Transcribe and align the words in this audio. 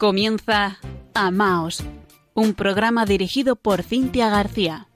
Comienza 0.00 0.78
Amaos, 1.12 1.84
un 2.32 2.54
programa 2.54 3.04
dirigido 3.04 3.54
por 3.54 3.82
Cintia 3.82 4.30
García. 4.30 4.88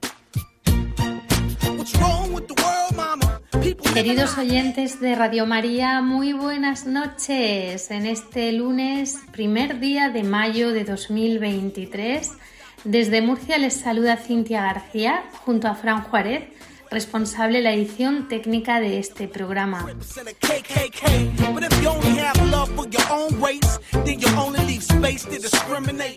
Queridos 3.93 4.35
oyentes 4.39 4.99
de 4.99 5.13
Radio 5.13 5.45
María, 5.45 6.01
muy 6.01 6.33
buenas 6.33 6.87
noches. 6.87 7.91
En 7.91 8.07
este 8.07 8.51
lunes, 8.51 9.19
primer 9.31 9.79
día 9.79 10.09
de 10.09 10.23
mayo 10.23 10.71
de 10.71 10.85
2023, 10.85 12.31
desde 12.83 13.21
Murcia 13.21 13.59
les 13.59 13.75
saluda 13.75 14.17
Cintia 14.17 14.63
García 14.63 15.29
junto 15.45 15.67
a 15.67 15.75
Fran 15.75 16.01
Juárez 16.01 16.45
responsable 16.95 17.61
la 17.61 17.73
edición 17.73 18.29
técnica 18.29 18.79
de 18.79 18.99
este 18.99 19.27
programa. 19.27 19.85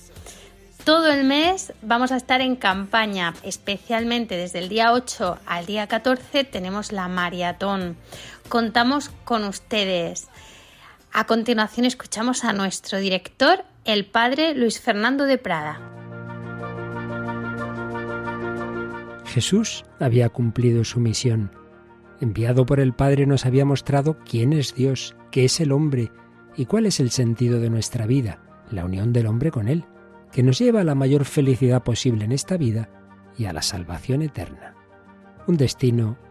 Todo 0.83 1.13
el 1.13 1.23
mes 1.23 1.73
vamos 1.83 2.11
a 2.11 2.17
estar 2.17 2.41
en 2.41 2.57
campaña, 2.57 3.35
especialmente 3.45 4.37
desde 4.37 4.59
el 4.59 4.69
día 4.69 4.93
8 4.93 5.39
al 5.47 5.67
día 5.67 5.87
14 5.87 6.45
tenemos 6.45 6.91
la 6.91 7.07
maratón. 7.07 7.97
Contamos 8.49 9.11
con 9.25 9.45
ustedes. 9.45 10.29
A 11.19 11.27
continuación 11.27 11.85
escuchamos 11.85 12.45
a 12.45 12.53
nuestro 12.53 13.01
director, 13.01 13.65
el 13.85 14.07
padre 14.07 14.55
Luis 14.55 14.81
Fernando 14.81 15.25
de 15.25 15.37
Prada. 15.37 15.81
Jesús 19.25 19.85
había 19.99 20.29
cumplido 20.29 20.85
su 20.85 21.01
misión. 21.01 21.51
Enviado 22.21 22.67
por 22.67 22.79
el 22.79 22.93
Padre 22.93 23.27
nos 23.27 23.47
había 23.47 23.65
mostrado 23.65 24.17
quién 24.25 24.53
es 24.53 24.77
Dios, 24.77 25.17
qué 25.33 25.45
es 25.45 25.59
el 25.59 25.73
hombre 25.73 26.13
y 26.57 26.67
cuál 26.67 26.87
es 26.87 27.01
el 27.01 27.11
sentido 27.11 27.59
de 27.59 27.69
nuestra 27.69 28.07
vida, 28.07 28.39
la 28.71 28.85
unión 28.85 29.13
del 29.13 29.27
hombre 29.27 29.51
con 29.51 29.67
Él, 29.67 29.87
que 30.31 30.45
nos 30.45 30.61
lleva 30.61 30.83
a 30.83 30.85
la 30.85 30.95
mayor 30.95 31.25
felicidad 31.25 31.83
posible 31.83 32.27
en 32.27 32.31
esta 32.31 32.57
vida 32.57 32.91
y 33.37 33.47
a 33.47 33.53
la 33.53 33.63
salvación 33.63 34.23
eterna. 34.23 34.77
Un 35.49 35.57
destino 35.57 36.17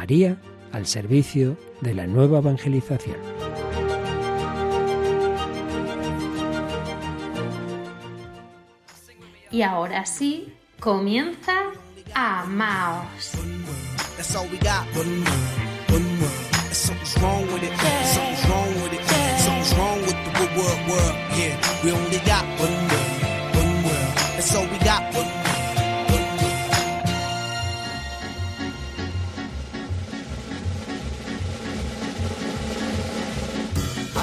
María 0.00 0.38
al 0.72 0.86
servicio 0.86 1.58
de 1.82 1.92
la 1.92 2.06
nueva 2.06 2.38
evangelización. 2.38 3.18
Y 9.50 9.60
ahora 9.60 10.06
sí, 10.06 10.54
comienza 10.78 11.64
Amaos. 12.14 13.36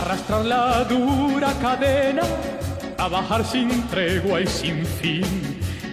Arrastrar 0.07 0.45
la 0.45 0.85
dura 0.85 1.51
cadena, 1.61 2.21
trabajar 2.95 3.43
sin 3.43 3.69
tregua 3.89 4.39
y 4.39 4.47
sin 4.47 4.85
fin. 4.85 5.25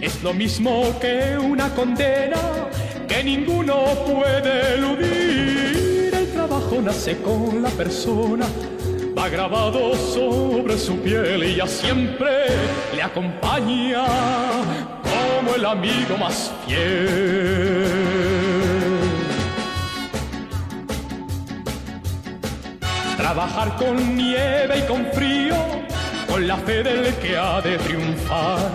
Es 0.00 0.22
lo 0.22 0.32
mismo 0.32 0.96
que 1.00 1.36
una 1.36 1.68
condena 1.74 2.36
que 3.08 3.24
ninguno 3.24 3.74
puede 4.06 4.74
eludir. 4.76 6.14
El 6.14 6.28
trabajo 6.32 6.80
nace 6.80 7.16
con 7.22 7.60
la 7.60 7.70
persona, 7.70 8.46
va 9.18 9.28
grabado 9.28 9.96
sobre 9.96 10.78
su 10.78 10.94
piel 10.98 11.42
y 11.42 11.56
ya 11.56 11.66
siempre 11.66 12.46
le 12.94 13.02
acompaña 13.02 14.04
como 15.02 15.56
el 15.56 15.64
amigo 15.66 16.16
más 16.20 16.52
fiel. 16.64 17.73
Trabajar 23.24 23.74
con 23.76 24.18
nieve 24.18 24.80
y 24.80 24.82
con 24.82 25.06
frío, 25.06 25.56
con 26.28 26.46
la 26.46 26.58
fe 26.58 26.82
del 26.82 27.14
que 27.14 27.34
ha 27.38 27.58
de 27.62 27.78
triunfar, 27.78 28.70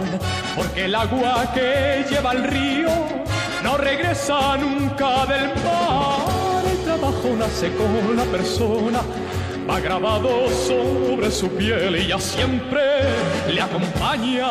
porque 0.55 0.85
el 0.85 0.95
agua 0.95 1.51
que 1.53 2.03
lleva 2.09 2.31
el 2.31 2.43
río 2.45 2.89
no 3.63 3.77
regresa 3.77 4.57
nunca 4.57 5.27
del 5.27 5.49
mar. 5.49 6.65
El 6.67 6.83
trabajo 6.83 7.35
nace 7.37 7.71
con 7.75 8.17
la 8.17 8.23
persona, 8.23 9.01
va 9.69 9.79
grabado 9.81 10.49
sobre 10.49 11.29
su 11.29 11.47
piel 11.49 11.97
y 11.97 12.07
ya 12.07 12.19
siempre 12.19 12.81
le 13.53 13.61
acompaña 13.61 14.47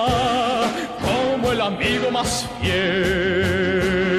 como 1.00 1.50
el 1.50 1.61
amigo 1.61 2.12
más 2.12 2.49
fiel. 2.62 4.18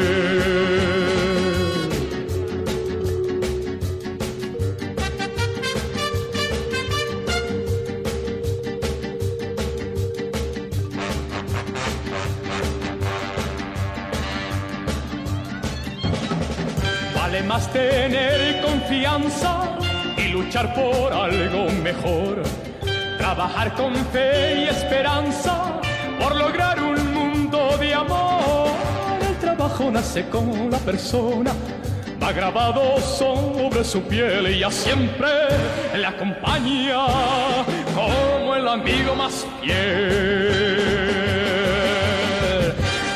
Más 17.50 17.68
tener 17.74 18.62
confianza 18.62 19.76
y 20.16 20.28
luchar 20.28 20.72
por 20.76 21.12
algo 21.12 21.68
mejor. 21.82 22.44
Trabajar 23.18 23.74
con 23.74 23.96
fe 24.14 24.62
y 24.62 24.64
esperanza 24.66 25.82
por 26.20 26.36
lograr 26.36 26.80
un 26.80 27.12
mundo 27.12 27.76
de 27.80 27.96
amor. 27.96 28.70
El 29.28 29.36
trabajo 29.38 29.90
nace 29.90 30.30
con 30.30 30.70
la 30.70 30.78
persona, 30.78 31.52
va 32.22 32.32
grabado 32.34 33.00
sobre 33.02 33.84
su 33.84 34.04
piel 34.04 34.48
y 34.54 34.60
ya 34.60 34.70
siempre 34.70 35.32
le 35.96 36.06
acompaña 36.06 37.08
como 37.96 38.56
el 38.58 38.68
amigo 38.68 39.16
más 39.16 39.48
fiel. 39.60 40.84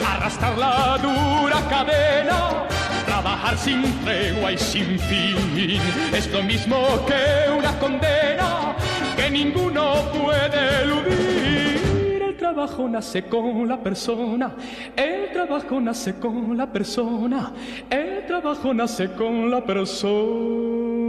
Arrastrar 0.04 0.58
la 0.58 0.98
dura 0.98 1.62
cadena 1.70 2.63
sin 3.58 3.84
tregua 4.04 4.52
y 4.54 4.58
sin 4.58 4.98
fin 5.00 5.80
es 6.14 6.32
lo 6.32 6.42
mismo 6.44 6.78
que 7.06 7.52
una 7.52 7.78
condena 7.78 8.76
que 9.16 9.30
ninguno 9.30 9.96
puede 10.12 10.84
eludir. 10.84 12.22
El 12.22 12.38
trabajo 12.38 12.88
nace 12.88 13.24
con 13.24 13.68
la 13.68 13.78
persona, 13.78 14.56
el 14.96 15.32
trabajo 15.32 15.80
nace 15.80 16.16
con 16.16 16.58
la 16.58 16.72
persona, 16.72 17.54
el 17.90 18.26
trabajo 18.26 18.74
nace 18.74 19.12
con 19.14 19.52
la 19.52 19.62
persona. 19.64 21.04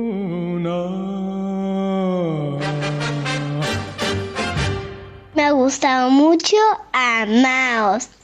Me 5.35 5.45
ha 5.45 5.51
gustado 5.53 6.11
mucho 6.11 6.57
Amaos. 6.93 8.24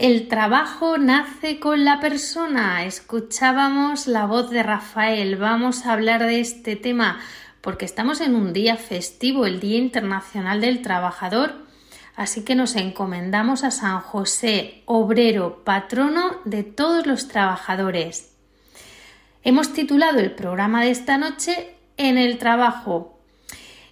El 0.00 0.28
trabajo 0.28 0.96
nace 0.96 1.60
con 1.60 1.84
la 1.84 2.00
persona. 2.00 2.86
Escuchábamos 2.86 4.06
la 4.06 4.24
voz 4.24 4.48
de 4.48 4.62
Rafael. 4.62 5.36
Vamos 5.36 5.84
a 5.84 5.92
hablar 5.92 6.24
de 6.24 6.40
este 6.40 6.74
tema 6.74 7.20
porque 7.60 7.84
estamos 7.84 8.22
en 8.22 8.34
un 8.34 8.54
día 8.54 8.76
festivo, 8.76 9.44
el 9.44 9.60
Día 9.60 9.76
Internacional 9.76 10.62
del 10.62 10.80
Trabajador. 10.80 11.52
Así 12.16 12.46
que 12.46 12.54
nos 12.54 12.76
encomendamos 12.76 13.62
a 13.62 13.70
San 13.70 14.00
José, 14.00 14.84
obrero, 14.86 15.64
patrono 15.64 16.38
de 16.46 16.62
todos 16.62 17.06
los 17.06 17.28
trabajadores. 17.28 18.32
Hemos 19.42 19.74
titulado 19.74 20.18
el 20.18 20.30
programa 20.30 20.82
de 20.82 20.92
esta 20.92 21.18
noche 21.18 21.74
En 21.98 22.16
el 22.16 22.38
trabajo. 22.38 23.20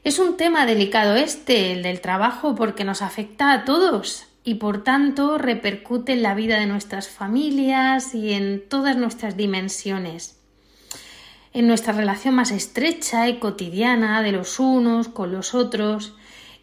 Es 0.04 0.18
un 0.18 0.38
tema 0.38 0.64
delicado 0.64 1.16
este, 1.16 1.72
el 1.72 1.82
del 1.82 2.00
trabajo, 2.00 2.54
porque 2.54 2.84
nos 2.84 3.02
afecta 3.02 3.52
a 3.52 3.66
todos, 3.66 4.27
y 4.48 4.54
por 4.54 4.82
tanto 4.82 5.36
repercute 5.36 6.14
en 6.14 6.22
la 6.22 6.34
vida 6.34 6.58
de 6.58 6.64
nuestras 6.64 7.06
familias 7.06 8.14
y 8.14 8.32
en 8.32 8.66
todas 8.66 8.96
nuestras 8.96 9.36
dimensiones. 9.36 10.40
En 11.52 11.66
nuestra 11.66 11.92
relación 11.92 12.34
más 12.34 12.50
estrecha 12.50 13.28
y 13.28 13.40
cotidiana 13.40 14.22
de 14.22 14.32
los 14.32 14.58
unos 14.58 15.08
con 15.08 15.32
los 15.32 15.54
otros 15.54 16.14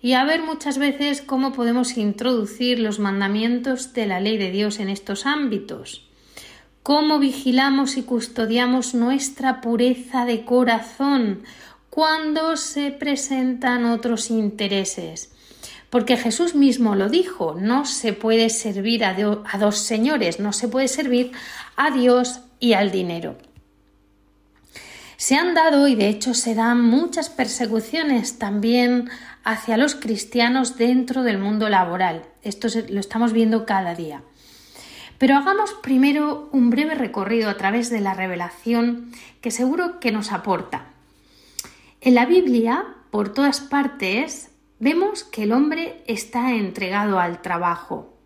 y 0.02 0.14
a 0.14 0.24
ver 0.24 0.42
muchas 0.42 0.80
veces 0.80 1.22
cómo 1.22 1.54
podemos 1.54 1.96
introducir 1.96 2.80
los 2.80 2.98
mandamientos 2.98 3.94
de 3.94 4.08
la 4.08 4.20
ley 4.20 4.40
de 4.40 4.50
Dios 4.50 4.80
en 4.80 4.90
estos 4.90 5.28
ámbitos. 5.28 6.10
Cómo 6.81 7.20
vigilamos 7.20 7.98
y 7.98 8.02
custodiamos 8.02 8.96
nuestra 8.96 9.62
pureza 9.62 10.26
de 10.26 10.44
corazón 10.44 11.44
cuando 11.92 12.58
se 12.58 12.90
presentan 12.90 13.86
otros 13.86 14.31
intereses 14.31 15.35
porque 15.95 16.18
Jesús 16.18 16.56
mismo 16.56 16.94
lo 16.94 17.07
dijo, 17.07 17.56
no 17.57 17.86
se 17.86 18.12
puede 18.12 18.50
servir 18.50 19.06
a, 19.06 19.15
dos 19.57 19.77
señores, 19.77 20.42
no 20.42 20.51
se 20.51 20.68
puede 20.68 20.89
servir 20.89 21.31
a 21.77 21.89
Dios 21.89 22.42
y 22.59 22.74
al 22.74 22.92
dinero. 22.92 23.38
Se 25.15 25.36
han 25.36 25.53
dado 25.53 25.88
y 25.88 25.95
de 25.95 26.09
hecho 26.09 26.33
se 26.33 26.53
dan 26.53 26.81
muchas 26.81 27.30
persecuciones 27.30 28.38
también 28.39 29.09
hacia 29.45 29.77
los 29.77 29.95
cristianos 29.95 30.75
dentro 30.75 31.24
del 31.24 31.38
mundo 31.38 31.69
laboral. 31.69 32.24
Esto 32.44 32.68
lo 32.89 33.00
estamos 33.00 33.31
viendo 33.31 33.65
cada 33.65 33.95
día. 33.95 34.21
Pero 35.18 35.38
hagamos 35.38 35.71
primero 35.81 36.50
un 36.51 36.71
breve 36.71 36.95
recorrido 36.95 37.50
a 37.50 37.56
través 37.56 37.89
de 37.89 38.01
la 38.01 38.13
revelación 38.13 39.13
que 39.39 39.50
seguro 39.50 40.01
que 40.01 40.12
nos 40.12 40.33
aporta. 40.33 40.88
En 42.01 42.15
la 42.15 42.25
Biblia, 42.25 42.83
por 43.12 43.33
todas 43.33 43.62
partes, 43.62 44.51
vemos 44.80 45.24
que 45.24 45.44
el 45.44 45.51
hombre 45.51 46.04
está 46.07 46.54
entregado 46.54 47.19
al 47.19 47.42
trabajo, 47.42 48.18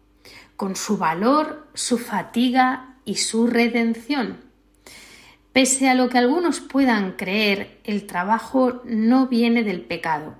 con 0.56 0.76
su 0.76 0.98
valor, 0.98 1.68
su 1.74 1.98
fatiga 1.98 2.96
y 3.06 3.16
su 3.16 3.48
redención. 3.48 4.38
Pese 5.54 5.90
a 5.90 5.96
lo 5.96 6.10
que 6.10 6.18
algunos 6.18 6.60
puedan 6.60 7.14
creer, 7.14 7.80
el 7.84 8.06
trabajo 8.06 8.82
no 8.86 9.28
viene 9.28 9.64
del 9.64 9.82
pecado. 9.82 10.36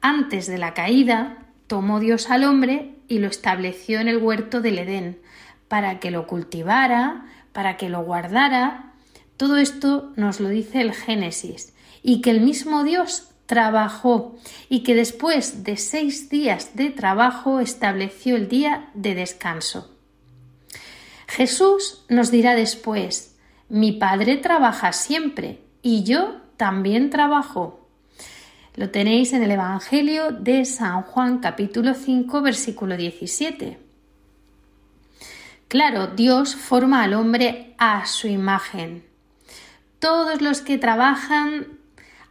Antes 0.00 0.46
de 0.46 0.58
la 0.58 0.74
caída, 0.74 1.46
tomó 1.66 2.00
Dios 2.00 2.30
al 2.30 2.44
hombre 2.44 2.94
y 3.08 3.18
lo 3.18 3.28
estableció 3.28 4.00
en 4.00 4.08
el 4.08 4.18
huerto 4.18 4.60
del 4.60 4.78
Edén, 4.78 5.20
para 5.68 5.98
que 6.00 6.10
lo 6.10 6.26
cultivara, 6.26 7.26
para 7.52 7.76
que 7.76 7.88
lo 7.88 8.02
guardara. 8.02 8.92
Todo 9.36 9.56
esto 9.56 10.12
nos 10.16 10.40
lo 10.40 10.48
dice 10.48 10.80
el 10.80 10.92
Génesis, 10.92 11.74
y 12.02 12.20
que 12.20 12.30
el 12.30 12.40
mismo 12.40 12.84
Dios 12.84 13.30
trabajó 13.46 14.36
y 14.68 14.82
que 14.82 14.94
después 14.94 15.64
de 15.64 15.76
seis 15.76 16.28
días 16.28 16.74
de 16.74 16.90
trabajo 16.90 17.60
estableció 17.60 18.36
el 18.36 18.48
día 18.48 18.90
de 18.94 19.14
descanso. 19.14 19.92
Jesús 21.28 22.04
nos 22.08 22.30
dirá 22.30 22.54
después, 22.54 23.36
mi 23.68 23.92
Padre 23.92 24.36
trabaja 24.36 24.92
siempre 24.92 25.60
y 25.82 26.04
yo 26.04 26.36
también 26.56 27.10
trabajo. 27.10 27.88
Lo 28.74 28.90
tenéis 28.90 29.32
en 29.32 29.42
el 29.42 29.52
Evangelio 29.52 30.32
de 30.32 30.64
San 30.64 31.02
Juan 31.02 31.38
capítulo 31.38 31.94
5 31.94 32.42
versículo 32.42 32.96
17. 32.96 33.78
Claro, 35.68 36.08
Dios 36.08 36.54
forma 36.54 37.02
al 37.02 37.14
hombre 37.14 37.74
a 37.78 38.06
su 38.06 38.28
imagen. 38.28 39.04
Todos 39.98 40.40
los 40.42 40.60
que 40.60 40.78
trabajan 40.78 41.75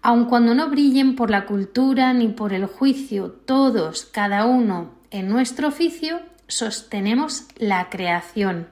aun 0.05 0.25
cuando 0.25 0.53
no 0.53 0.69
brillen 0.69 1.15
por 1.15 1.31
la 1.31 1.47
cultura 1.47 2.13
ni 2.13 2.27
por 2.27 2.53
el 2.53 2.67
juicio, 2.67 3.31
todos, 3.31 4.05
cada 4.05 4.45
uno, 4.45 4.91
en 5.09 5.27
nuestro 5.29 5.67
oficio, 5.67 6.19
sostenemos 6.47 7.45
la 7.57 7.89
creación. 7.89 8.67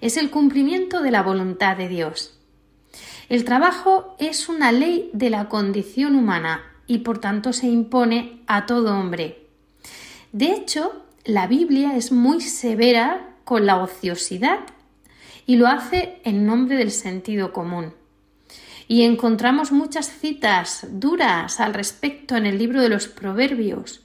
Es 0.00 0.16
el 0.16 0.30
cumplimiento 0.30 1.02
de 1.02 1.10
la 1.10 1.24
voluntad 1.24 1.76
de 1.76 1.88
Dios. 1.88 2.38
El 3.28 3.44
trabajo 3.44 4.14
es 4.20 4.48
una 4.48 4.70
ley 4.70 5.10
de 5.12 5.30
la 5.30 5.48
condición 5.48 6.14
humana 6.14 6.62
y 6.86 6.98
por 6.98 7.18
tanto 7.18 7.52
se 7.52 7.66
impone 7.66 8.44
a 8.46 8.64
todo 8.64 8.96
hombre. 8.96 9.48
De 10.30 10.52
hecho, 10.52 10.92
la 11.24 11.48
Biblia 11.48 11.96
es 11.96 12.12
muy 12.12 12.40
severa 12.40 13.34
con 13.42 13.66
la 13.66 13.82
ociosidad 13.82 14.60
y 15.44 15.56
lo 15.56 15.66
hace 15.66 16.20
en 16.22 16.46
nombre 16.46 16.76
del 16.76 16.92
sentido 16.92 17.52
común. 17.52 17.94
Y 18.92 19.04
encontramos 19.04 19.72
muchas 19.72 20.06
citas 20.06 20.86
duras 20.90 21.60
al 21.60 21.72
respecto 21.72 22.36
en 22.36 22.44
el 22.44 22.58
libro 22.58 22.82
de 22.82 22.90
los 22.90 23.08
Proverbios. 23.08 24.02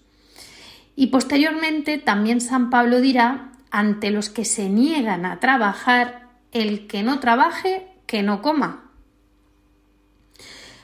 Y 0.96 1.08
posteriormente 1.08 1.98
también 1.98 2.40
San 2.40 2.70
Pablo 2.70 3.02
dirá, 3.02 3.52
ante 3.70 4.12
los 4.12 4.30
que 4.30 4.46
se 4.46 4.70
niegan 4.70 5.26
a 5.26 5.42
trabajar, 5.42 6.30
el 6.54 6.88
que 6.88 7.04
no 7.04 7.20
trabaje, 7.20 7.90
que 8.06 8.24
no 8.24 8.42
coma. 8.42 8.90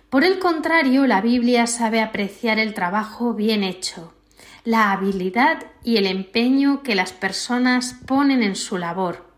Por 0.10 0.26
el 0.26 0.38
contrario, 0.38 1.08
la 1.08 1.22
Biblia 1.22 1.66
sabe 1.66 2.02
apreciar 2.02 2.60
el 2.60 2.74
trabajo 2.74 3.34
bien 3.34 3.64
hecho, 3.64 4.14
la 4.66 4.92
habilidad 4.92 5.64
y 5.82 5.96
el 5.96 6.08
empeño 6.08 6.84
que 6.84 6.96
las 6.96 7.14
personas 7.14 7.96
ponen 8.06 8.44
en 8.44 8.58
su 8.58 8.78
labor. 8.78 9.33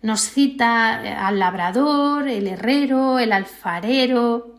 Nos 0.00 0.20
cita 0.20 1.02
eh, 1.04 1.12
al 1.12 1.38
labrador, 1.38 2.28
el 2.28 2.46
herrero, 2.46 3.18
el 3.18 3.32
alfarero. 3.32 4.54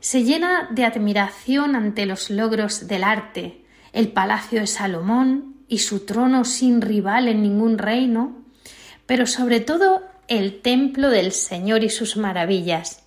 Se 0.00 0.22
llena 0.22 0.68
de 0.70 0.84
admiración 0.84 1.74
ante 1.74 2.06
los 2.06 2.30
logros 2.30 2.86
del 2.86 3.02
arte, 3.02 3.64
el 3.92 4.12
palacio 4.12 4.60
de 4.60 4.66
Salomón 4.68 5.56
y 5.66 5.78
su 5.78 6.06
trono 6.06 6.44
sin 6.44 6.80
rival 6.80 7.26
en 7.26 7.42
ningún 7.42 7.78
reino, 7.78 8.36
pero 9.06 9.26
sobre 9.26 9.60
todo 9.60 10.02
el 10.28 10.60
templo 10.60 11.10
del 11.10 11.32
Señor 11.32 11.82
y 11.82 11.90
sus 11.90 12.16
maravillas. 12.16 13.02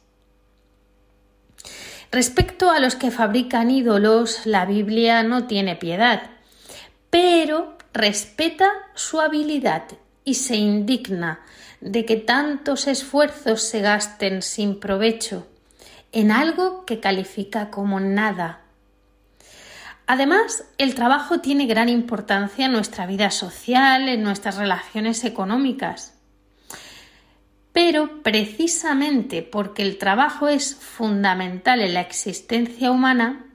Respecto 2.11 2.71
a 2.71 2.79
los 2.79 2.95
que 2.95 3.09
fabrican 3.09 3.71
ídolos, 3.71 4.45
la 4.45 4.65
Biblia 4.65 5.23
no 5.23 5.47
tiene 5.47 5.77
piedad, 5.77 6.23
pero 7.09 7.77
respeta 7.93 8.69
su 8.95 9.21
habilidad 9.21 9.83
y 10.23 10.35
se 10.35 10.55
indigna 10.55 11.39
de 11.79 12.05
que 12.05 12.15
tantos 12.15 12.87
esfuerzos 12.87 13.63
se 13.63 13.81
gasten 13.81 14.41
sin 14.41 14.79
provecho 14.79 15.47
en 16.11 16.31
algo 16.31 16.85
que 16.85 16.99
califica 16.99 17.69
como 17.69 17.99
nada. 17.99 18.61
Además, 20.07 20.65
el 20.77 20.93
trabajo 20.93 21.39
tiene 21.39 21.67
gran 21.67 21.87
importancia 21.87 22.65
en 22.65 22.73
nuestra 22.73 23.05
vida 23.05 23.31
social, 23.31 24.09
en 24.09 24.23
nuestras 24.23 24.57
relaciones 24.57 25.23
económicas. 25.23 26.13
Pero 27.71 28.21
precisamente 28.21 29.41
porque 29.41 29.83
el 29.83 29.97
trabajo 29.97 30.49
es 30.49 30.75
fundamental 30.75 31.79
en 31.81 31.93
la 31.93 32.01
existencia 32.01 32.91
humana, 32.91 33.45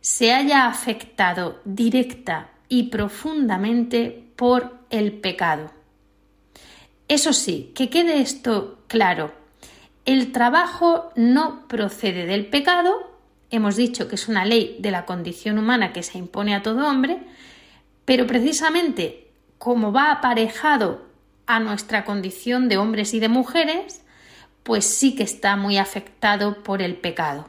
se 0.00 0.32
haya 0.32 0.66
afectado 0.66 1.60
directa 1.64 2.48
y 2.68 2.84
profundamente 2.84 4.32
por 4.36 4.78
el 4.88 5.12
pecado. 5.12 5.81
Eso 7.12 7.34
sí, 7.34 7.72
que 7.74 7.90
quede 7.90 8.22
esto 8.22 8.78
claro. 8.88 9.34
El 10.06 10.32
trabajo 10.32 11.10
no 11.14 11.68
procede 11.68 12.24
del 12.24 12.46
pecado, 12.46 12.94
hemos 13.50 13.76
dicho 13.76 14.08
que 14.08 14.14
es 14.14 14.28
una 14.28 14.46
ley 14.46 14.78
de 14.78 14.90
la 14.90 15.04
condición 15.04 15.58
humana 15.58 15.92
que 15.92 16.02
se 16.02 16.16
impone 16.16 16.54
a 16.54 16.62
todo 16.62 16.88
hombre, 16.88 17.18
pero 18.06 18.26
precisamente 18.26 19.30
como 19.58 19.92
va 19.92 20.10
aparejado 20.10 21.02
a 21.44 21.60
nuestra 21.60 22.06
condición 22.06 22.70
de 22.70 22.78
hombres 22.78 23.12
y 23.12 23.20
de 23.20 23.28
mujeres, 23.28 24.00
pues 24.62 24.86
sí 24.86 25.14
que 25.14 25.24
está 25.24 25.54
muy 25.54 25.76
afectado 25.76 26.62
por 26.62 26.80
el 26.80 26.96
pecado. 26.96 27.46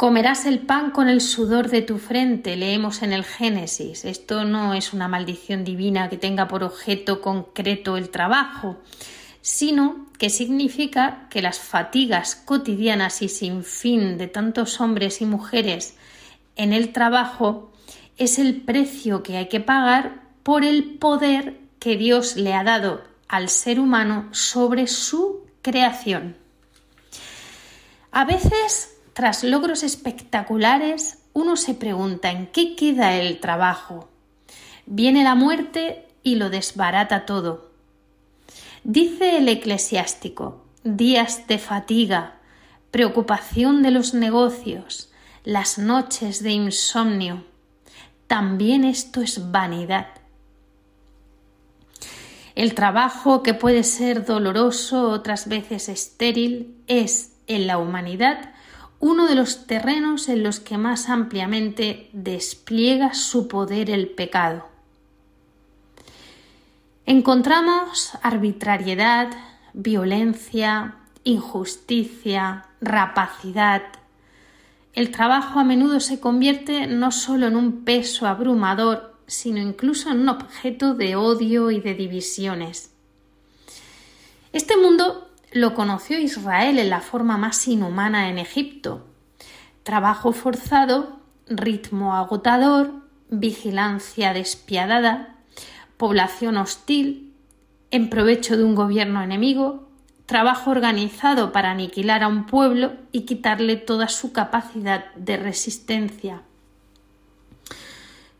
Comerás 0.00 0.46
el 0.46 0.60
pan 0.60 0.92
con 0.92 1.10
el 1.10 1.20
sudor 1.20 1.68
de 1.68 1.82
tu 1.82 1.98
frente, 1.98 2.56
leemos 2.56 3.02
en 3.02 3.12
el 3.12 3.22
Génesis. 3.22 4.06
Esto 4.06 4.46
no 4.46 4.72
es 4.72 4.94
una 4.94 5.08
maldición 5.08 5.62
divina 5.62 6.08
que 6.08 6.16
tenga 6.16 6.48
por 6.48 6.64
objeto 6.64 7.20
concreto 7.20 7.98
el 7.98 8.08
trabajo, 8.08 8.78
sino 9.42 10.06
que 10.18 10.30
significa 10.30 11.26
que 11.28 11.42
las 11.42 11.58
fatigas 11.58 12.34
cotidianas 12.34 13.20
y 13.20 13.28
sin 13.28 13.62
fin 13.62 14.16
de 14.16 14.26
tantos 14.26 14.80
hombres 14.80 15.20
y 15.20 15.26
mujeres 15.26 15.96
en 16.56 16.72
el 16.72 16.94
trabajo 16.94 17.70
es 18.16 18.38
el 18.38 18.62
precio 18.62 19.22
que 19.22 19.36
hay 19.36 19.48
que 19.50 19.60
pagar 19.60 20.22
por 20.42 20.64
el 20.64 20.94
poder 20.94 21.60
que 21.78 21.98
Dios 21.98 22.36
le 22.36 22.54
ha 22.54 22.64
dado 22.64 23.04
al 23.28 23.50
ser 23.50 23.78
humano 23.78 24.30
sobre 24.32 24.86
su 24.86 25.44
creación. 25.60 26.38
A 28.12 28.24
veces 28.24 28.96
tras 29.20 29.44
logros 29.44 29.82
espectaculares, 29.82 31.18
uno 31.34 31.56
se 31.56 31.74
pregunta 31.74 32.30
en 32.30 32.46
qué 32.46 32.74
queda 32.74 33.16
el 33.16 33.38
trabajo. 33.38 34.08
Viene 34.86 35.24
la 35.24 35.34
muerte 35.34 36.06
y 36.22 36.36
lo 36.36 36.48
desbarata 36.48 37.26
todo. 37.26 37.70
Dice 38.82 39.36
el 39.36 39.50
eclesiástico, 39.50 40.64
días 40.84 41.46
de 41.48 41.58
fatiga, 41.58 42.38
preocupación 42.90 43.82
de 43.82 43.90
los 43.90 44.14
negocios, 44.14 45.12
las 45.44 45.76
noches 45.76 46.42
de 46.42 46.52
insomnio. 46.52 47.44
También 48.26 48.84
esto 48.84 49.20
es 49.20 49.50
vanidad. 49.50 50.06
El 52.54 52.72
trabajo, 52.74 53.42
que 53.42 53.52
puede 53.52 53.84
ser 53.84 54.24
doloroso, 54.24 55.10
otras 55.10 55.46
veces 55.46 55.90
estéril, 55.90 56.74
es 56.86 57.34
en 57.48 57.66
la 57.66 57.76
humanidad 57.76 58.54
uno 59.00 59.26
de 59.26 59.34
los 59.34 59.66
terrenos 59.66 60.28
en 60.28 60.42
los 60.42 60.60
que 60.60 60.76
más 60.76 61.08
ampliamente 61.08 62.10
despliega 62.12 63.14
su 63.14 63.48
poder 63.48 63.90
el 63.90 64.08
pecado. 64.10 64.68
Encontramos 67.06 68.12
arbitrariedad, 68.22 69.32
violencia, 69.72 70.96
injusticia, 71.24 72.66
rapacidad. 72.82 73.82
El 74.92 75.10
trabajo 75.10 75.58
a 75.58 75.64
menudo 75.64 76.00
se 76.00 76.20
convierte 76.20 76.86
no 76.86 77.10
solo 77.10 77.46
en 77.46 77.56
un 77.56 77.84
peso 77.84 78.26
abrumador, 78.26 79.16
sino 79.26 79.58
incluso 79.58 80.10
en 80.10 80.20
un 80.20 80.28
objeto 80.28 80.94
de 80.94 81.16
odio 81.16 81.70
y 81.70 81.80
de 81.80 81.94
divisiones. 81.94 82.92
Este 84.52 84.76
mundo 84.76 85.29
lo 85.52 85.74
conoció 85.74 86.18
Israel 86.18 86.78
en 86.78 86.90
la 86.90 87.00
forma 87.00 87.36
más 87.36 87.66
inhumana 87.66 88.28
en 88.28 88.38
Egipto. 88.38 89.06
Trabajo 89.82 90.32
forzado, 90.32 91.18
ritmo 91.48 92.14
agotador, 92.14 92.92
vigilancia 93.30 94.32
despiadada, 94.32 95.36
población 95.96 96.56
hostil, 96.56 97.34
en 97.90 98.08
provecho 98.08 98.56
de 98.56 98.64
un 98.64 98.74
gobierno 98.74 99.22
enemigo, 99.22 99.88
trabajo 100.26 100.70
organizado 100.70 101.50
para 101.50 101.72
aniquilar 101.72 102.22
a 102.22 102.28
un 102.28 102.46
pueblo 102.46 102.92
y 103.10 103.22
quitarle 103.22 103.76
toda 103.76 104.06
su 104.06 104.32
capacidad 104.32 105.12
de 105.16 105.36
resistencia. 105.36 106.42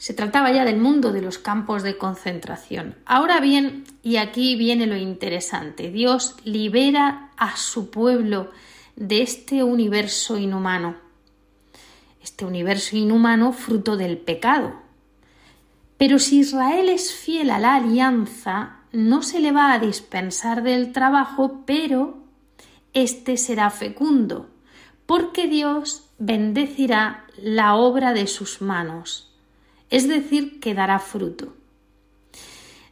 Se 0.00 0.14
trataba 0.14 0.50
ya 0.50 0.64
del 0.64 0.78
mundo 0.78 1.12
de 1.12 1.20
los 1.20 1.36
campos 1.36 1.82
de 1.82 1.98
concentración. 1.98 2.96
Ahora 3.04 3.38
bien, 3.38 3.84
y 4.02 4.16
aquí 4.16 4.56
viene 4.56 4.86
lo 4.86 4.96
interesante, 4.96 5.90
Dios 5.90 6.36
libera 6.42 7.32
a 7.36 7.54
su 7.58 7.90
pueblo 7.90 8.50
de 8.96 9.20
este 9.20 9.62
universo 9.62 10.38
inhumano. 10.38 10.96
Este 12.22 12.46
universo 12.46 12.96
inhumano 12.96 13.52
fruto 13.52 13.98
del 13.98 14.16
pecado. 14.16 14.72
Pero 15.98 16.18
si 16.18 16.38
Israel 16.38 16.88
es 16.88 17.12
fiel 17.12 17.50
a 17.50 17.58
la 17.58 17.74
alianza, 17.74 18.78
no 18.92 19.20
se 19.20 19.38
le 19.38 19.52
va 19.52 19.74
a 19.74 19.78
dispensar 19.80 20.62
del 20.62 20.92
trabajo, 20.92 21.60
pero 21.66 22.24
éste 22.94 23.36
será 23.36 23.68
fecundo, 23.68 24.48
porque 25.04 25.46
Dios 25.46 26.08
bendecirá 26.18 27.26
la 27.36 27.74
obra 27.74 28.14
de 28.14 28.26
sus 28.26 28.62
manos 28.62 29.29
es 29.90 30.08
decir, 30.08 30.60
que 30.60 30.74
dará 30.74 30.98
fruto. 30.98 31.54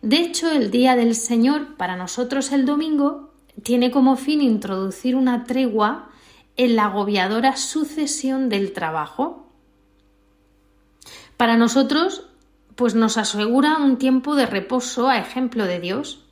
De 0.03 0.19
hecho, 0.19 0.51
el 0.51 0.71
día 0.71 0.95
del 0.95 1.15
Señor, 1.15 1.77
para 1.77 1.97
nosotros 1.97 2.53
el 2.53 2.67
domingo, 2.67 3.33
tiene 3.63 3.91
como 3.91 4.17
fin 4.17 4.41
introducir 4.43 5.17
una 5.17 5.45
tregua 5.45 6.11
en 6.57 6.77
la 6.77 6.87
agobiadora 6.87 7.57
sucesión 7.57 8.49
del 8.49 8.73
trabajo. 8.73 9.49
Para 11.37 11.57
nosotros, 11.57 12.27
pues 12.75 12.95
nos 12.95 13.17
asegura 13.17 13.79
un 13.79 13.97
tiempo 13.97 14.37
de 14.37 14.47
reposo 14.47 15.09
a 15.09 15.19
ejemplo 15.19 15.65
de 15.65 15.81
Dios. 15.81 16.25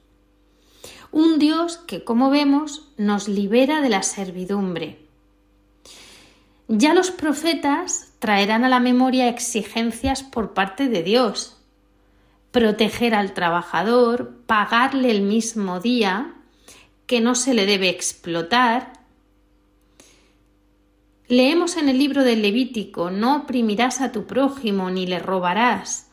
Un 1.10 1.38
Dios 1.38 1.76
que, 1.76 2.04
como 2.04 2.30
vemos, 2.30 2.88
nos 2.96 3.28
libera 3.28 3.80
de 3.80 3.88
la 3.88 4.02
servidumbre. 4.02 5.05
Ya 6.68 6.94
los 6.94 7.12
profetas 7.12 8.12
traerán 8.18 8.64
a 8.64 8.68
la 8.68 8.80
memoria 8.80 9.28
exigencias 9.28 10.24
por 10.24 10.52
parte 10.52 10.88
de 10.88 11.02
Dios. 11.02 11.56
Proteger 12.50 13.14
al 13.14 13.34
trabajador, 13.34 14.34
pagarle 14.46 15.10
el 15.10 15.22
mismo 15.22 15.78
día, 15.80 16.34
que 17.06 17.20
no 17.20 17.36
se 17.36 17.54
le 17.54 17.66
debe 17.66 17.88
explotar. 17.88 18.94
Leemos 21.28 21.76
en 21.76 21.88
el 21.88 21.98
libro 21.98 22.24
del 22.24 22.42
Levítico, 22.42 23.10
no 23.10 23.36
oprimirás 23.36 24.00
a 24.00 24.10
tu 24.10 24.26
prójimo 24.26 24.90
ni 24.90 25.06
le 25.06 25.20
robarás. 25.20 26.08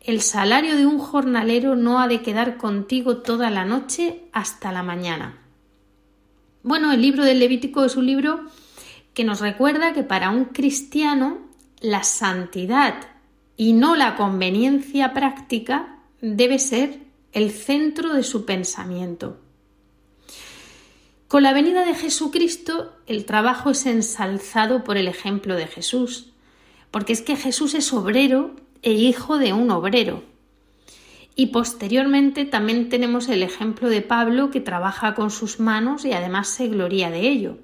El 0.00 0.20
salario 0.20 0.76
de 0.76 0.84
un 0.84 0.98
jornalero 0.98 1.76
no 1.76 1.98
ha 1.98 2.08
de 2.08 2.20
quedar 2.20 2.58
contigo 2.58 3.18
toda 3.18 3.48
la 3.48 3.64
noche 3.64 4.24
hasta 4.32 4.70
la 4.70 4.82
mañana. 4.82 5.38
Bueno, 6.62 6.92
el 6.92 7.00
libro 7.00 7.24
del 7.24 7.40
Levítico 7.40 7.84
es 7.84 7.96
un 7.96 8.06
libro 8.06 8.40
que 9.14 9.24
nos 9.24 9.40
recuerda 9.40 9.92
que 9.92 10.02
para 10.02 10.30
un 10.30 10.46
cristiano 10.46 11.38
la 11.80 12.02
santidad 12.02 12.94
y 13.56 13.72
no 13.72 13.94
la 13.94 14.16
conveniencia 14.16 15.14
práctica 15.14 15.98
debe 16.20 16.58
ser 16.58 16.98
el 17.32 17.50
centro 17.50 18.12
de 18.12 18.24
su 18.24 18.44
pensamiento. 18.44 19.40
Con 21.28 21.42
la 21.42 21.52
venida 21.52 21.84
de 21.84 21.94
Jesucristo, 21.94 22.92
el 23.06 23.24
trabajo 23.24 23.70
es 23.70 23.86
ensalzado 23.86 24.84
por 24.84 24.96
el 24.96 25.08
ejemplo 25.08 25.56
de 25.56 25.66
Jesús, 25.66 26.32
porque 26.90 27.12
es 27.12 27.22
que 27.22 27.36
Jesús 27.36 27.74
es 27.74 27.92
obrero 27.92 28.54
e 28.82 28.92
hijo 28.92 29.38
de 29.38 29.52
un 29.52 29.70
obrero. 29.70 30.22
Y 31.34 31.46
posteriormente 31.46 32.44
también 32.44 32.88
tenemos 32.88 33.28
el 33.28 33.42
ejemplo 33.42 33.88
de 33.88 34.00
Pablo 34.00 34.50
que 34.50 34.60
trabaja 34.60 35.14
con 35.14 35.30
sus 35.30 35.58
manos 35.58 36.04
y 36.04 36.12
además 36.12 36.48
se 36.48 36.68
gloria 36.68 37.10
de 37.10 37.28
ello. 37.28 37.58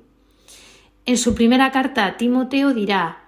En 1.11 1.19
su 1.19 1.35
primera 1.35 1.73
carta 1.73 2.07
a 2.07 2.17
Timoteo 2.17 2.73
dirá, 2.73 3.25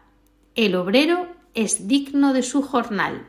el 0.55 0.77
obrero 0.77 1.27
es 1.53 1.89
digno 1.89 2.33
de 2.33 2.45
su 2.45 2.63
jornal. 2.63 3.27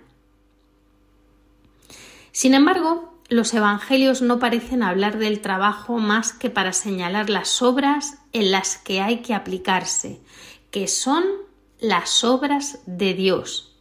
Sin 2.31 2.53
embargo, 2.53 3.17
los 3.29 3.51
evangelios 3.55 4.21
no 4.21 4.37
parecen 4.37 4.83
hablar 4.83 5.17
del 5.17 5.41
trabajo 5.41 5.97
más 5.97 6.33
que 6.33 6.51
para 6.51 6.71
señalar 6.71 7.31
las 7.31 7.63
obras 7.63 8.19
en 8.31 8.51
las 8.51 8.77
que 8.77 9.01
hay 9.01 9.23
que 9.23 9.33
aplicarse, 9.33 10.19
que 10.69 10.87
son 10.87 11.23
las 11.79 12.23
obras 12.23 12.77
de 12.85 13.15
Dios, 13.15 13.75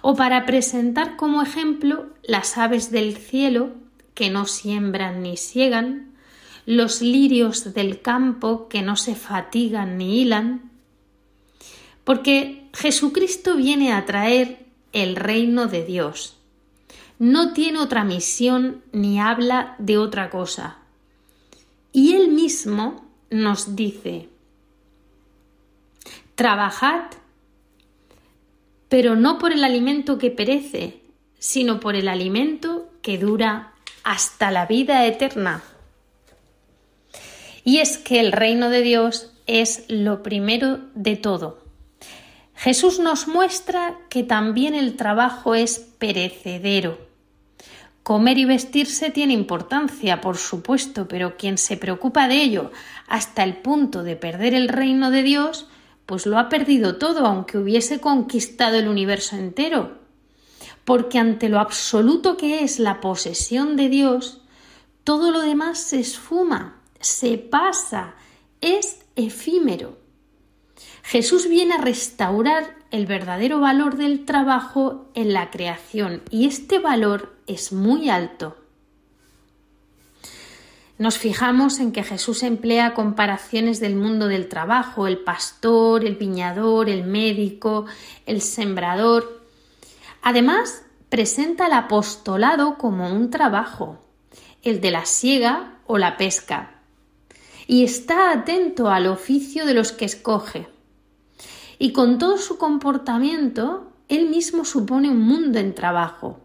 o 0.00 0.16
para 0.16 0.46
presentar 0.46 1.16
como 1.16 1.42
ejemplo 1.42 2.06
las 2.22 2.56
aves 2.56 2.90
del 2.90 3.18
cielo 3.18 3.74
que 4.14 4.30
no 4.30 4.46
siembran 4.46 5.22
ni 5.22 5.36
siegan, 5.36 6.13
los 6.66 7.02
lirios 7.02 7.74
del 7.74 8.00
campo 8.00 8.68
que 8.68 8.82
no 8.82 8.96
se 8.96 9.14
fatigan 9.14 9.98
ni 9.98 10.22
hilan, 10.22 10.70
porque 12.04 12.68
Jesucristo 12.72 13.56
viene 13.56 13.92
a 13.92 14.04
traer 14.04 14.66
el 14.92 15.16
reino 15.16 15.66
de 15.66 15.84
Dios. 15.84 16.36
no 17.18 17.52
tiene 17.52 17.78
otra 17.78 18.02
misión 18.02 18.82
ni 18.92 19.20
habla 19.20 19.76
de 19.78 19.98
otra 19.98 20.30
cosa. 20.30 20.78
Y 21.92 22.14
él 22.14 22.28
mismo 22.28 23.06
nos 23.30 23.76
dice, 23.76 24.28
trabajad, 26.34 27.04
pero 28.88 29.14
no 29.16 29.38
por 29.38 29.52
el 29.52 29.64
alimento 29.64 30.18
que 30.18 30.30
perece, 30.30 31.00
sino 31.38 31.78
por 31.78 31.94
el 31.94 32.08
alimento 32.08 32.90
que 33.00 33.18
dura 33.18 33.74
hasta 34.02 34.50
la 34.50 34.66
vida 34.66 35.06
eterna. 35.06 35.62
Y 37.64 37.78
es 37.78 37.98
que 37.98 38.20
el 38.20 38.30
reino 38.30 38.68
de 38.68 38.82
Dios 38.82 39.32
es 39.46 39.84
lo 39.88 40.22
primero 40.22 40.80
de 40.94 41.16
todo. 41.16 41.64
Jesús 42.54 42.98
nos 42.98 43.26
muestra 43.26 43.98
que 44.08 44.22
también 44.22 44.74
el 44.74 44.96
trabajo 44.96 45.54
es 45.54 45.78
perecedero. 45.98 46.98
Comer 48.02 48.36
y 48.36 48.44
vestirse 48.44 49.10
tiene 49.10 49.32
importancia, 49.32 50.20
por 50.20 50.36
supuesto, 50.36 51.08
pero 51.08 51.36
quien 51.38 51.56
se 51.56 51.78
preocupa 51.78 52.28
de 52.28 52.42
ello 52.42 52.70
hasta 53.08 53.42
el 53.42 53.56
punto 53.56 54.02
de 54.02 54.14
perder 54.14 54.54
el 54.54 54.68
reino 54.68 55.10
de 55.10 55.22
Dios, 55.22 55.68
pues 56.04 56.26
lo 56.26 56.38
ha 56.38 56.50
perdido 56.50 56.96
todo, 56.96 57.26
aunque 57.26 57.56
hubiese 57.56 58.00
conquistado 58.00 58.76
el 58.76 58.88
universo 58.88 59.36
entero. 59.36 59.98
Porque 60.84 61.18
ante 61.18 61.48
lo 61.48 61.58
absoluto 61.58 62.36
que 62.36 62.62
es 62.62 62.78
la 62.78 63.00
posesión 63.00 63.74
de 63.76 63.88
Dios, 63.88 64.42
todo 65.02 65.30
lo 65.30 65.40
demás 65.40 65.78
se 65.78 66.00
esfuma, 66.00 66.82
se 67.04 67.36
pasa, 67.38 68.14
es 68.60 69.04
efímero. 69.14 69.98
Jesús 71.02 71.48
viene 71.48 71.74
a 71.74 71.78
restaurar 71.78 72.76
el 72.90 73.06
verdadero 73.06 73.60
valor 73.60 73.96
del 73.96 74.24
trabajo 74.24 75.10
en 75.14 75.34
la 75.34 75.50
creación 75.50 76.22
y 76.30 76.46
este 76.46 76.78
valor 76.78 77.36
es 77.46 77.72
muy 77.72 78.08
alto. 78.08 78.56
Nos 80.96 81.18
fijamos 81.18 81.80
en 81.80 81.92
que 81.92 82.04
Jesús 82.04 82.42
emplea 82.42 82.94
comparaciones 82.94 83.80
del 83.80 83.96
mundo 83.96 84.28
del 84.28 84.48
trabajo, 84.48 85.06
el 85.06 85.18
pastor, 85.18 86.04
el 86.04 86.14
viñador, 86.14 86.88
el 86.88 87.04
médico, 87.04 87.84
el 88.24 88.40
sembrador. 88.40 89.44
Además, 90.22 90.84
presenta 91.10 91.66
el 91.66 91.72
apostolado 91.72 92.78
como 92.78 93.12
un 93.12 93.28
trabajo, 93.28 93.98
el 94.62 94.80
de 94.80 94.90
la 94.92 95.04
siega 95.04 95.80
o 95.86 95.98
la 95.98 96.16
pesca, 96.16 96.73
y 97.66 97.84
está 97.84 98.32
atento 98.32 98.90
al 98.90 99.06
oficio 99.06 99.66
de 99.66 99.74
los 99.74 99.92
que 99.92 100.04
escoge. 100.04 100.68
Y 101.78 101.92
con 101.92 102.18
todo 102.18 102.38
su 102.38 102.58
comportamiento, 102.58 103.92
él 104.08 104.28
mismo 104.28 104.64
supone 104.64 105.10
un 105.10 105.20
mundo 105.20 105.58
en 105.58 105.74
trabajo 105.74 106.40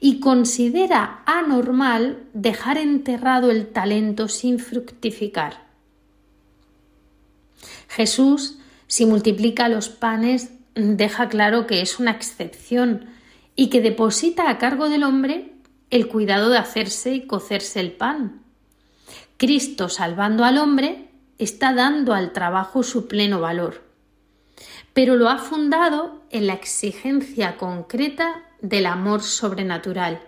y 0.00 0.20
considera 0.20 1.22
anormal 1.26 2.24
dejar 2.32 2.78
enterrado 2.78 3.50
el 3.50 3.68
talento 3.68 4.28
sin 4.28 4.58
fructificar. 4.58 5.68
Jesús, 7.88 8.58
si 8.86 9.04
multiplica 9.04 9.68
los 9.68 9.88
panes, 9.88 10.52
deja 10.74 11.28
claro 11.28 11.66
que 11.66 11.82
es 11.82 11.98
una 11.98 12.12
excepción 12.12 13.10
y 13.56 13.68
que 13.68 13.82
deposita 13.82 14.48
a 14.48 14.58
cargo 14.58 14.88
del 14.88 15.02
hombre 15.02 15.52
el 15.90 16.08
cuidado 16.08 16.48
de 16.48 16.58
hacerse 16.58 17.14
y 17.14 17.26
cocerse 17.26 17.80
el 17.80 17.92
pan. 17.92 18.42
Cristo, 19.40 19.88
salvando 19.88 20.44
al 20.44 20.58
hombre, 20.58 21.08
está 21.38 21.72
dando 21.72 22.12
al 22.12 22.34
trabajo 22.34 22.82
su 22.82 23.08
pleno 23.08 23.40
valor, 23.40 23.80
pero 24.92 25.16
lo 25.16 25.30
ha 25.30 25.38
fundado 25.38 26.20
en 26.28 26.46
la 26.46 26.52
exigencia 26.52 27.56
concreta 27.56 28.44
del 28.60 28.84
amor 28.84 29.22
sobrenatural, 29.22 30.20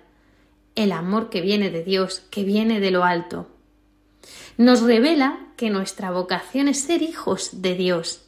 el 0.77 0.93
amor 0.93 1.29
que 1.29 1.43
viene 1.43 1.69
de 1.69 1.85
Dios, 1.85 2.21
que 2.31 2.43
viene 2.43 2.81
de 2.81 2.91
lo 2.91 3.05
alto. 3.05 3.51
Nos 4.57 4.81
revela 4.81 5.41
que 5.59 5.69
nuestra 5.69 6.11
vocación 6.11 6.67
es 6.69 6.81
ser 6.81 7.03
hijos 7.03 7.61
de 7.61 7.75
Dios, 7.75 8.25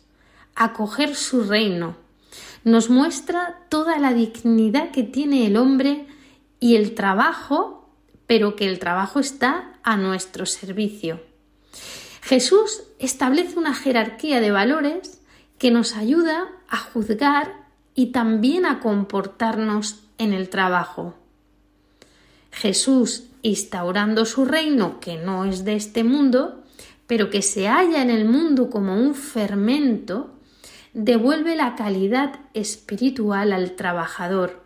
acoger 0.55 1.15
su 1.15 1.45
reino. 1.45 1.97
Nos 2.63 2.91
muestra 2.91 3.59
toda 3.71 3.99
la 3.99 4.13
dignidad 4.13 4.91
que 4.91 5.03
tiene 5.03 5.47
el 5.47 5.57
hombre 5.57 6.07
y 6.61 6.77
el 6.77 6.95
trabajo, 6.95 7.89
pero 8.27 8.55
que 8.55 8.67
el 8.67 8.79
trabajo 8.79 9.19
está 9.19 9.74
a 9.85 9.97
nuestro 9.97 10.47
servicio. 10.47 11.21
Jesús 12.23 12.83
establece 12.99 13.59
una 13.59 13.75
jerarquía 13.75 14.41
de 14.41 14.51
valores 14.51 15.21
que 15.59 15.71
nos 15.71 15.95
ayuda 15.95 16.49
a 16.69 16.79
juzgar 16.79 17.53
y 17.95 18.07
también 18.07 18.67
a 18.67 18.81
comportarnos 18.81 20.01
en 20.19 20.33
el 20.33 20.49
trabajo. 20.49 21.15
Jesús, 22.51 23.25
instaurando 23.43 24.25
su 24.25 24.47
reino, 24.47 25.01
que 25.01 25.19
no 25.19 25.45
es 25.45 25.65
de 25.65 25.77
este 25.77 26.03
mundo, 26.03 26.63
pero 27.07 27.29
que 27.29 27.43
se 27.43 27.69
halla 27.69 28.01
en 28.01 28.11
el 28.11 28.25
mundo 28.25 28.71
como 28.71 28.95
un 28.95 29.15
fermento, 29.15 30.31
devuelve 30.95 31.57
la 31.57 31.75
calidad 31.75 32.41
espiritual 32.55 33.53
al 33.53 33.73
trabajador. 33.73 34.63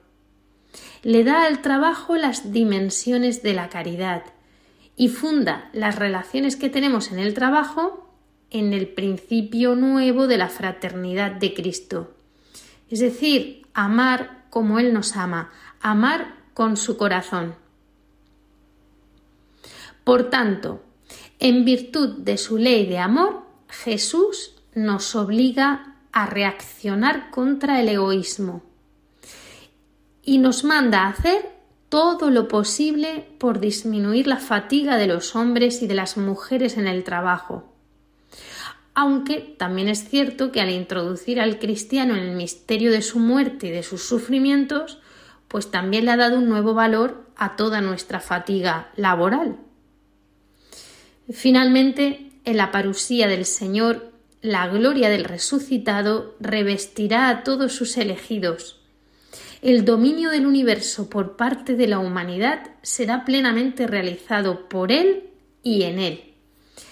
Le 1.02 1.24
da 1.24 1.44
al 1.44 1.60
trabajo 1.60 2.16
las 2.16 2.52
dimensiones 2.52 3.42
de 3.42 3.54
la 3.54 3.68
caridad 3.68 4.22
y 4.98 5.08
funda 5.08 5.70
las 5.72 5.94
relaciones 5.96 6.56
que 6.56 6.68
tenemos 6.68 7.12
en 7.12 7.20
el 7.20 7.32
trabajo 7.32 8.04
en 8.50 8.72
el 8.72 8.88
principio 8.88 9.76
nuevo 9.76 10.26
de 10.26 10.38
la 10.38 10.48
fraternidad 10.48 11.30
de 11.32 11.54
Cristo. 11.54 12.14
Es 12.90 12.98
decir, 12.98 13.66
amar 13.74 14.46
como 14.50 14.80
Él 14.80 14.92
nos 14.92 15.16
ama, 15.16 15.52
amar 15.80 16.34
con 16.52 16.76
su 16.76 16.96
corazón. 16.96 17.54
Por 20.02 20.30
tanto, 20.30 20.82
en 21.38 21.64
virtud 21.64 22.18
de 22.18 22.36
su 22.36 22.58
ley 22.58 22.86
de 22.86 22.98
amor, 22.98 23.42
Jesús 23.68 24.56
nos 24.74 25.14
obliga 25.14 25.94
a 26.10 26.26
reaccionar 26.26 27.30
contra 27.30 27.80
el 27.80 27.88
egoísmo 27.88 28.62
y 30.24 30.38
nos 30.38 30.64
manda 30.64 31.02
a 31.04 31.10
hacer 31.10 31.57
todo 31.88 32.30
lo 32.30 32.48
posible 32.48 33.26
por 33.38 33.60
disminuir 33.60 34.26
la 34.26 34.36
fatiga 34.36 34.96
de 34.96 35.06
los 35.06 35.34
hombres 35.34 35.82
y 35.82 35.86
de 35.86 35.94
las 35.94 36.16
mujeres 36.16 36.76
en 36.76 36.86
el 36.86 37.04
trabajo. 37.04 37.72
Aunque 38.94 39.54
también 39.56 39.88
es 39.88 40.08
cierto 40.08 40.50
que 40.50 40.60
al 40.60 40.70
introducir 40.70 41.40
al 41.40 41.58
cristiano 41.58 42.14
en 42.14 42.24
el 42.24 42.36
misterio 42.36 42.90
de 42.90 43.02
su 43.02 43.20
muerte 43.20 43.68
y 43.68 43.70
de 43.70 43.82
sus 43.82 44.02
sufrimientos, 44.02 44.98
pues 45.46 45.70
también 45.70 46.04
le 46.04 46.10
ha 46.10 46.16
dado 46.16 46.38
un 46.38 46.48
nuevo 46.48 46.74
valor 46.74 47.24
a 47.36 47.56
toda 47.56 47.80
nuestra 47.80 48.20
fatiga 48.20 48.90
laboral. 48.96 49.56
Finalmente, 51.30 52.32
en 52.44 52.56
la 52.56 52.70
parusía 52.70 53.28
del 53.28 53.44
Señor, 53.44 54.12
la 54.40 54.68
gloria 54.68 55.08
del 55.10 55.24
resucitado 55.24 56.34
revestirá 56.40 57.28
a 57.28 57.44
todos 57.44 57.72
sus 57.72 57.96
elegidos, 57.96 58.77
el 59.60 59.84
dominio 59.84 60.30
del 60.30 60.46
universo 60.46 61.10
por 61.10 61.36
parte 61.36 61.74
de 61.74 61.88
la 61.88 61.98
humanidad 61.98 62.70
será 62.82 63.24
plenamente 63.24 63.86
realizado 63.86 64.68
por 64.68 64.92
Él 64.92 65.24
y 65.62 65.82
en 65.82 65.98
Él, 65.98 66.34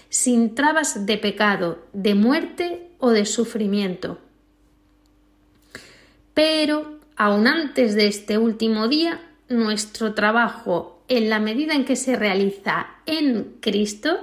sin 0.09 0.55
trabas 0.55 1.07
de 1.07 1.19
pecado, 1.19 1.87
de 1.93 2.15
muerte 2.15 2.91
o 2.99 3.11
de 3.11 3.25
sufrimiento. 3.25 4.19
Pero, 6.35 6.99
aun 7.17 7.47
antes 7.47 7.95
de 7.95 8.09
este 8.09 8.37
último 8.37 8.89
día, 8.89 9.21
nuestro 9.49 10.15
trabajo, 10.15 11.03
en 11.09 11.31
la 11.31 11.39
medida 11.39 11.75
en 11.75 11.85
que 11.85 11.97
se 11.97 12.17
realiza 12.17 12.89
en 13.07 13.57
Cristo, 13.61 14.19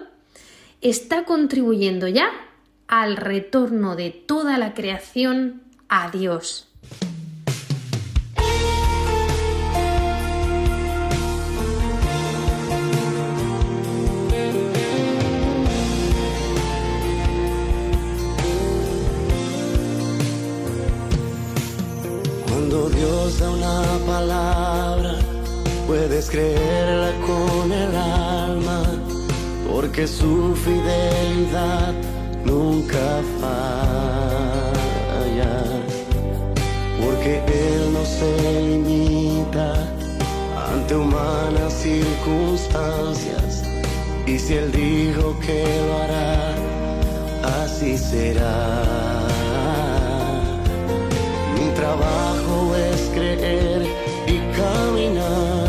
está 0.82 1.24
contribuyendo 1.24 2.10
ya 2.10 2.30
al 2.88 3.16
retorno 3.16 3.96
de 3.96 4.12
toda 4.12 4.58
la 4.58 4.74
creación 4.74 5.62
a 5.88 6.12
Dios. 6.12 6.73
Una 22.76 23.84
palabra, 24.08 25.16
puedes 25.86 26.30
creerla 26.30 27.12
con 27.26 27.72
el 27.72 27.96
alma, 27.96 28.84
porque 29.72 30.08
su 30.08 30.56
fidelidad 30.56 31.94
nunca 32.44 33.22
falla, 33.40 34.74
porque 37.00 37.44
Él 37.46 37.94
no 37.94 38.04
se 38.04 38.62
limita 38.64 39.74
ante 40.74 40.96
humanas 40.96 41.74
circunstancias, 41.74 43.64
y 44.26 44.40
si 44.40 44.56
Él 44.56 44.72
dijo 44.72 45.38
que 45.46 45.64
lo 45.88 45.98
hará, 46.02 46.56
así 47.64 47.98
será. 48.00 49.23
Trabajo 51.84 52.74
es 52.78 53.10
creer 53.14 53.82
y 54.26 54.40
caminar 54.56 55.63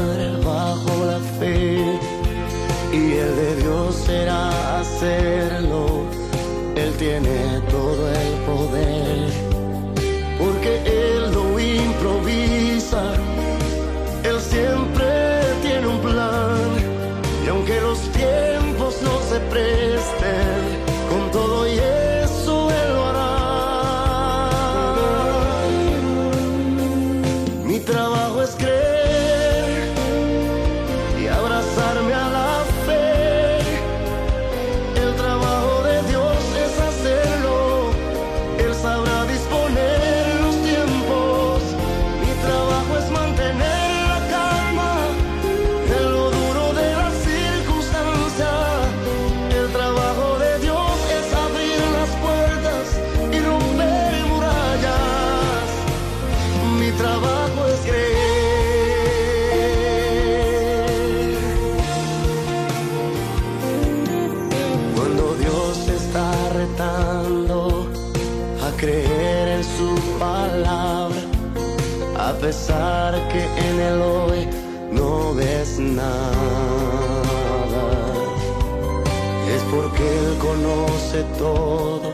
conoce 81.14 81.22
todo 81.38 82.12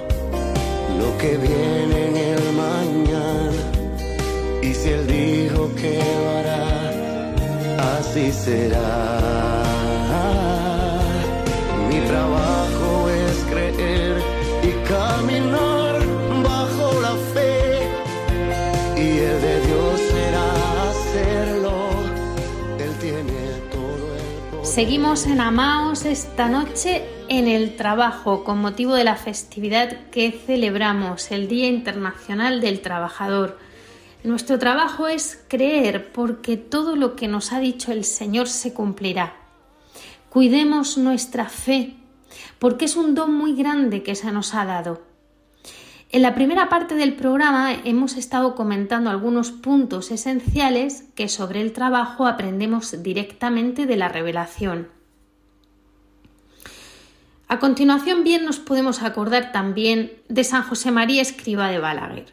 lo 0.98 1.18
que 1.18 1.36
viene 1.36 2.08
en 2.08 2.16
el 2.16 2.52
mañana. 2.52 3.62
Y 4.62 4.74
si 4.74 4.90
Él 4.90 5.06
dijo 5.06 5.70
que 5.74 5.98
lo 5.98 6.30
hará, 6.38 7.98
así 7.98 8.32
será. 8.32 9.62
Mi 11.88 12.00
trabajo 12.00 13.08
es 13.08 13.36
creer 13.50 14.22
y 14.62 14.88
caminar 14.88 16.00
bajo 16.42 17.00
la 17.00 17.14
fe. 17.32 17.88
Y 18.96 19.18
el 19.18 19.40
de 19.40 19.60
Dios 19.66 20.00
será 20.12 20.46
hacerlo. 20.90 21.72
Él 22.78 22.92
tiene 23.00 23.40
todo 23.72 24.14
el 24.14 24.50
poder. 24.50 24.66
Seguimos 24.66 25.26
en 25.26 25.40
Amaos 25.40 26.04
esta 26.04 26.48
noche 26.48 27.04
en 27.30 27.46
el 27.46 27.76
trabajo 27.76 28.42
con 28.42 28.60
motivo 28.60 28.92
de 28.94 29.04
la 29.04 29.14
festividad 29.14 30.10
que 30.10 30.32
celebramos, 30.32 31.30
el 31.30 31.46
Día 31.46 31.68
Internacional 31.68 32.60
del 32.60 32.80
Trabajador. 32.80 33.56
Nuestro 34.24 34.58
trabajo 34.58 35.06
es 35.06 35.40
creer 35.46 36.10
porque 36.10 36.56
todo 36.56 36.96
lo 36.96 37.14
que 37.14 37.28
nos 37.28 37.52
ha 37.52 37.60
dicho 37.60 37.92
el 37.92 38.02
Señor 38.02 38.48
se 38.48 38.74
cumplirá. 38.74 39.36
Cuidemos 40.28 40.98
nuestra 40.98 41.48
fe, 41.48 41.94
porque 42.58 42.86
es 42.86 42.96
un 42.96 43.14
don 43.14 43.32
muy 43.32 43.54
grande 43.54 44.02
que 44.02 44.16
se 44.16 44.32
nos 44.32 44.52
ha 44.52 44.64
dado. 44.64 45.00
En 46.10 46.22
la 46.22 46.34
primera 46.34 46.68
parte 46.68 46.96
del 46.96 47.14
programa 47.14 47.72
hemos 47.84 48.16
estado 48.16 48.56
comentando 48.56 49.08
algunos 49.08 49.52
puntos 49.52 50.10
esenciales 50.10 51.04
que 51.14 51.28
sobre 51.28 51.60
el 51.60 51.72
trabajo 51.72 52.26
aprendemos 52.26 53.04
directamente 53.04 53.86
de 53.86 53.96
la 53.96 54.08
revelación. 54.08 54.99
A 57.50 57.58
continuación 57.58 58.22
bien 58.22 58.44
nos 58.44 58.60
podemos 58.60 59.02
acordar 59.02 59.50
también 59.50 60.12
de 60.28 60.44
San 60.44 60.62
José 60.62 60.92
María 60.92 61.20
Escriba 61.20 61.68
de 61.68 61.80
Balaguer, 61.80 62.26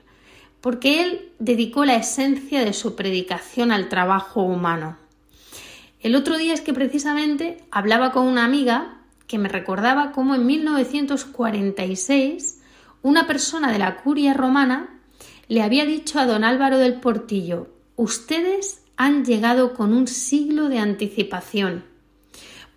porque 0.61 1.01
él 1.01 1.31
dedicó 1.39 1.85
la 1.85 1.95
esencia 1.95 2.63
de 2.63 2.71
su 2.71 2.95
predicación 2.95 3.71
al 3.71 3.89
trabajo 3.89 4.43
humano. 4.43 4.95
El 6.01 6.15
otro 6.15 6.37
día 6.37 6.53
es 6.53 6.61
que 6.61 6.71
precisamente 6.71 7.63
hablaba 7.71 8.11
con 8.11 8.27
una 8.27 8.45
amiga 8.45 8.99
que 9.25 9.39
me 9.39 9.49
recordaba 9.49 10.11
cómo 10.11 10.35
en 10.35 10.45
1946 10.45 12.61
una 13.01 13.25
persona 13.25 13.71
de 13.71 13.79
la 13.79 14.03
curia 14.03 14.35
romana 14.35 14.99
le 15.47 15.63
había 15.63 15.87
dicho 15.87 16.19
a 16.19 16.27
don 16.27 16.43
Álvaro 16.43 16.77
del 16.77 16.99
Portillo 16.99 17.69
ustedes 17.95 18.83
han 18.97 19.25
llegado 19.25 19.73
con 19.73 19.93
un 19.93 20.05
siglo 20.05 20.69
de 20.69 20.77
anticipación, 20.77 21.85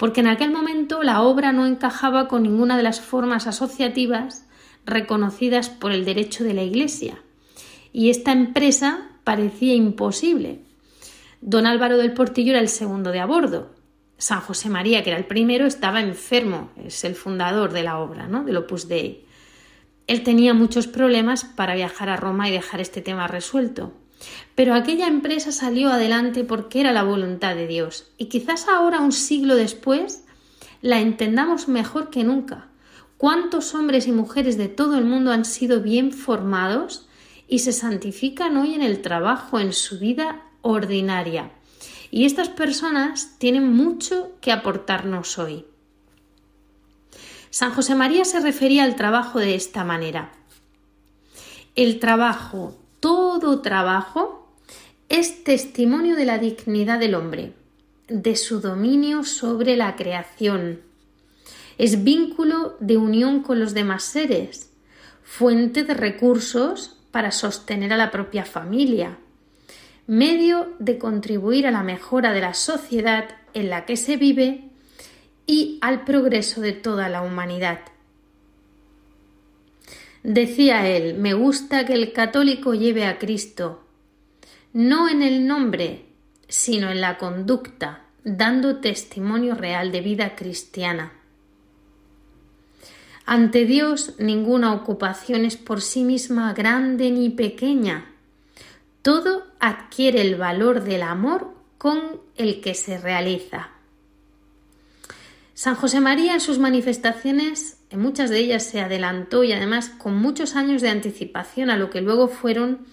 porque 0.00 0.20
en 0.20 0.28
aquel 0.28 0.50
momento 0.50 1.02
la 1.02 1.20
obra 1.20 1.52
no 1.52 1.66
encajaba 1.66 2.26
con 2.26 2.44
ninguna 2.44 2.78
de 2.78 2.82
las 2.82 3.02
formas 3.02 3.46
asociativas 3.46 4.46
reconocidas 4.86 5.68
por 5.68 5.92
el 5.92 6.06
derecho 6.06 6.42
de 6.42 6.54
la 6.54 6.62
Iglesia, 6.62 7.18
y 7.92 8.08
esta 8.08 8.32
empresa 8.32 9.10
parecía 9.24 9.74
imposible. 9.74 10.60
Don 11.42 11.66
Álvaro 11.66 11.98
del 11.98 12.14
Portillo 12.14 12.52
era 12.52 12.60
el 12.60 12.70
segundo 12.70 13.10
de 13.10 13.20
a 13.20 13.26
bordo. 13.26 13.74
San 14.16 14.40
José 14.40 14.70
María, 14.70 15.04
que 15.04 15.10
era 15.10 15.18
el 15.18 15.26
primero, 15.26 15.66
estaba 15.66 16.00
enfermo, 16.00 16.70
es 16.82 17.04
el 17.04 17.14
fundador 17.14 17.70
de 17.74 17.82
la 17.82 17.98
obra, 17.98 18.26
¿no? 18.26 18.42
del 18.42 18.56
Opus 18.56 18.88
Dei. 18.88 19.26
Él 20.06 20.22
tenía 20.22 20.54
muchos 20.54 20.86
problemas 20.86 21.44
para 21.44 21.74
viajar 21.74 22.08
a 22.08 22.16
Roma 22.16 22.48
y 22.48 22.52
dejar 22.52 22.80
este 22.80 23.02
tema 23.02 23.28
resuelto. 23.28 23.92
Pero 24.54 24.74
aquella 24.74 25.06
empresa 25.06 25.52
salió 25.52 25.90
adelante 25.90 26.44
porque 26.44 26.80
era 26.80 26.92
la 26.92 27.02
voluntad 27.02 27.54
de 27.54 27.66
Dios. 27.66 28.08
Y 28.18 28.26
quizás 28.26 28.68
ahora, 28.68 29.00
un 29.00 29.12
siglo 29.12 29.54
después, 29.54 30.24
la 30.82 31.00
entendamos 31.00 31.68
mejor 31.68 32.10
que 32.10 32.24
nunca. 32.24 32.68
¿Cuántos 33.16 33.74
hombres 33.74 34.06
y 34.06 34.12
mujeres 34.12 34.56
de 34.56 34.68
todo 34.68 34.96
el 34.96 35.04
mundo 35.04 35.32
han 35.32 35.44
sido 35.44 35.80
bien 35.80 36.12
formados 36.12 37.06
y 37.50 37.58
se 37.58 37.72
santifican 37.72 38.56
hoy 38.56 38.74
en 38.74 38.82
el 38.82 39.02
trabajo, 39.02 39.58
en 39.58 39.72
su 39.72 39.98
vida 39.98 40.44
ordinaria. 40.62 41.50
Y 42.12 42.24
estas 42.24 42.48
personas 42.48 43.36
tienen 43.38 43.72
mucho 43.72 44.32
que 44.40 44.52
aportarnos 44.52 45.36
hoy. 45.36 45.66
San 47.50 47.72
José 47.72 47.96
María 47.96 48.24
se 48.24 48.38
refería 48.38 48.84
al 48.84 48.94
trabajo 48.94 49.40
de 49.40 49.56
esta 49.56 49.82
manera. 49.82 50.32
El 51.74 51.98
trabajo, 51.98 52.78
todo 53.00 53.60
trabajo, 53.60 54.54
es 55.08 55.42
testimonio 55.42 56.14
de 56.14 56.24
la 56.24 56.38
dignidad 56.38 57.00
del 57.00 57.14
hombre, 57.14 57.54
de 58.08 58.36
su 58.36 58.60
dominio 58.60 59.24
sobre 59.24 59.76
la 59.76 59.96
creación. 59.96 60.80
Es 61.78 62.04
vínculo 62.04 62.76
de 62.78 62.96
unión 62.96 63.42
con 63.42 63.58
los 63.58 63.74
demás 63.74 64.04
seres, 64.04 64.70
fuente 65.24 65.82
de 65.82 65.94
recursos 65.94 66.98
para 67.10 67.30
sostener 67.30 67.92
a 67.92 67.96
la 67.96 68.10
propia 68.10 68.44
familia, 68.44 69.18
medio 70.06 70.74
de 70.78 70.98
contribuir 70.98 71.66
a 71.66 71.70
la 71.70 71.82
mejora 71.82 72.32
de 72.32 72.40
la 72.40 72.54
sociedad 72.54 73.28
en 73.54 73.70
la 73.70 73.86
que 73.86 73.96
se 73.96 74.16
vive 74.16 74.70
y 75.46 75.78
al 75.80 76.04
progreso 76.04 76.60
de 76.60 76.72
toda 76.72 77.08
la 77.08 77.22
humanidad. 77.22 77.80
Decía 80.22 80.86
él, 80.86 81.14
me 81.14 81.32
gusta 81.34 81.86
que 81.86 81.94
el 81.94 82.12
católico 82.12 82.74
lleve 82.74 83.06
a 83.06 83.18
Cristo, 83.18 83.84
no 84.72 85.08
en 85.08 85.22
el 85.22 85.46
nombre, 85.46 86.04
sino 86.48 86.90
en 86.90 87.00
la 87.00 87.16
conducta, 87.16 88.04
dando 88.22 88.80
testimonio 88.80 89.54
real 89.54 89.92
de 89.92 90.00
vida 90.02 90.36
cristiana. 90.36 91.12
Ante 93.24 93.64
Dios 93.64 94.14
ninguna 94.18 94.74
ocupación 94.74 95.44
es 95.44 95.56
por 95.56 95.80
sí 95.80 96.04
misma 96.04 96.52
grande 96.52 97.10
ni 97.10 97.30
pequeña, 97.30 98.10
todo 99.02 99.46
adquiere 99.60 100.20
el 100.20 100.36
valor 100.36 100.84
del 100.84 101.02
amor 101.02 101.54
con 101.78 102.20
el 102.36 102.60
que 102.60 102.74
se 102.74 102.98
realiza. 102.98 103.70
San 105.54 105.74
José 105.74 106.00
María 106.00 106.34
en 106.34 106.40
sus 106.40 106.58
manifestaciones, 106.58 107.79
en 107.90 108.00
muchas 108.00 108.30
de 108.30 108.38
ellas 108.38 108.62
se 108.62 108.80
adelantó 108.80 109.42
y 109.44 109.52
además 109.52 109.88
con 109.88 110.16
muchos 110.16 110.54
años 110.54 110.80
de 110.80 110.88
anticipación 110.90 111.70
a 111.70 111.76
lo 111.76 111.90
que 111.90 112.00
luego 112.00 112.28
fueron 112.28 112.86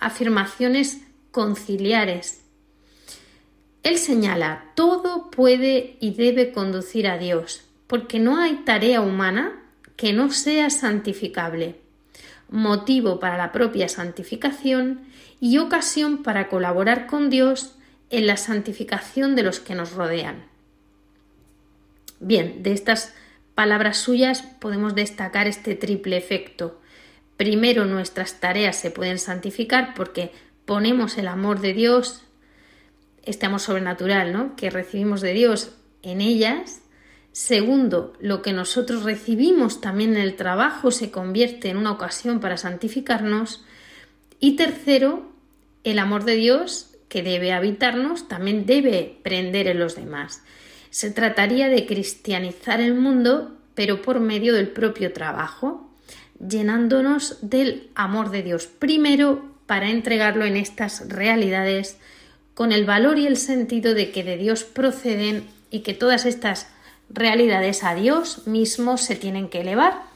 afirmaciones 0.00 1.02
conciliares. 1.30 2.42
Él 3.82 3.96
señala, 3.96 4.72
todo 4.74 5.30
puede 5.30 5.96
y 6.00 6.12
debe 6.14 6.52
conducir 6.52 7.06
a 7.06 7.16
Dios, 7.16 7.62
porque 7.86 8.18
no 8.18 8.38
hay 8.38 8.56
tarea 8.64 9.00
humana 9.00 9.62
que 9.96 10.12
no 10.12 10.30
sea 10.32 10.68
santificable, 10.68 11.76
motivo 12.48 13.20
para 13.20 13.38
la 13.38 13.52
propia 13.52 13.88
santificación 13.88 15.02
y 15.40 15.58
ocasión 15.58 16.22
para 16.22 16.48
colaborar 16.48 17.06
con 17.06 17.30
Dios 17.30 17.76
en 18.10 18.26
la 18.26 18.36
santificación 18.36 19.36
de 19.36 19.44
los 19.44 19.60
que 19.60 19.74
nos 19.74 19.92
rodean. 19.92 20.44
Bien, 22.18 22.62
de 22.62 22.72
estas 22.72 23.14
palabras 23.54 23.98
suyas 23.98 24.42
podemos 24.42 24.94
destacar 24.94 25.46
este 25.46 25.74
triple 25.74 26.16
efecto. 26.16 26.80
Primero, 27.36 27.84
nuestras 27.84 28.40
tareas 28.40 28.76
se 28.76 28.90
pueden 28.90 29.18
santificar 29.18 29.94
porque 29.94 30.32
ponemos 30.64 31.18
el 31.18 31.28
amor 31.28 31.60
de 31.60 31.72
Dios, 31.72 32.22
este 33.24 33.46
amor 33.46 33.60
sobrenatural, 33.60 34.32
¿no? 34.32 34.56
que 34.56 34.70
recibimos 34.70 35.20
de 35.20 35.32
Dios 35.32 35.72
en 36.02 36.20
ellas. 36.20 36.80
Segundo, 37.32 38.14
lo 38.20 38.42
que 38.42 38.52
nosotros 38.52 39.04
recibimos 39.04 39.80
también 39.80 40.16
en 40.16 40.22
el 40.22 40.36
trabajo 40.36 40.90
se 40.90 41.10
convierte 41.10 41.68
en 41.68 41.76
una 41.76 41.92
ocasión 41.92 42.40
para 42.40 42.56
santificarnos. 42.56 43.64
Y 44.38 44.56
tercero, 44.56 45.30
el 45.84 45.98
amor 45.98 46.24
de 46.24 46.34
Dios 46.34 46.90
que 47.08 47.22
debe 47.22 47.52
habitarnos 47.52 48.28
también 48.28 48.66
debe 48.66 49.18
prender 49.22 49.66
en 49.66 49.80
los 49.80 49.96
demás. 49.96 50.42
Se 50.90 51.10
trataría 51.10 51.68
de 51.68 51.86
cristianizar 51.86 52.80
el 52.80 52.94
mundo, 52.94 53.56
pero 53.74 54.02
por 54.02 54.20
medio 54.20 54.54
del 54.54 54.68
propio 54.68 55.12
trabajo, 55.12 55.88
llenándonos 56.38 57.38
del 57.42 57.88
amor 57.94 58.30
de 58.30 58.42
Dios 58.42 58.66
primero 58.66 59.44
para 59.66 59.88
entregarlo 59.88 60.44
en 60.44 60.56
estas 60.56 61.08
realidades 61.08 61.96
con 62.54 62.72
el 62.72 62.84
valor 62.84 63.18
y 63.18 63.26
el 63.26 63.36
sentido 63.36 63.94
de 63.94 64.10
que 64.10 64.24
de 64.24 64.36
Dios 64.36 64.64
proceden 64.64 65.44
y 65.70 65.80
que 65.80 65.94
todas 65.94 66.26
estas 66.26 66.68
realidades 67.08 67.84
a 67.84 67.94
Dios 67.94 68.46
mismo 68.46 68.98
se 68.98 69.16
tienen 69.16 69.48
que 69.48 69.60
elevar 69.60 70.10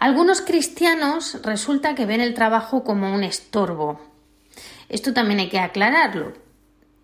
algunos 0.00 0.40
cristianos 0.40 1.36
resulta 1.42 1.94
que 1.94 2.06
ven 2.06 2.22
el 2.22 2.32
trabajo 2.32 2.84
como 2.84 3.14
un 3.14 3.22
estorbo. 3.22 4.00
Esto 4.88 5.12
también 5.12 5.40
hay 5.40 5.50
que 5.50 5.58
aclararlo. 5.58 6.32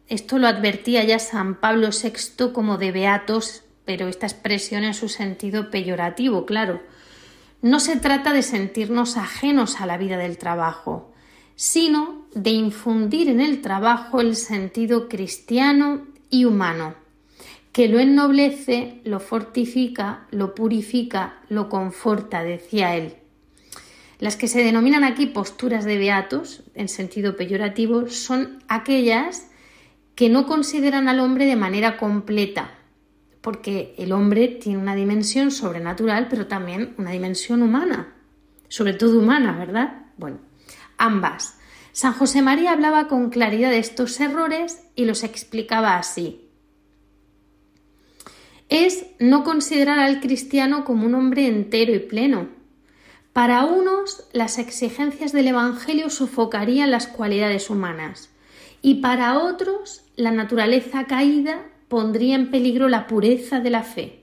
Esto 0.09 0.39
lo 0.39 0.47
advertía 0.47 1.03
ya 1.03 1.19
San 1.19 1.57
Pablo 1.57 1.89
VI 1.91 2.53
como 2.53 2.79
de 2.79 2.93
beatos, 2.93 3.65
pero 3.85 4.07
esta 4.07 4.27
expresión 4.27 4.85
en 4.85 4.95
su 4.95 5.09
sentido 5.09 5.71
peyorativo, 5.71 6.47
claro. 6.47 6.81
no 7.63 7.81
se 7.81 7.97
trata 7.97 8.33
de 8.33 8.43
sentirnos 8.43 9.17
ajenos 9.17 9.81
a 9.81 9.87
la 9.87 9.97
vida 9.97 10.17
del 10.17 10.39
trabajo, 10.39 11.13
sino 11.57 12.27
de 12.35 12.51
infundir 12.51 13.29
en 13.29 13.41
el 13.41 13.63
trabajo 13.63 14.21
el 14.21 14.37
sentido 14.37 15.09
cristiano 15.09 16.07
y 16.31 16.45
humano, 16.45 16.95
que 17.73 17.89
lo 17.89 17.99
ennoblece, 17.99 19.01
lo 19.05 19.19
fortifica, 19.21 20.27
lo 20.31 20.55
purifica, 20.55 21.41
lo 21.49 21.69
conforta, 21.69 22.45
decía 22.45 22.95
él. 22.95 23.17
Las 24.19 24.37
que 24.37 24.49
se 24.49 24.63
denominan 24.63 25.03
aquí 25.03 25.27
posturas 25.27 25.85
de 25.85 25.99
beatos, 25.99 26.63
en 26.75 26.89
sentido 26.89 27.37
peyorativo, 27.37 28.09
son 28.09 28.63
aquellas 28.69 29.49
que 30.17 30.31
no 30.31 30.47
consideran 30.47 31.09
al 31.09 31.21
hombre 31.21 31.45
de 31.45 31.57
manera 31.57 31.99
completa, 31.99 32.71
porque 33.43 33.95
el 33.99 34.13
hombre 34.13 34.49
tiene 34.49 34.79
una 34.79 34.97
dimensión 34.97 35.51
sobrenatural, 35.51 36.27
pero 36.29 36.47
también 36.47 36.95
una 36.97 37.13
dimensión 37.13 37.63
humana, 37.63 38.15
sobre 38.69 38.95
todo 38.95 39.19
humana, 39.19 39.57
¿verdad? 39.59 40.07
Bueno, 40.17 40.39
ambas. 40.97 41.59
San 41.93 42.15
José 42.15 42.41
María 42.41 42.73
hablaba 42.73 43.09
con 43.09 43.29
claridad 43.29 43.71
de 43.71 43.79
estos 43.79 44.19
errores 44.19 44.83
y 44.97 45.05
los 45.05 45.23
explicaba 45.23 45.97
así. 45.97 46.49
Es 48.71 49.07
no 49.19 49.45
considerar 49.45 49.99
al 49.99 50.21
cristiano 50.21 50.85
como 50.85 51.07
un 51.07 51.15
hombre 51.15 51.47
entero 51.47 51.95
y 51.95 52.01
pleno. 52.01 52.49
Para 53.35 53.65
unos, 53.65 54.27
las 54.33 54.59
exigencias 54.59 55.33
del 55.33 55.49
Evangelio 55.49 56.09
sofocarían 56.09 56.91
las 56.91 57.07
cualidades 57.07 57.69
humanas 57.69 58.31
y 58.83 58.97
para 58.97 59.39
otros, 59.39 60.03
la 60.17 60.31
naturaleza 60.31 61.05
caída 61.05 61.67
pondría 61.89 62.35
en 62.35 62.51
peligro 62.51 62.89
la 62.89 63.07
pureza 63.07 63.61
de 63.61 63.71
la 63.71 63.83
fe. 63.83 64.23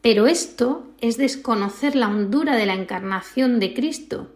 Pero 0.00 0.26
esto 0.26 0.86
es 1.00 1.16
desconocer 1.16 1.96
la 1.96 2.08
hondura 2.08 2.56
de 2.56 2.66
la 2.66 2.74
encarnación 2.74 3.58
de 3.58 3.74
Cristo, 3.74 4.30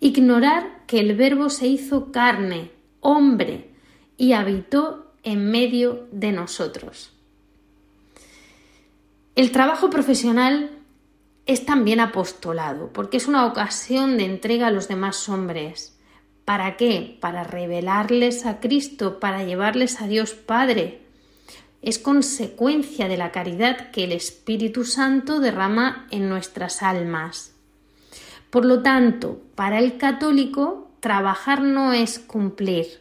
ignorar 0.00 0.84
que 0.86 1.00
el 1.00 1.16
Verbo 1.16 1.50
se 1.50 1.66
hizo 1.66 2.12
carne, 2.12 2.70
hombre, 3.00 3.70
y 4.16 4.32
habitó 4.32 5.12
en 5.22 5.50
medio 5.50 6.06
de 6.12 6.32
nosotros. 6.32 7.12
El 9.34 9.52
trabajo 9.52 9.90
profesional 9.90 10.70
es 11.46 11.64
también 11.64 12.00
apostolado, 12.00 12.92
porque 12.92 13.16
es 13.16 13.26
una 13.26 13.46
ocasión 13.46 14.18
de 14.18 14.24
entrega 14.24 14.68
a 14.68 14.70
los 14.70 14.88
demás 14.88 15.28
hombres. 15.28 15.98
¿Para 16.50 16.76
qué? 16.76 17.16
Para 17.20 17.44
revelarles 17.44 18.44
a 18.44 18.58
Cristo, 18.58 19.20
para 19.20 19.44
llevarles 19.44 20.02
a 20.02 20.08
Dios 20.08 20.32
Padre, 20.32 21.00
es 21.80 22.00
consecuencia 22.00 23.06
de 23.06 23.16
la 23.16 23.30
caridad 23.30 23.92
que 23.92 24.02
el 24.02 24.10
Espíritu 24.10 24.84
Santo 24.84 25.38
derrama 25.38 26.08
en 26.10 26.28
nuestras 26.28 26.82
almas. 26.82 27.54
Por 28.50 28.64
lo 28.64 28.82
tanto, 28.82 29.40
para 29.54 29.78
el 29.78 29.96
católico, 29.96 30.90
trabajar 30.98 31.62
no 31.62 31.92
es 31.92 32.18
cumplir. 32.18 33.00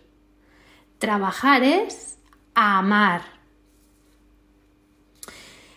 Trabajar 0.99 1.63
es 1.63 2.19
amar. 2.53 3.23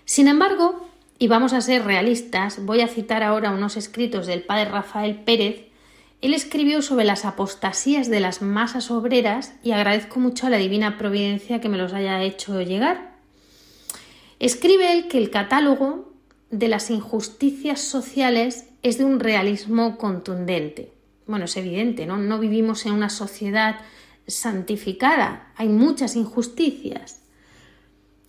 Sin 0.05 0.29
embargo, 0.29 0.91
y 1.19 1.27
vamos 1.27 1.55
a 1.55 1.63
ser 1.63 1.87
realistas, 1.87 2.67
voy 2.67 2.83
a 2.83 2.89
citar 2.89 3.23
ahora 3.23 3.51
unos 3.51 3.79
escritos 3.79 4.27
del 4.27 4.43
padre 4.43 4.67
Rafael 4.67 5.23
Pérez. 5.23 5.72
Él 6.23 6.35
escribió 6.35 6.83
sobre 6.83 7.05
las 7.05 7.25
apostasías 7.25 8.09
de 8.09 8.21
las 8.21 8.43
masas 8.43 8.93
obreras 8.93 9.55
y 9.65 9.73
agradezco 9.73 10.21
mucho 10.21 10.47
a 10.47 10.51
la 10.51 10.57
Divina 10.57 10.97
Providencia 10.97 11.61
que 11.61 11.69
me 11.69 11.77
los 11.77 11.93
haya 11.93 12.23
hecho 12.23 12.63
llegar. 12.63 13.17
Escribe 14.39 14.93
él 14.93 15.09
que 15.09 15.19
el 15.19 15.31
catálogo 15.31 16.13
de 16.51 16.69
las 16.69 16.91
injusticias 16.91 17.81
sociales 17.81 18.69
es 18.85 18.99
de 18.99 19.05
un 19.05 19.19
realismo 19.19 19.99
contundente. 19.99 20.93
Bueno, 21.27 21.47
es 21.47 21.57
evidente, 21.57 22.07
¿no? 22.07 22.19
No 22.19 22.39
vivimos 22.39 22.87
en 22.87 22.93
una 22.93 23.09
sociedad 23.09 23.81
santificada, 24.29 25.53
hay 25.57 25.69
muchas 25.69 26.15
injusticias. 26.15 27.23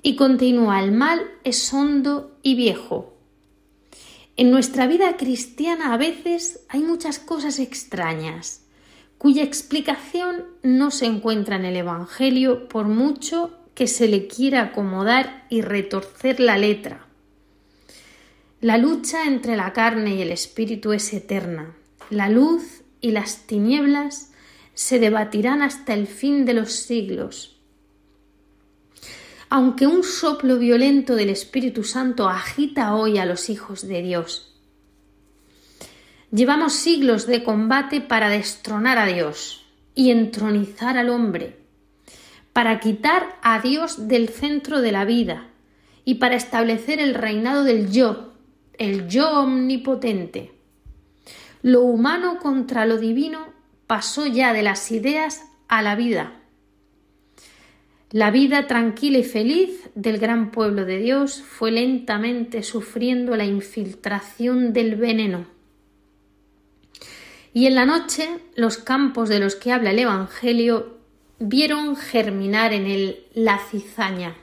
Y 0.02 0.16
continúa, 0.16 0.84
el 0.84 0.92
mal 0.92 1.22
es 1.44 1.72
hondo 1.72 2.38
y 2.42 2.56
viejo. 2.56 3.13
En 4.36 4.50
nuestra 4.50 4.88
vida 4.88 5.16
cristiana 5.16 5.94
a 5.94 5.98
veces 5.98 6.62
hay 6.68 6.82
muchas 6.82 7.20
cosas 7.20 7.60
extrañas, 7.60 8.64
cuya 9.20 9.44
explicación 9.44 10.46
no 10.64 10.90
se 10.90 11.06
encuentra 11.06 11.56
en 11.56 11.66
el 11.66 11.76
Evangelio 11.76 12.68
por 12.68 12.88
mucho 12.88 13.52
que 13.76 13.88
se 13.88 14.08
le 14.08 14.28
quiera 14.28 14.62
acomodar 14.62 15.46
y 15.50 15.62
retorcer 15.62 16.40
la 16.40 16.58
letra. 16.58 17.06
La 18.60 18.78
lucha 18.78 19.26
entre 19.26 19.56
la 19.56 19.72
carne 19.74 20.16
y 20.16 20.22
el 20.22 20.32
espíritu 20.32 20.94
es 20.94 21.14
eterna. 21.14 21.76
La 22.10 22.30
luz 22.30 22.84
y 23.02 23.12
las 23.12 23.46
tinieblas 23.46 24.32
se 24.74 25.00
debatirán 25.00 25.62
hasta 25.62 25.94
el 25.94 26.08
fin 26.08 26.46
de 26.46 26.54
los 26.54 26.72
siglos. 26.72 27.53
Aunque 29.56 29.86
un 29.86 30.02
soplo 30.02 30.58
violento 30.58 31.16
del 31.16 31.30
Espíritu 31.30 31.84
Santo 31.84 32.28
agita 32.28 32.96
hoy 32.96 33.20
a 33.20 33.26
los 33.26 33.52
hijos 33.52 33.88
de 33.88 34.02
Dios. 34.02 34.52
Llevamos 36.32 36.74
siglos 36.74 37.28
de 37.28 37.44
combate 37.44 38.02
para 38.02 38.30
destronar 38.30 38.98
a 38.98 39.06
Dios 39.06 39.64
y 39.94 40.10
entronizar 40.10 40.98
al 40.98 41.10
hombre, 41.10 41.60
para 42.52 42.80
quitar 42.80 43.38
a 43.44 43.60
Dios 43.60 44.08
del 44.08 44.30
centro 44.30 44.82
de 44.82 44.92
la 44.92 45.06
vida 45.06 45.52
y 46.04 46.16
para 46.16 46.36
establecer 46.36 47.00
el 47.00 47.14
reinado 47.14 47.64
del 47.64 47.92
yo 47.92 48.34
el 48.80 49.08
yo 49.08 49.40
omnipotente. 49.42 50.52
Lo 51.62 51.82
humano 51.82 52.40
contra 52.40 52.88
lo 52.88 52.98
divino 52.98 53.46
pasó 53.86 54.26
ya 54.26 54.52
de 54.52 54.64
las 54.64 54.92
ideas 54.92 55.44
a 55.68 55.84
la 55.84 55.96
vida. 55.96 56.40
La 58.14 58.30
vida 58.30 58.68
tranquila 58.68 59.18
y 59.18 59.24
feliz 59.24 59.90
del 59.96 60.20
gran 60.20 60.52
pueblo 60.52 60.86
de 60.86 61.00
Dios 61.00 61.42
fue 61.42 61.72
lentamente 61.72 62.62
sufriendo 62.62 63.36
la 63.36 63.46
infiltración 63.46 64.72
del 64.72 64.98
veneno. 64.98 65.48
Y 67.56 67.66
en 67.66 67.74
la 67.74 67.88
noche 67.88 68.30
los 68.56 68.78
campos 68.78 69.30
de 69.30 69.40
los 69.40 69.56
que 69.56 69.72
habla 69.72 69.90
el 69.90 69.98
Evangelio 69.98 71.00
vieron 71.40 71.96
germinar 71.96 72.72
en 72.72 72.86
él 72.86 73.26
la 73.34 73.58
cizaña. 73.58 74.36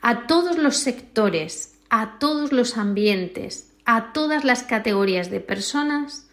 A 0.00 0.26
todos 0.26 0.56
los 0.56 0.78
sectores, 0.78 1.78
a 1.90 2.18
todos 2.18 2.50
los 2.50 2.78
ambientes, 2.78 3.74
a 3.84 4.14
todas 4.14 4.42
las 4.42 4.62
categorías 4.62 5.30
de 5.30 5.40
personas, 5.40 6.30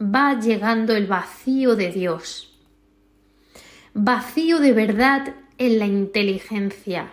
va 0.00 0.40
llegando 0.40 0.96
el 0.96 1.06
vacío 1.06 1.76
de 1.76 1.92
Dios. 1.92 2.55
Vacío 3.98 4.58
de 4.58 4.74
verdad 4.74 5.36
en 5.56 5.78
la 5.78 5.86
inteligencia, 5.86 7.12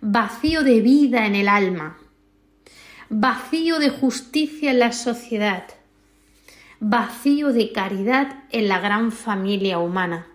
vacío 0.00 0.64
de 0.64 0.80
vida 0.80 1.24
en 1.24 1.36
el 1.36 1.46
alma, 1.46 1.98
vacío 3.08 3.78
de 3.78 3.90
justicia 3.90 4.72
en 4.72 4.80
la 4.80 4.90
sociedad, 4.90 5.62
vacío 6.80 7.52
de 7.52 7.70
caridad 7.70 8.42
en 8.50 8.66
la 8.66 8.80
gran 8.80 9.12
familia 9.12 9.78
humana. 9.78 10.26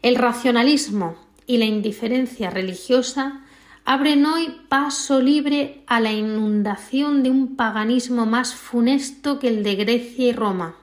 El 0.00 0.16
racionalismo 0.16 1.18
y 1.46 1.58
la 1.58 1.66
indiferencia 1.66 2.48
religiosa 2.48 3.42
abren 3.84 4.24
hoy 4.24 4.62
paso 4.70 5.20
libre 5.20 5.82
a 5.86 6.00
la 6.00 6.12
inundación 6.12 7.22
de 7.22 7.28
un 7.28 7.54
paganismo 7.56 8.24
más 8.24 8.54
funesto 8.54 9.38
que 9.38 9.48
el 9.48 9.62
de 9.62 9.74
Grecia 9.74 10.28
y 10.28 10.32
Roma. 10.32 10.79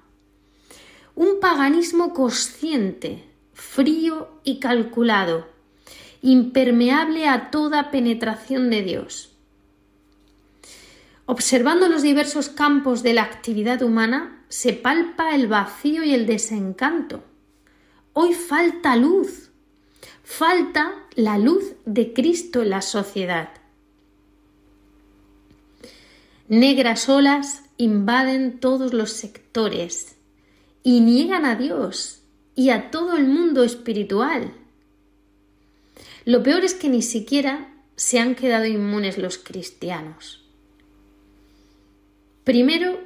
Un 1.17 1.39
paganismo 1.39 2.13
consciente, 2.13 3.23
frío 3.53 4.30
y 4.43 4.60
calculado, 4.60 5.47
impermeable 6.21 7.27
a 7.27 7.49
toda 7.49 7.89
penetración 7.89 8.69
de 8.69 8.84
Dios. 8.84 9.34
Observando 11.25 11.89
los 11.89 12.03
diversos 12.03 12.49
campos 12.49 13.01
de 13.01 13.13
la 13.13 13.23
actividad 13.23 13.82
humana, 13.82 14.45
se 14.47 14.73
palpa 14.73 15.34
el 15.34 15.47
vacío 15.47 16.03
y 16.03 16.13
el 16.13 16.27
desencanto. 16.27 17.23
Hoy 18.13 18.36
falta 18.36 18.95
luz, 18.95 19.47
Falta 20.30 20.93
la 21.15 21.38
luz 21.38 21.73
de 21.86 22.12
Cristo 22.12 22.62
en 22.62 22.71
la 22.71 22.82
sociedad. 22.82 23.49
Negras 26.49 27.08
olas 27.08 27.63
invaden 27.77 28.60
todos 28.60 28.93
los 28.93 29.12
sectores 29.12 30.16
y 30.88 31.02
niegan 31.02 31.43
a 31.43 31.58
Dios 31.58 32.21
y 32.56 32.69
a 32.69 32.91
todo 32.91 33.17
el 33.17 33.28
mundo 33.28 33.65
espiritual. 33.65 34.54
Lo 36.23 36.41
peor 36.43 36.63
es 36.63 36.76
que 36.76 36.88
ni 36.88 37.02
siquiera 37.02 37.73
se 37.97 38.19
han 38.19 38.36
quedado 38.36 38.63
inmunes 38.63 39.17
los 39.17 39.38
cristianos. 39.38 40.45
Primero, 42.45 43.02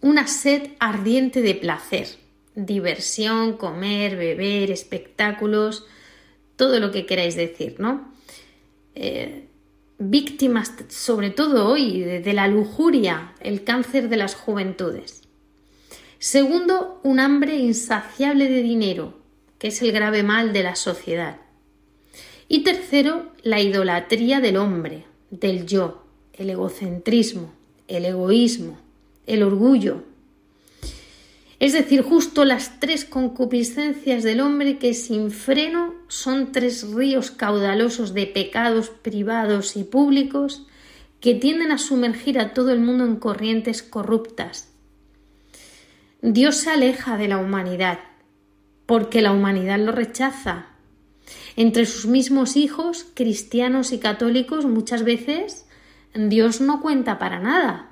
una 0.00 0.26
sed 0.26 0.70
ardiente 0.80 1.42
de 1.42 1.54
placer 1.54 2.08
diversión, 2.56 3.56
comer, 3.56 4.16
beber, 4.16 4.72
espectáculos, 4.72 5.86
todo 6.56 6.80
lo 6.80 6.90
que 6.90 7.06
queráis 7.06 7.36
decir, 7.36 7.76
¿no? 7.78 8.12
Eh, 8.96 9.46
víctimas 10.00 10.72
sobre 10.88 11.30
todo 11.30 11.68
hoy 11.68 12.00
de 12.00 12.32
la 12.32 12.48
lujuria, 12.48 13.32
el 13.38 13.62
cáncer 13.62 14.08
de 14.08 14.16
las 14.16 14.34
juventudes. 14.34 15.27
Segundo, 16.18 17.00
un 17.04 17.20
hambre 17.20 17.58
insaciable 17.58 18.48
de 18.48 18.60
dinero, 18.60 19.14
que 19.58 19.68
es 19.68 19.80
el 19.82 19.92
grave 19.92 20.24
mal 20.24 20.52
de 20.52 20.64
la 20.64 20.74
sociedad. 20.74 21.36
Y 22.48 22.64
tercero, 22.64 23.30
la 23.42 23.60
idolatría 23.60 24.40
del 24.40 24.56
hombre, 24.56 25.04
del 25.30 25.66
yo, 25.66 26.04
el 26.32 26.50
egocentrismo, 26.50 27.52
el 27.86 28.04
egoísmo, 28.04 28.78
el 29.26 29.44
orgullo. 29.44 30.02
Es 31.60 31.72
decir, 31.72 32.02
justo 32.02 32.44
las 32.44 32.80
tres 32.80 33.04
concupiscencias 33.04 34.24
del 34.24 34.40
hombre 34.40 34.78
que 34.78 34.94
sin 34.94 35.30
freno 35.30 35.94
son 36.08 36.50
tres 36.50 36.90
ríos 36.92 37.30
caudalosos 37.30 38.12
de 38.12 38.26
pecados 38.26 38.90
privados 38.90 39.76
y 39.76 39.84
públicos 39.84 40.66
que 41.20 41.34
tienden 41.34 41.70
a 41.70 41.78
sumergir 41.78 42.40
a 42.40 42.54
todo 42.54 42.72
el 42.72 42.80
mundo 42.80 43.04
en 43.04 43.16
corrientes 43.16 43.82
corruptas. 43.82 44.67
Dios 46.20 46.56
se 46.56 46.70
aleja 46.70 47.16
de 47.16 47.28
la 47.28 47.38
humanidad 47.38 48.00
porque 48.86 49.20
la 49.20 49.32
humanidad 49.32 49.78
lo 49.78 49.92
rechaza. 49.92 50.66
Entre 51.56 51.84
sus 51.84 52.06
mismos 52.06 52.56
hijos, 52.56 53.06
cristianos 53.14 53.92
y 53.92 53.98
católicos, 53.98 54.64
muchas 54.64 55.04
veces 55.04 55.66
Dios 56.14 56.62
no 56.62 56.80
cuenta 56.80 57.18
para 57.18 57.38
nada. 57.38 57.90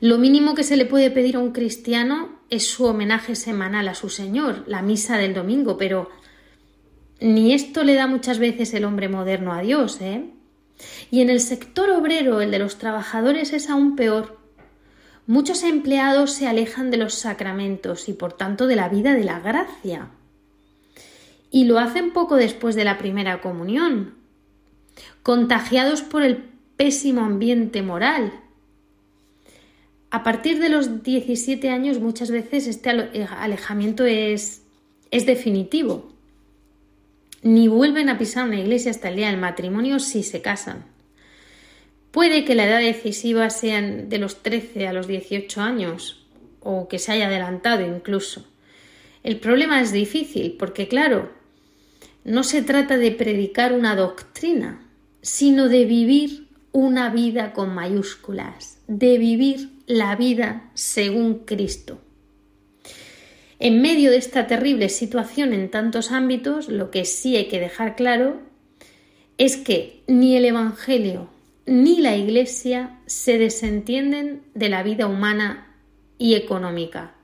Lo 0.00 0.18
mínimo 0.18 0.54
que 0.54 0.64
se 0.64 0.76
le 0.76 0.86
puede 0.86 1.10
pedir 1.10 1.36
a 1.36 1.38
un 1.38 1.52
cristiano 1.52 2.40
es 2.50 2.66
su 2.66 2.84
homenaje 2.84 3.36
semanal 3.36 3.86
a 3.86 3.94
su 3.94 4.08
Señor, 4.08 4.64
la 4.66 4.82
misa 4.82 5.18
del 5.18 5.34
domingo, 5.34 5.76
pero 5.76 6.10
ni 7.20 7.54
esto 7.54 7.84
le 7.84 7.94
da 7.94 8.08
muchas 8.08 8.40
veces 8.40 8.74
el 8.74 8.84
hombre 8.84 9.08
moderno 9.08 9.52
a 9.52 9.60
Dios, 9.60 10.00
¿eh? 10.00 10.30
Y 11.10 11.20
en 11.20 11.30
el 11.30 11.38
sector 11.38 11.90
obrero, 11.90 12.40
el 12.40 12.50
de 12.50 12.58
los 12.58 12.78
trabajadores, 12.78 13.52
es 13.52 13.70
aún 13.70 13.94
peor. 13.94 14.39
Muchos 15.30 15.62
empleados 15.62 16.32
se 16.32 16.48
alejan 16.48 16.90
de 16.90 16.96
los 16.96 17.14
sacramentos 17.14 18.08
y 18.08 18.14
por 18.14 18.32
tanto 18.32 18.66
de 18.66 18.74
la 18.74 18.88
vida 18.88 19.14
de 19.14 19.22
la 19.22 19.38
gracia. 19.38 20.08
Y 21.52 21.66
lo 21.66 21.78
hacen 21.78 22.12
poco 22.12 22.34
después 22.34 22.74
de 22.74 22.82
la 22.82 22.98
primera 22.98 23.40
comunión, 23.40 24.14
contagiados 25.22 26.02
por 26.02 26.24
el 26.24 26.42
pésimo 26.76 27.20
ambiente 27.20 27.80
moral. 27.80 28.32
A 30.10 30.24
partir 30.24 30.58
de 30.58 30.68
los 30.68 31.04
17 31.04 31.70
años 31.70 32.00
muchas 32.00 32.32
veces 32.32 32.66
este 32.66 32.90
eh, 32.90 33.28
alejamiento 33.38 34.06
es, 34.06 34.64
es 35.12 35.26
definitivo. 35.26 36.10
Ni 37.42 37.68
vuelven 37.68 38.08
a 38.08 38.18
pisar 38.18 38.48
una 38.48 38.58
iglesia 38.58 38.90
hasta 38.90 39.10
el 39.10 39.14
día 39.14 39.28
del 39.28 39.38
matrimonio 39.38 40.00
si 40.00 40.24
se 40.24 40.42
casan. 40.42 40.86
Puede 42.10 42.44
que 42.44 42.54
la 42.54 42.66
edad 42.66 42.80
decisiva 42.80 43.50
sea 43.50 43.80
de 43.80 44.18
los 44.18 44.42
13 44.42 44.88
a 44.88 44.92
los 44.92 45.06
18 45.06 45.60
años 45.60 46.26
o 46.60 46.88
que 46.88 46.98
se 46.98 47.12
haya 47.12 47.28
adelantado 47.28 47.86
incluso. 47.86 48.44
El 49.22 49.38
problema 49.38 49.80
es 49.80 49.92
difícil 49.92 50.56
porque, 50.58 50.88
claro, 50.88 51.30
no 52.24 52.42
se 52.42 52.62
trata 52.62 52.98
de 52.98 53.12
predicar 53.12 53.72
una 53.72 53.94
doctrina, 53.94 54.82
sino 55.22 55.68
de 55.68 55.84
vivir 55.84 56.48
una 56.72 57.10
vida 57.10 57.52
con 57.52 57.74
mayúsculas, 57.74 58.78
de 58.86 59.18
vivir 59.18 59.70
la 59.86 60.16
vida 60.16 60.70
según 60.74 61.40
Cristo. 61.40 62.00
En 63.58 63.82
medio 63.82 64.10
de 64.10 64.16
esta 64.16 64.46
terrible 64.46 64.88
situación 64.88 65.52
en 65.52 65.70
tantos 65.70 66.10
ámbitos, 66.12 66.68
lo 66.68 66.90
que 66.90 67.04
sí 67.04 67.36
hay 67.36 67.48
que 67.48 67.60
dejar 67.60 67.94
claro 67.94 68.40
es 69.36 69.56
que 69.56 70.02
ni 70.06 70.36
el 70.36 70.46
Evangelio 70.46 71.28
ni 71.70 72.00
la 72.00 72.16
Iglesia 72.16 72.98
se 73.06 73.38
desentienden 73.38 74.42
de 74.54 74.68
la 74.68 74.82
vida 74.82 75.06
humana 75.06 75.72
y 76.18 76.34
económica. 76.34 77.14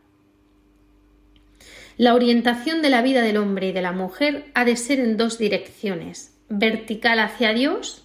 La 1.96 2.14
orientación 2.14 2.80
de 2.80 2.88
la 2.88 3.02
vida 3.02 3.22
del 3.22 3.38
hombre 3.38 3.70
y 3.70 3.72
de 3.72 3.82
la 3.82 3.90
mujer 3.90 4.44
ha 4.54 4.64
de 4.64 4.76
ser 4.76 5.00
en 5.00 5.16
dos 5.16 5.38
direcciones, 5.38 6.32
vertical 6.48 7.18
hacia 7.18 7.54
Dios, 7.54 8.04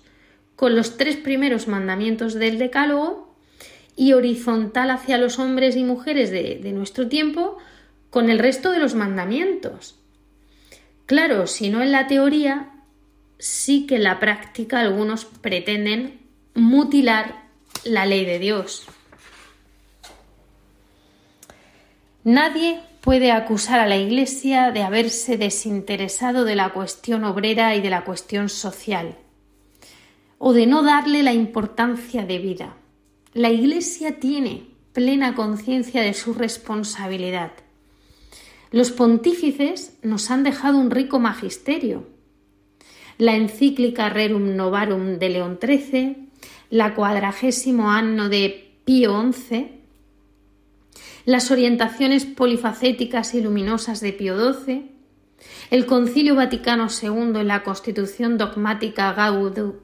con 0.55 0.75
los 0.75 0.97
tres 0.97 1.15
primeros 1.15 1.67
mandamientos 1.67 2.33
del 2.33 2.57
Decálogo, 2.57 3.35
y 3.95 4.13
horizontal 4.13 4.89
hacia 4.89 5.19
los 5.19 5.37
hombres 5.37 5.75
y 5.75 5.83
mujeres 5.83 6.31
de, 6.31 6.59
nuestro 6.73 7.07
tiempo, 7.07 7.59
con 8.09 8.31
el 8.31 8.39
resto 8.39 8.71
de 8.71 8.79
los 8.79 8.95
mandamientos. 8.95 9.99
Claro, 11.05 11.45
si 11.45 11.69
no 11.69 11.83
en 11.83 11.91
la 11.91 12.07
teoría, 12.07 12.71
sí 13.37 13.85
que 13.85 13.97
en 13.97 14.03
la 14.03 14.19
práctica 14.19 14.79
algunos 14.79 15.25
pretenden 15.25 16.20
mutilar 16.55 17.49
la 17.83 18.05
ley 18.05 18.25
de 18.25 18.39
Dios. 18.39 18.87
Nadie 22.23 22.81
puede 23.01 23.31
acusar 23.31 23.79
a 23.79 23.87
la 23.87 23.97
Iglesia 23.97 24.71
de 24.71 24.83
haberse 24.83 25.37
desinteresado 25.37 26.45
de 26.45 26.55
la 26.55 26.69
cuestión 26.69 27.23
obrera 27.23 27.75
y 27.75 27.81
de 27.81 27.89
la 27.89 28.03
cuestión 28.03 28.47
social, 28.47 29.17
o 30.37 30.53
de 30.53 30.67
no 30.67 30.83
darle 30.83 31.23
la 31.23 31.33
importancia 31.33 32.25
de 32.25 32.37
vida. 32.37 32.77
La 33.33 33.49
Iglesia 33.49 34.19
tiene 34.19 34.67
plena 34.93 35.33
conciencia 35.35 36.01
de 36.01 36.13
su 36.13 36.33
responsabilidad. 36.33 37.53
Los 38.71 38.91
pontífices 38.91 39.97
nos 40.03 40.29
han 40.29 40.43
dejado 40.43 40.77
un 40.77 40.91
rico 40.91 41.19
magisterio. 41.19 42.07
La 43.17 43.35
encíclica 43.35 44.09
Rerum 44.09 44.55
Novarum 44.55 45.17
de 45.17 45.29
León 45.29 45.59
XIII, 45.61 46.29
la 46.71 46.95
cuadragésimo 46.95 47.91
anno 47.91 48.29
de 48.29 48.73
Pío 48.85 49.21
XI, 49.31 49.79
las 51.25 51.51
orientaciones 51.51 52.25
polifacéticas 52.25 53.35
y 53.35 53.41
luminosas 53.41 53.99
de 53.99 54.13
Pío 54.13 54.53
XII, 54.53 54.89
el 55.69 55.85
Concilio 55.85 56.35
Vaticano 56.35 56.87
II 56.89 57.39
en 57.39 57.47
la 57.47 57.63
Constitución 57.63 58.37
dogmática 58.37 59.13
Gaudium 59.13 59.75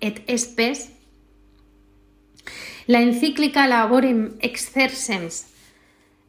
et 0.00 0.38
Spes, 0.38 0.92
la 2.86 3.02
encíclica 3.02 3.66
Laborem 3.66 4.36
Exercens 4.40 5.48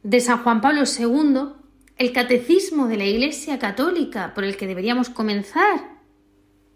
de 0.02 0.20
San 0.20 0.42
Juan 0.42 0.60
Pablo 0.60 0.82
II, 0.82 1.52
el 1.96 2.12
Catecismo 2.12 2.88
de 2.88 2.96
la 2.96 3.04
Iglesia 3.04 3.60
Católica 3.60 4.34
por 4.34 4.42
el 4.44 4.56
que 4.56 4.66
deberíamos 4.66 5.08
comenzar 5.08 5.97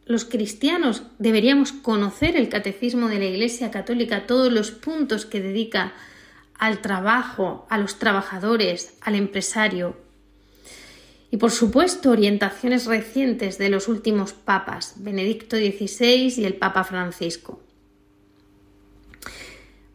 los 0.05 0.25
cristianos 0.25 1.05
deberíamos 1.19 1.73
conocer 1.73 2.37
el 2.37 2.49
catecismo 2.49 3.09
de 3.09 3.19
la 3.19 3.27
Iglesia 3.27 3.71
Católica, 3.71 4.27
todos 4.27 4.53
los 4.53 4.71
puntos 4.71 5.27
que 5.27 5.41
dedica 5.41 5.93
al 6.59 6.81
trabajo, 6.81 7.67
a 7.71 7.79
los 7.79 7.99
trabajadores, 7.99 8.95
al 9.01 9.15
empresario. 9.15 9.97
Y 11.31 11.39
por 11.39 11.51
supuesto, 11.51 12.11
orientaciones 12.11 12.87
recientes 12.87 13.59
de 13.59 13.71
los 13.71 13.89
últimos 13.89 14.33
papas, 14.33 14.95
Benedicto 14.97 15.57
XVI 15.57 16.35
y 16.37 16.45
el 16.45 16.55
Papa 16.55 16.85
Francisco. 16.85 17.61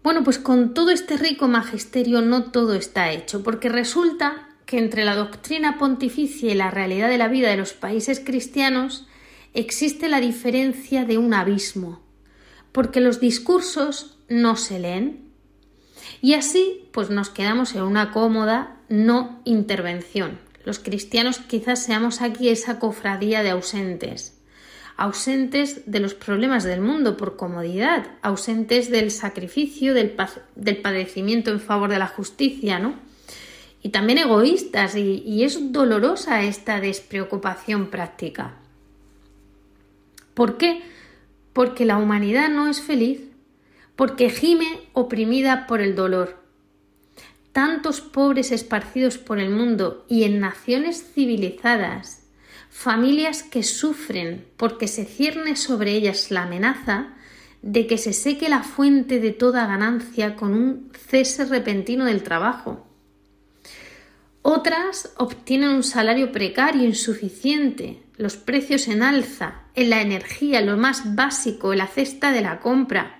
Bueno, 0.03 0.23
pues 0.23 0.39
con 0.39 0.73
todo 0.73 0.91
este 0.91 1.17
rico 1.17 1.47
magisterio 1.47 2.21
no 2.21 2.51
todo 2.51 2.75
está 2.75 3.11
hecho, 3.11 3.43
porque 3.43 3.69
resulta 3.69 4.47
que 4.65 4.77
entre 4.77 5.05
la 5.05 5.15
doctrina 5.15 5.77
pontificia 5.77 6.51
y 6.51 6.55
la 6.55 6.71
realidad 6.71 7.09
de 7.09 7.17
la 7.17 7.27
vida 7.27 7.49
de 7.49 7.57
los 7.57 7.73
países 7.73 8.19
cristianos 8.19 9.05
existe 9.57 10.07
la 10.07 10.21
diferencia 10.21 11.03
de 11.03 11.17
un 11.17 11.33
abismo, 11.33 11.99
porque 12.71 13.01
los 13.01 13.19
discursos 13.19 14.19
no 14.29 14.55
se 14.55 14.79
leen. 14.79 15.31
Y 16.21 16.35
así, 16.35 16.87
pues 16.91 17.09
nos 17.09 17.31
quedamos 17.31 17.73
en 17.73 17.81
una 17.81 18.11
cómoda 18.11 18.77
no 18.87 19.41
intervención. 19.45 20.39
Los 20.63 20.77
cristianos 20.77 21.39
quizás 21.39 21.81
seamos 21.81 22.21
aquí 22.21 22.49
esa 22.49 22.77
cofradía 22.77 23.41
de 23.41 23.49
ausentes, 23.49 24.39
ausentes 24.95 25.89
de 25.89 26.01
los 26.01 26.13
problemas 26.13 26.63
del 26.63 26.81
mundo 26.81 27.17
por 27.17 27.35
comodidad, 27.35 28.05
ausentes 28.21 28.91
del 28.91 29.09
sacrificio, 29.09 29.95
del, 29.95 30.15
del 30.55 30.77
padecimiento 30.77 31.49
en 31.49 31.61
favor 31.61 31.89
de 31.89 31.97
la 31.97 32.07
justicia, 32.07 32.77
¿no? 32.77 32.93
Y 33.81 33.89
también 33.89 34.19
egoístas, 34.19 34.95
y 34.95 35.43
es 35.43 35.71
dolorosa 35.71 36.43
esta 36.43 36.79
despreocupación 36.79 37.89
práctica. 37.89 38.55
¿Por 40.37 40.57
qué? 40.57 40.83
Porque 41.51 41.83
la 41.83 41.97
humanidad 41.97 42.49
no 42.49 42.67
es 42.67 42.79
feliz, 42.79 43.21
porque 43.95 44.29
gime 44.29 44.67
oprimida 44.93 45.65
por 45.65 45.81
el 45.81 45.95
dolor. 45.95 46.37
Tantos 47.53 48.01
pobres 48.01 48.51
esparcidos 48.51 49.17
por 49.17 49.39
el 49.39 49.49
mundo 49.49 50.05
y 50.07 50.25
en 50.25 50.39
naciones 50.39 51.03
civilizadas, 51.11 52.27
familias 52.69 53.41
que 53.41 53.63
sufren 53.63 54.45
porque 54.57 54.87
se 54.87 55.05
cierne 55.05 55.55
sobre 55.55 55.93
ellas 55.93 56.29
la 56.29 56.43
amenaza 56.43 57.15
de 57.63 57.87
que 57.87 57.97
se 57.97 58.13
seque 58.13 58.47
la 58.47 58.61
fuente 58.61 59.19
de 59.19 59.31
toda 59.31 59.65
ganancia 59.65 60.35
con 60.35 60.53
un 60.53 60.91
cese 61.09 61.45
repentino 61.45 62.05
del 62.05 62.21
trabajo. 62.21 62.85
Otras 64.43 65.13
obtienen 65.17 65.69
un 65.69 65.83
salario 65.83 66.31
precario 66.31 66.83
insuficiente, 66.83 68.03
los 68.17 68.37
precios 68.37 68.87
en 68.87 69.01
alza, 69.01 69.63
en 69.77 69.91
la 69.91 70.01
energía, 70.01 70.61
lo 70.61 70.75
más 70.75 71.15
básico, 71.15 71.75
la 71.75 71.85
cesta 71.85 72.31
de 72.31 72.41
la 72.41 72.59
compra. 72.59 73.19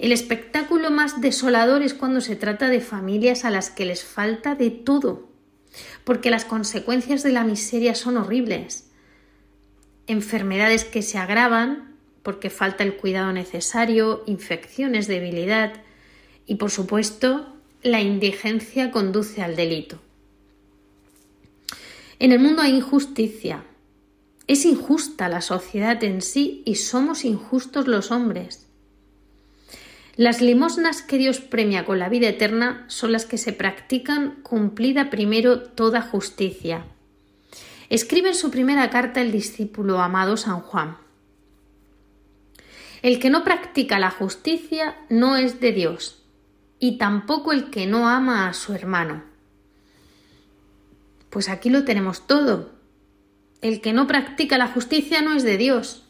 El 0.00 0.10
espectáculo 0.10 0.90
más 0.90 1.20
desolador 1.20 1.82
es 1.82 1.94
cuando 1.94 2.20
se 2.20 2.34
trata 2.34 2.68
de 2.68 2.80
familias 2.80 3.44
a 3.44 3.50
las 3.50 3.70
que 3.70 3.86
les 3.86 4.02
falta 4.02 4.56
de 4.56 4.70
todo, 4.70 5.30
porque 6.02 6.30
las 6.30 6.44
consecuencias 6.44 7.22
de 7.22 7.30
la 7.30 7.44
miseria 7.44 7.94
son 7.94 8.16
horribles. 8.16 8.90
Enfermedades 10.08 10.84
que 10.84 11.00
se 11.00 11.16
agravan 11.16 11.94
porque 12.24 12.50
falta 12.50 12.82
el 12.82 12.96
cuidado 12.96 13.32
necesario, 13.32 14.24
infecciones, 14.26 15.06
debilidad 15.06 15.74
y, 16.44 16.56
por 16.56 16.72
supuesto, 16.72 17.54
la 17.84 18.00
indigencia 18.00 18.90
conduce 18.90 19.42
al 19.42 19.54
delito. 19.54 20.00
En 22.18 22.32
el 22.32 22.40
mundo 22.40 22.62
hay 22.62 22.74
injusticia. 22.74 23.64
Es 24.50 24.64
injusta 24.64 25.28
la 25.28 25.42
sociedad 25.42 26.02
en 26.02 26.22
sí 26.22 26.64
y 26.66 26.74
somos 26.74 27.24
injustos 27.24 27.86
los 27.86 28.10
hombres. 28.10 28.66
Las 30.16 30.40
limosnas 30.40 31.02
que 31.02 31.18
Dios 31.18 31.38
premia 31.38 31.84
con 31.84 32.00
la 32.00 32.08
vida 32.08 32.26
eterna 32.26 32.84
son 32.88 33.12
las 33.12 33.26
que 33.26 33.38
se 33.38 33.52
practican 33.52 34.42
cumplida 34.42 35.08
primero 35.08 35.62
toda 35.62 36.02
justicia. 36.02 36.84
Escribe 37.90 38.30
en 38.30 38.34
su 38.34 38.50
primera 38.50 38.90
carta 38.90 39.20
el 39.20 39.30
discípulo 39.30 40.00
amado 40.00 40.36
San 40.36 40.62
Juan. 40.62 40.96
El 43.02 43.20
que 43.20 43.30
no 43.30 43.44
practica 43.44 44.00
la 44.00 44.10
justicia 44.10 44.96
no 45.10 45.36
es 45.36 45.60
de 45.60 45.70
Dios, 45.70 46.24
y 46.80 46.98
tampoco 46.98 47.52
el 47.52 47.70
que 47.70 47.86
no 47.86 48.08
ama 48.08 48.48
a 48.48 48.52
su 48.54 48.74
hermano. 48.74 49.22
Pues 51.30 51.48
aquí 51.48 51.70
lo 51.70 51.84
tenemos 51.84 52.26
todo. 52.26 52.79
El 53.62 53.80
que 53.80 53.92
no 53.92 54.06
practica 54.06 54.58
la 54.58 54.68
justicia 54.68 55.20
no 55.20 55.34
es 55.34 55.42
de 55.42 55.58
Dios. 55.58 56.06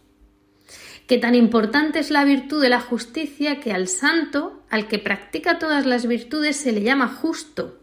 Que 1.07 1.19
tan 1.19 1.35
importante 1.35 1.99
es 1.99 2.11
la 2.11 2.25
virtud 2.25 2.63
de 2.63 2.69
la 2.69 2.81
justicia 2.81 3.59
que 3.59 3.73
al 3.73 3.89
santo, 3.89 4.63
al 4.71 4.87
que 4.87 5.01
practica 5.01 5.59
todas 5.59 5.85
las 5.85 6.07
virtudes, 6.07 6.57
se 6.57 6.71
le 6.71 6.83
llama 6.83 7.09
justo, 7.09 7.81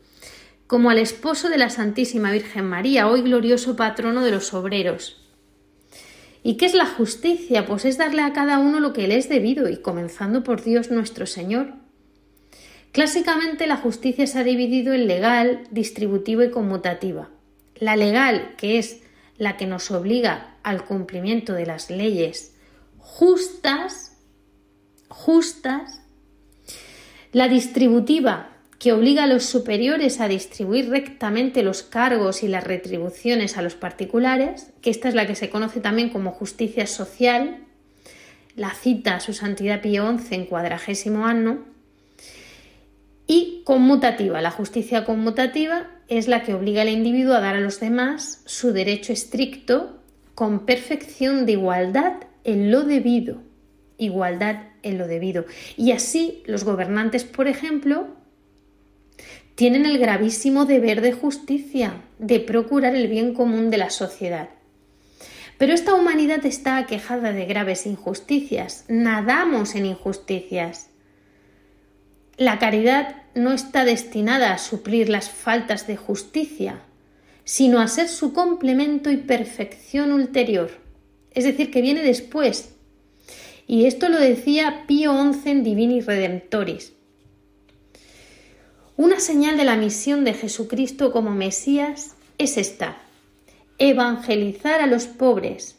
como 0.68 0.90
al 0.90 0.98
esposo 0.98 1.50
de 1.50 1.58
la 1.58 1.70
Santísima 1.70 2.32
Virgen 2.32 2.66
María, 2.66 3.10
hoy 3.10 3.22
glorioso 3.22 3.76
patrono 3.76 4.24
de 4.24 4.32
los 4.32 4.54
obreros. 4.54 5.22
¿Y 6.44 6.56
qué 6.56 6.66
es 6.66 6.74
la 6.74 6.86
justicia? 6.86 7.66
Pues 7.66 7.84
es 7.84 7.98
darle 7.98 8.22
a 8.22 8.32
cada 8.32 8.60
uno 8.60 8.80
lo 8.80 8.94
que 8.94 9.08
le 9.10 9.18
es 9.18 9.28
debido, 9.28 9.68
y 9.68 9.78
comenzando 9.78 10.44
por 10.44 10.64
Dios 10.64 10.92
nuestro 10.92 11.26
Señor. 11.26 11.74
Clásicamente 12.94 13.68
la 13.68 13.76
justicia 13.76 14.26
se 14.28 14.40
ha 14.40 14.44
dividido 14.46 14.94
en 14.94 15.08
legal, 15.08 15.64
distributiva 15.72 16.46
y 16.46 16.52
conmutativa. 16.52 17.30
La 17.76 17.98
legal, 17.98 18.56
que 18.58 18.78
es 18.78 19.02
la 19.38 19.58
que 19.58 19.68
nos 19.68 19.92
obliga 19.92 20.56
al 20.64 20.86
cumplimiento 20.86 21.54
de 21.54 21.66
las 21.66 21.90
leyes 21.90 22.54
justas, 23.08 24.12
justas. 25.08 26.02
La 27.32 27.48
distributiva, 27.48 28.50
que 28.80 28.94
obliga 28.94 29.24
a 29.24 29.28
los 29.28 29.46
superiores 29.46 30.20
a 30.20 30.28
distribuir 30.28 30.90
rectamente 30.90 31.64
los 31.64 31.84
cargos 31.84 32.44
y 32.44 32.48
las 32.48 32.64
retribuciones 32.64 33.58
a 33.58 33.62
los 33.62 33.76
particulares, 33.76 34.72
que 34.82 34.90
esta 34.90 35.10
es 35.10 35.16
la 35.16 35.26
que 35.26 35.36
se 35.36 35.50
conoce 35.50 35.80
también 35.80 36.10
como 36.10 36.32
justicia 36.32 36.86
social, 36.86 37.64
la 38.56 38.74
cita 38.74 39.16
a 39.16 39.20
su 39.20 39.34
santidad 39.34 39.82
Pío 39.82 40.18
XI 40.18 40.36
en 40.36 40.46
cuadragésimo 40.46 41.26
año, 41.26 41.66
y 43.26 43.62
conmutativa. 43.66 44.42
La 44.42 44.52
justicia 44.52 45.06
conmutativa 45.06 45.88
es 46.08 46.28
la 46.28 46.44
que 46.44 46.54
obliga 46.54 46.82
al 46.82 46.90
individuo 46.90 47.36
a 47.36 47.42
dar 47.42 47.56
a 47.56 47.62
los 47.62 47.80
demás 47.80 48.42
su 48.46 48.72
derecho 48.72 49.14
estricto 49.14 50.02
con 50.36 50.66
perfección 50.66 51.46
de 51.46 51.54
igualdad 51.54 52.14
en 52.44 52.72
lo 52.72 52.84
debido. 52.84 53.42
Igualdad 53.98 54.68
en 54.84 54.98
lo 54.98 55.08
debido. 55.08 55.46
Y 55.76 55.92
así 55.92 56.44
los 56.46 56.64
gobernantes, 56.64 57.24
por 57.24 57.48
ejemplo, 57.48 58.08
tienen 59.56 59.86
el 59.86 59.98
gravísimo 59.98 60.66
deber 60.66 61.02
de 61.02 61.14
justicia, 61.14 62.02
de 62.20 62.40
procurar 62.40 62.96
el 62.96 63.08
bien 63.08 63.34
común 63.34 63.70
de 63.72 63.78
la 63.78 63.90
sociedad. 63.90 64.50
Pero 65.58 65.74
esta 65.74 65.96
humanidad 65.96 66.46
está 66.46 66.78
aquejada 66.78 67.34
de 67.34 67.46
graves 67.46 67.88
injusticias, 67.88 68.86
nadamos 68.88 69.74
en 69.74 69.88
injusticias. 69.88 70.92
La 72.38 72.60
caridad 72.60 73.24
no 73.38 73.54
está 73.54 73.86
destinada 73.86 74.52
a 74.52 74.58
suplir 74.58 75.10
las 75.10 75.30
faltas 75.30 75.88
de 75.88 75.96
justicia, 75.96 76.82
sino 77.44 77.80
a 77.80 77.88
ser 77.88 78.10
su 78.10 78.34
complemento 78.34 79.12
y 79.12 79.18
perfección 79.18 80.12
ulterior, 80.12 80.72
es 81.32 81.46
decir, 81.46 81.72
que 81.72 81.82
viene 81.82 82.02
después. 82.02 82.74
Y 83.68 83.86
esto 83.86 84.10
lo 84.10 84.20
decía 84.20 84.84
Pío 84.88 85.14
XI 85.34 85.50
en 85.50 85.64
Divini 85.64 86.02
Redemptoris. 86.02 86.94
Una 88.96 89.20
señal 89.20 89.58
de 89.58 89.66
la 89.66 89.78
misión 89.78 90.24
de 90.24 90.34
Jesucristo 90.34 91.12
como 91.12 91.32
Mesías 91.32 92.16
es 92.38 92.58
esta, 92.58 92.98
evangelizar 93.78 94.82
a 94.82 94.88
los 94.88 95.06
pobres. 95.06 95.76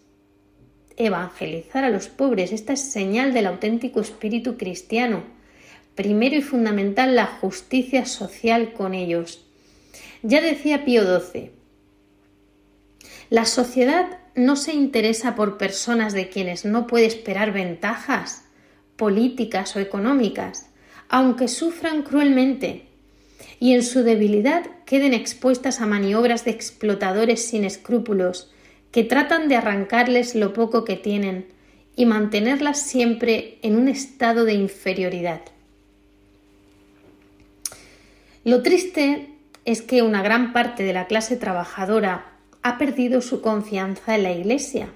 Evangelizar 0.96 1.84
a 1.84 1.90
los 1.90 2.08
pobres, 2.08 2.52
esta 2.52 2.72
es 2.72 2.80
señal 2.80 3.32
del 3.32 3.46
auténtico 3.46 4.00
espíritu 4.00 4.56
cristiano 4.56 5.37
primero 5.98 6.36
y 6.36 6.42
fundamental 6.42 7.16
la 7.16 7.26
justicia 7.26 8.06
social 8.06 8.72
con 8.72 8.94
ellos. 8.94 9.44
Ya 10.22 10.40
decía 10.40 10.84
Pío 10.84 11.02
XII, 11.02 11.50
la 13.30 13.44
sociedad 13.44 14.06
no 14.36 14.54
se 14.54 14.72
interesa 14.74 15.34
por 15.34 15.58
personas 15.58 16.12
de 16.12 16.28
quienes 16.28 16.64
no 16.64 16.86
puede 16.86 17.06
esperar 17.06 17.52
ventajas 17.52 18.44
políticas 18.94 19.74
o 19.74 19.80
económicas, 19.80 20.70
aunque 21.08 21.48
sufran 21.48 22.02
cruelmente 22.02 22.86
y 23.58 23.74
en 23.74 23.82
su 23.82 24.04
debilidad 24.04 24.66
queden 24.86 25.14
expuestas 25.14 25.80
a 25.80 25.86
maniobras 25.86 26.44
de 26.44 26.52
explotadores 26.52 27.44
sin 27.44 27.64
escrúpulos 27.64 28.52
que 28.92 29.02
tratan 29.02 29.48
de 29.48 29.56
arrancarles 29.56 30.36
lo 30.36 30.52
poco 30.52 30.84
que 30.84 30.94
tienen 30.94 31.48
y 31.96 32.06
mantenerlas 32.06 32.80
siempre 32.80 33.58
en 33.62 33.74
un 33.74 33.88
estado 33.88 34.44
de 34.44 34.54
inferioridad. 34.54 35.40
Lo 38.48 38.62
triste 38.62 39.28
es 39.66 39.82
que 39.82 40.00
una 40.00 40.22
gran 40.22 40.54
parte 40.54 40.82
de 40.82 40.94
la 40.94 41.06
clase 41.06 41.36
trabajadora 41.36 42.38
ha 42.62 42.78
perdido 42.78 43.20
su 43.20 43.42
confianza 43.42 44.14
en 44.14 44.22
la 44.22 44.32
Iglesia. 44.32 44.88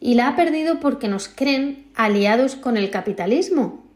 Y 0.00 0.16
la 0.16 0.28
ha 0.28 0.36
perdido 0.36 0.80
porque 0.80 1.08
nos 1.08 1.28
creen 1.28 1.86
aliados 1.94 2.56
con 2.56 2.76
el 2.76 2.90
capitalismo. 2.90 3.86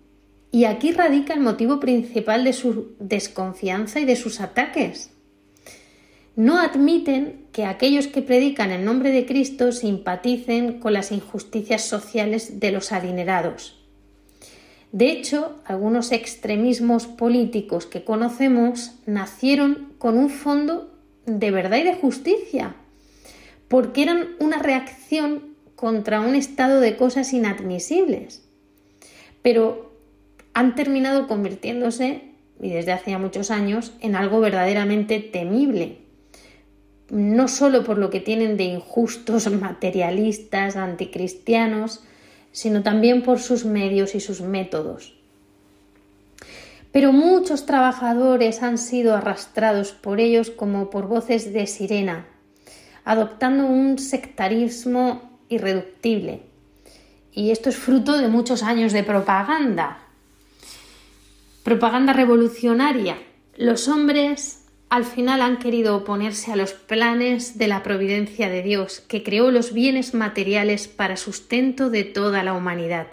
Y 0.51 0.65
aquí 0.65 0.91
radica 0.91 1.35
el 1.35 1.41
motivo 1.41 1.81
principal 1.81 2.45
de 2.45 2.55
su 2.55 2.95
desconfianza 2.99 4.01
y 4.01 4.07
de 4.07 4.17
sus 4.17 4.41
ataques. 4.41 5.11
No 6.35 6.59
admiten 6.59 7.45
que 7.53 7.67
aquellos 7.67 8.07
que 8.07 8.23
predican 8.23 8.71
en 8.71 8.87
nombre 8.87 9.11
de 9.11 9.27
Cristo 9.27 9.71
simpaticen 9.71 10.81
con 10.81 10.95
las 10.95 11.13
injusticias 11.13 11.83
sociales 11.85 12.59
de 12.59 12.73
los 12.73 12.91
adinerados 12.91 13.84
de 14.95 15.11
hecho, 15.11 15.57
algunos 15.65 16.13
extremismos 16.13 17.09
políticos 17.09 17.85
que 17.85 18.05
conocemos 18.05 18.93
nacieron 19.07 19.93
con 19.99 20.17
un 20.17 20.31
fondo 20.31 20.89
de 21.27 21.51
verdad 21.51 21.79
y 21.79 21.83
de 21.83 21.97
justicia, 21.97 22.77
porque 23.67 24.05
eran 24.05 24.29
una 24.39 24.61
reacción 24.61 25.57
contra 25.75 26.21
un 26.21 26.37
estado 26.37 26.79
de 26.79 26.95
cosas 26.97 27.33
inadmisibles. 27.33 28.45
Pero 29.43 29.97
han 30.53 30.77
terminado 30.77 31.27
convirtiéndose, 31.27 32.31
y 32.63 32.71
desde 32.71 32.93
hace 32.93 33.19
muchos 33.19 33.51
años, 33.51 33.95
en 34.01 34.15
algo 34.15 34.39
verdaderamente 34.39 35.19
temible. 35.19 36.03
No 37.11 37.49
solo 37.49 37.83
por 37.83 37.99
lo 37.99 38.11
que 38.11 38.21
tienen 38.21 38.57
de 38.57 38.63
injustos, 38.63 39.51
materialistas, 39.61 40.77
anticristianos, 40.77 42.05
sino 42.55 42.85
también 42.85 43.23
por 43.23 43.41
sus 43.41 43.65
medios 43.65 44.15
y 44.15 44.21
sus 44.21 44.41
métodos. 44.41 45.13
Pero 46.93 47.13
muchos 47.13 47.67
trabajadores 47.67 48.63
han 48.63 48.79
sido 48.79 49.17
arrastrados 49.17 49.91
por 49.91 50.21
ellos 50.21 50.51
como 50.51 50.89
por 50.89 51.09
voces 51.09 51.53
de 51.53 51.67
sirena, 51.67 52.29
adoptando 53.05 53.67
un 53.67 53.99
sectarismo 53.99 55.37
irreductible. 55.49 56.43
Y 57.33 57.51
esto 57.51 57.71
es 57.71 57.77
fruto 57.77 58.17
de 58.17 58.29
muchos 58.29 58.63
años 58.63 58.93
de 58.93 59.03
propaganda. 59.03 59.99
Propaganda 61.65 62.13
revolucionaria. 62.13 63.19
Los 63.57 63.89
hombres 63.89 64.64
al 64.95 65.05
final 65.05 65.43
han 65.43 65.59
querido 65.59 65.97
oponerse 65.97 66.53
a 66.53 66.57
los 66.57 66.73
planes 66.73 67.59
de 67.59 67.67
la 67.67 67.83
providencia 67.83 68.49
de 68.49 68.63
Dios, 68.63 69.01
que 69.01 69.25
creó 69.25 69.51
los 69.51 69.73
bienes 69.73 70.15
materiales 70.15 70.87
para 70.87 71.17
sustento 71.17 71.91
de 71.91 72.05
toda 72.05 72.45
la 72.45 72.53
humanidad. 72.53 73.09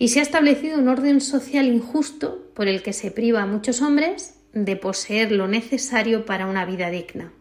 Y 0.00 0.08
se 0.08 0.18
ha 0.18 0.22
establecido 0.22 0.76
un 0.80 0.88
orden 0.88 1.20
social 1.20 1.68
injusto 1.68 2.50
por 2.56 2.66
el 2.66 2.82
que 2.82 2.92
se 2.92 3.12
priva 3.12 3.42
a 3.42 3.46
muchos 3.46 3.82
hombres 3.82 4.34
de 4.52 4.74
poseer 4.74 5.30
lo 5.30 5.46
necesario 5.46 6.26
para 6.26 6.48
una 6.48 6.64
vida 6.64 6.90
digna. 6.90 7.32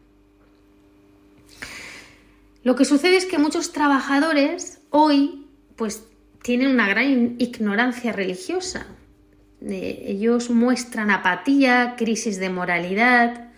Lo 2.61 2.75
que 2.75 2.85
sucede 2.85 3.17
es 3.17 3.25
que 3.25 3.39
muchos 3.39 3.71
trabajadores 3.71 4.79
hoy 4.91 5.47
pues 5.75 6.03
tienen 6.43 6.67
una 6.67 6.87
gran 6.87 7.33
ignorancia 7.39 8.11
religiosa. 8.11 8.85
Ellos 9.65 10.49
muestran 10.49 11.09
apatía, 11.09 11.95
crisis 11.97 12.37
de 12.39 12.49
moralidad, 12.49 13.49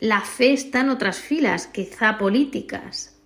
la 0.00 0.20
fe 0.20 0.52
está 0.52 0.80
en 0.80 0.90
otras 0.90 1.18
filas, 1.18 1.66
quizá 1.66 2.18
políticas, 2.18 3.16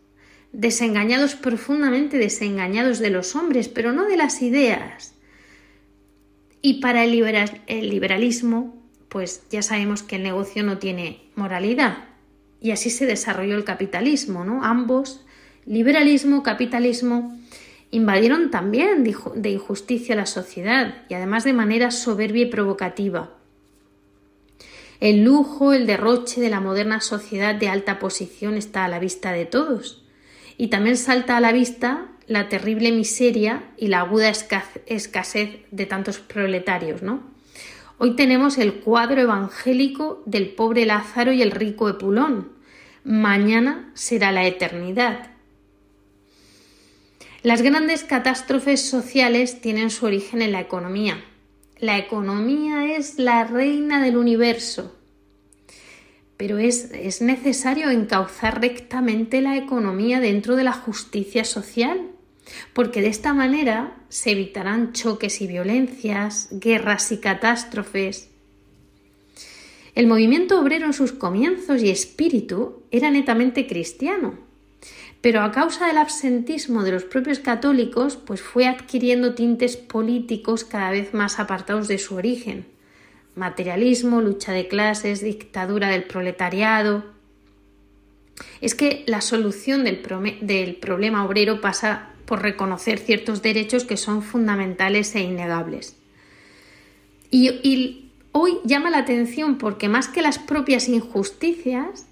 desengañados 0.52 1.34
profundamente, 1.34 2.16
desengañados 2.16 2.98
de 2.98 3.10
los 3.10 3.36
hombres, 3.36 3.68
pero 3.68 3.92
no 3.92 4.06
de 4.06 4.16
las 4.16 4.40
ideas. 4.40 5.14
Y 6.62 6.80
para 6.80 7.04
el 7.04 7.10
liberalismo, 7.12 8.82
pues 9.08 9.42
ya 9.50 9.62
sabemos 9.62 10.02
que 10.02 10.16
el 10.16 10.22
negocio 10.22 10.62
no 10.62 10.78
tiene 10.78 11.28
moralidad. 11.34 12.04
Y 12.60 12.70
así 12.70 12.88
se 12.88 13.04
desarrolló 13.04 13.56
el 13.56 13.64
capitalismo, 13.64 14.44
¿no? 14.44 14.64
Ambos, 14.64 15.26
liberalismo, 15.66 16.42
capitalismo, 16.42 17.38
invadieron 17.92 18.50
también 18.50 19.04
de 19.04 19.50
injusticia 19.50 20.16
la 20.16 20.26
sociedad 20.26 20.94
y 21.08 21.14
además 21.14 21.44
de 21.44 21.52
manera 21.52 21.92
soberbia 21.92 22.42
y 22.42 22.50
provocativa. 22.50 23.30
El 24.98 25.24
lujo, 25.24 25.72
el 25.72 25.86
derroche 25.86 26.40
de 26.40 26.48
la 26.48 26.60
moderna 26.60 27.00
sociedad 27.00 27.54
de 27.54 27.68
alta 27.68 27.98
posición 27.98 28.56
está 28.56 28.84
a 28.84 28.88
la 28.88 28.98
vista 28.98 29.32
de 29.32 29.44
todos. 29.46 30.02
Y 30.56 30.68
también 30.68 30.96
salta 30.96 31.36
a 31.36 31.40
la 31.40 31.52
vista 31.52 32.08
la 32.26 32.48
terrible 32.48 32.92
miseria 32.92 33.64
y 33.76 33.88
la 33.88 34.00
aguda 34.00 34.30
escasez 34.30 35.50
de 35.70 35.86
tantos 35.86 36.18
proletarios, 36.18 37.02
¿no? 37.02 37.22
Hoy 37.98 38.16
tenemos 38.16 38.58
el 38.58 38.74
cuadro 38.74 39.20
evangélico 39.20 40.22
del 40.24 40.50
pobre 40.50 40.86
Lázaro 40.86 41.32
y 41.32 41.42
el 41.42 41.50
rico 41.50 41.88
Epulón. 41.88 42.52
Mañana 43.04 43.90
será 43.94 44.32
la 44.32 44.46
eternidad. 44.46 45.31
Las 47.42 47.62
grandes 47.62 48.04
catástrofes 48.04 48.80
sociales 48.88 49.60
tienen 49.60 49.90
su 49.90 50.06
origen 50.06 50.42
en 50.42 50.52
la 50.52 50.60
economía, 50.60 51.24
la 51.82 51.98
economía 51.98 52.96
es 52.96 53.18
la 53.18 53.42
reina 53.42 54.00
del 54.00 54.16
universo. 54.16 54.96
Pero 56.36 56.58
es, 56.58 56.92
es, 56.92 57.20
necesario 57.20 57.90
encauzar 57.90 58.60
rectamente 58.60 59.40
la 59.40 59.56
economía 59.56 60.20
dentro 60.20 60.54
de 60.54 60.62
la 60.62 60.72
justicia 60.72 61.44
social, 61.44 62.12
porque 62.72 63.00
de 63.00 63.08
esta 63.08 63.34
manera 63.34 63.96
se 64.08 64.30
evitarán 64.30 64.92
choques 64.92 65.40
y 65.40 65.48
violencias, 65.48 66.50
guerras 66.52 67.10
y 67.10 67.18
catástrofes. 67.18 68.30
El 69.96 70.06
movimiento 70.06 70.60
obrero 70.60 70.86
en 70.86 70.92
sus 70.92 71.10
comienzos 71.10 71.82
y 71.82 71.90
espíritu 71.90 72.84
era 72.92 73.10
netamente 73.10 73.66
cristiano, 73.66 74.38
pero 75.22 75.42
a 75.42 75.52
causa 75.52 75.86
del 75.86 75.98
absentismo 75.98 76.82
de 76.82 76.90
los 76.90 77.04
propios 77.04 77.38
católicos, 77.38 78.16
pues 78.16 78.42
fue 78.42 78.66
adquiriendo 78.66 79.34
tintes 79.34 79.76
políticos 79.76 80.64
cada 80.64 80.90
vez 80.90 81.14
más 81.14 81.38
apartados 81.38 81.86
de 81.86 81.98
su 81.98 82.16
origen. 82.16 82.66
Materialismo, 83.36 84.20
lucha 84.20 84.52
de 84.52 84.66
clases, 84.66 85.22
dictadura 85.22 85.88
del 85.90 86.02
proletariado. 86.02 87.04
Es 88.60 88.74
que 88.74 89.04
la 89.06 89.20
solución 89.20 89.84
del, 89.84 90.76
problema 90.80 91.24
obrero 91.24 91.60
pasa 91.60 92.10
por 92.26 92.42
reconocer 92.42 92.98
ciertos 92.98 93.42
derechos 93.42 93.84
que 93.84 93.96
son 93.96 94.22
fundamentales 94.22 95.14
e 95.14 95.20
innegables. 95.20 95.96
Y 97.30 98.10
hoy 98.32 98.58
llama 98.64 98.90
la 98.90 98.98
atención 98.98 99.56
porque 99.56 99.88
más 99.88 100.08
que 100.08 100.20
las 100.20 100.40
propias 100.40 100.88
injusticias, 100.88 102.08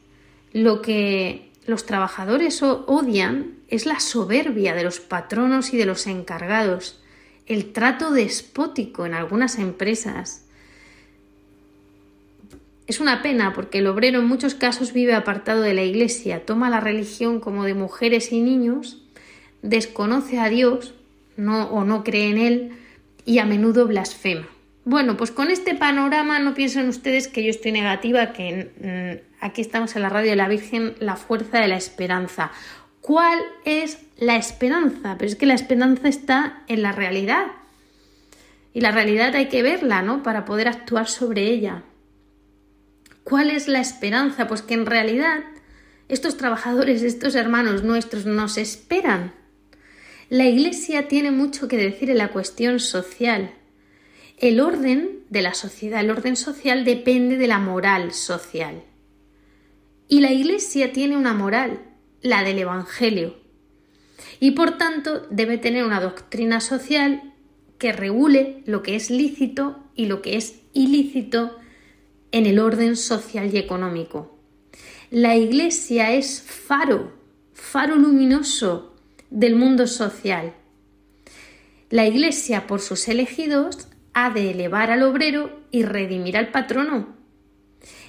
lo 0.52 0.80
que 0.80 1.49
los 1.66 1.86
trabajadores 1.86 2.62
odian 2.62 3.58
es 3.68 3.86
la 3.86 4.00
soberbia 4.00 4.74
de 4.74 4.84
los 4.84 5.00
patronos 5.00 5.72
y 5.72 5.76
de 5.76 5.86
los 5.86 6.06
encargados, 6.06 7.00
el 7.46 7.72
trato 7.72 8.10
despótico 8.10 9.06
en 9.06 9.14
algunas 9.14 9.58
empresas. 9.58 10.46
Es 12.86 12.98
una 12.98 13.22
pena 13.22 13.52
porque 13.52 13.78
el 13.78 13.86
obrero 13.86 14.20
en 14.20 14.26
muchos 14.26 14.54
casos 14.54 14.92
vive 14.92 15.14
apartado 15.14 15.62
de 15.62 15.74
la 15.74 15.84
Iglesia, 15.84 16.44
toma 16.44 16.70
la 16.70 16.80
religión 16.80 17.38
como 17.38 17.64
de 17.64 17.74
mujeres 17.74 18.32
y 18.32 18.40
niños, 18.40 19.02
desconoce 19.62 20.38
a 20.40 20.48
Dios 20.48 20.94
no, 21.36 21.68
o 21.70 21.84
no 21.84 22.02
cree 22.02 22.30
en 22.30 22.38
Él 22.38 22.72
y 23.24 23.38
a 23.38 23.46
menudo 23.46 23.86
blasfema. 23.86 24.48
Bueno, 24.84 25.16
pues 25.16 25.30
con 25.30 25.50
este 25.50 25.74
panorama 25.74 26.38
no 26.38 26.54
piensen 26.54 26.88
ustedes 26.88 27.28
que 27.28 27.44
yo 27.44 27.50
estoy 27.50 27.72
negativa, 27.72 28.32
que 28.32 29.20
mm, 29.20 29.44
aquí 29.44 29.60
estamos 29.60 29.94
en 29.94 30.02
la 30.02 30.08
radio 30.08 30.30
de 30.30 30.36
la 30.36 30.48
Virgen, 30.48 30.94
la 31.00 31.16
fuerza 31.16 31.58
de 31.58 31.68
la 31.68 31.76
esperanza. 31.76 32.50
¿Cuál 33.00 33.38
es 33.64 33.98
la 34.18 34.36
esperanza? 34.36 35.16
Pero 35.18 35.30
es 35.30 35.36
que 35.36 35.46
la 35.46 35.54
esperanza 35.54 36.08
está 36.08 36.62
en 36.66 36.82
la 36.82 36.92
realidad. 36.92 37.46
Y 38.72 38.80
la 38.80 38.90
realidad 38.90 39.34
hay 39.34 39.48
que 39.48 39.62
verla, 39.62 40.00
¿no? 40.00 40.22
Para 40.22 40.44
poder 40.44 40.68
actuar 40.68 41.08
sobre 41.08 41.44
ella. 41.44 41.82
¿Cuál 43.24 43.50
es 43.50 43.68
la 43.68 43.80
esperanza? 43.80 44.46
Pues 44.46 44.62
que 44.62 44.74
en 44.74 44.86
realidad 44.86 45.40
estos 46.08 46.36
trabajadores, 46.36 47.02
estos 47.02 47.34
hermanos 47.34 47.82
nuestros 47.82 48.26
nos 48.26 48.56
esperan. 48.56 49.34
La 50.30 50.46
Iglesia 50.46 51.06
tiene 51.08 51.30
mucho 51.32 51.68
que 51.68 51.76
decir 51.76 52.10
en 52.10 52.18
la 52.18 52.28
cuestión 52.28 52.80
social 52.80 53.52
el 54.40 54.60
orden 54.60 55.20
de 55.28 55.42
la 55.42 55.52
sociedad, 55.52 56.00
el 56.00 56.10
orden 56.10 56.34
social 56.34 56.84
depende 56.84 57.36
de 57.36 57.46
la 57.46 57.58
moral 57.58 58.12
social. 58.12 58.82
Y 60.08 60.20
la 60.20 60.32
Iglesia 60.32 60.92
tiene 60.92 61.16
una 61.16 61.34
moral, 61.34 61.82
la 62.22 62.42
del 62.42 62.58
Evangelio. 62.58 63.36
Y 64.40 64.52
por 64.52 64.78
tanto 64.78 65.26
debe 65.30 65.58
tener 65.58 65.84
una 65.84 66.00
doctrina 66.00 66.60
social 66.60 67.34
que 67.78 67.92
regule 67.92 68.62
lo 68.64 68.82
que 68.82 68.96
es 68.96 69.10
lícito 69.10 69.78
y 69.94 70.06
lo 70.06 70.22
que 70.22 70.36
es 70.36 70.60
ilícito 70.72 71.56
en 72.32 72.46
el 72.46 72.58
orden 72.58 72.96
social 72.96 73.54
y 73.54 73.58
económico. 73.58 74.38
La 75.10 75.36
Iglesia 75.36 76.12
es 76.12 76.40
faro, 76.40 77.12
faro 77.52 77.96
luminoso 77.96 78.94
del 79.28 79.54
mundo 79.54 79.86
social. 79.86 80.54
La 81.90 82.06
Iglesia, 82.06 82.66
por 82.66 82.80
sus 82.80 83.08
elegidos, 83.08 83.89
ha 84.14 84.30
de 84.30 84.50
elevar 84.50 84.90
al 84.90 85.02
obrero 85.02 85.60
y 85.70 85.82
redimir 85.82 86.36
al 86.36 86.48
patrono. 86.48 87.08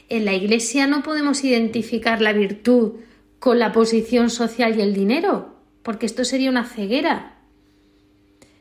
En 0.09 0.25
la 0.25 0.33
Iglesia 0.33 0.87
no 0.87 1.03
podemos 1.03 1.43
identificar 1.43 2.21
la 2.21 2.33
virtud 2.33 2.93
con 3.39 3.59
la 3.59 3.71
posición 3.71 4.29
social 4.29 4.77
y 4.77 4.81
el 4.81 4.93
dinero, 4.93 5.55
porque 5.83 6.05
esto 6.05 6.25
sería 6.25 6.49
una 6.49 6.65
ceguera. 6.65 7.37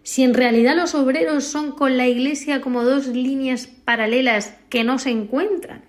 Si 0.03 0.23
en 0.23 0.35
realidad 0.35 0.77
los 0.77 0.95
obreros 0.95 1.45
son 1.45 1.73
con 1.73 1.97
la 1.97 2.09
Iglesia 2.09 2.61
como 2.61 2.85
dos 2.85 3.07
líneas 3.09 3.67
paralelas 3.67 4.55
que 4.69 4.85
no 4.85 4.99
se 4.99 5.11
encuentran. 5.11 5.85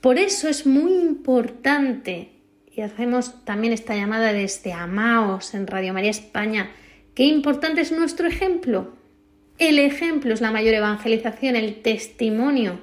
Por 0.00 0.18
eso 0.18 0.48
es 0.48 0.66
muy 0.66 0.92
importante, 0.94 2.32
y 2.74 2.80
hacemos 2.80 3.44
también 3.44 3.72
esta 3.72 3.94
llamada 3.94 4.32
desde 4.32 4.72
Amaos 4.72 5.54
en 5.54 5.66
Radio 5.66 5.92
María 5.94 6.10
España, 6.10 6.70
qué 7.14 7.24
importante 7.24 7.82
es 7.82 7.92
nuestro 7.92 8.26
ejemplo, 8.26 8.94
el 9.68 9.78
ejemplo 9.78 10.34
es 10.34 10.40
la 10.40 10.50
mayor 10.50 10.74
evangelización, 10.74 11.56
el 11.56 11.82
testimonio 11.82 12.80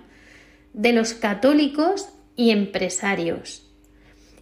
de 0.74 0.94
los 0.94 1.14
católicos 1.14 2.10
y 2.36 2.52
empresarios. 2.52 3.66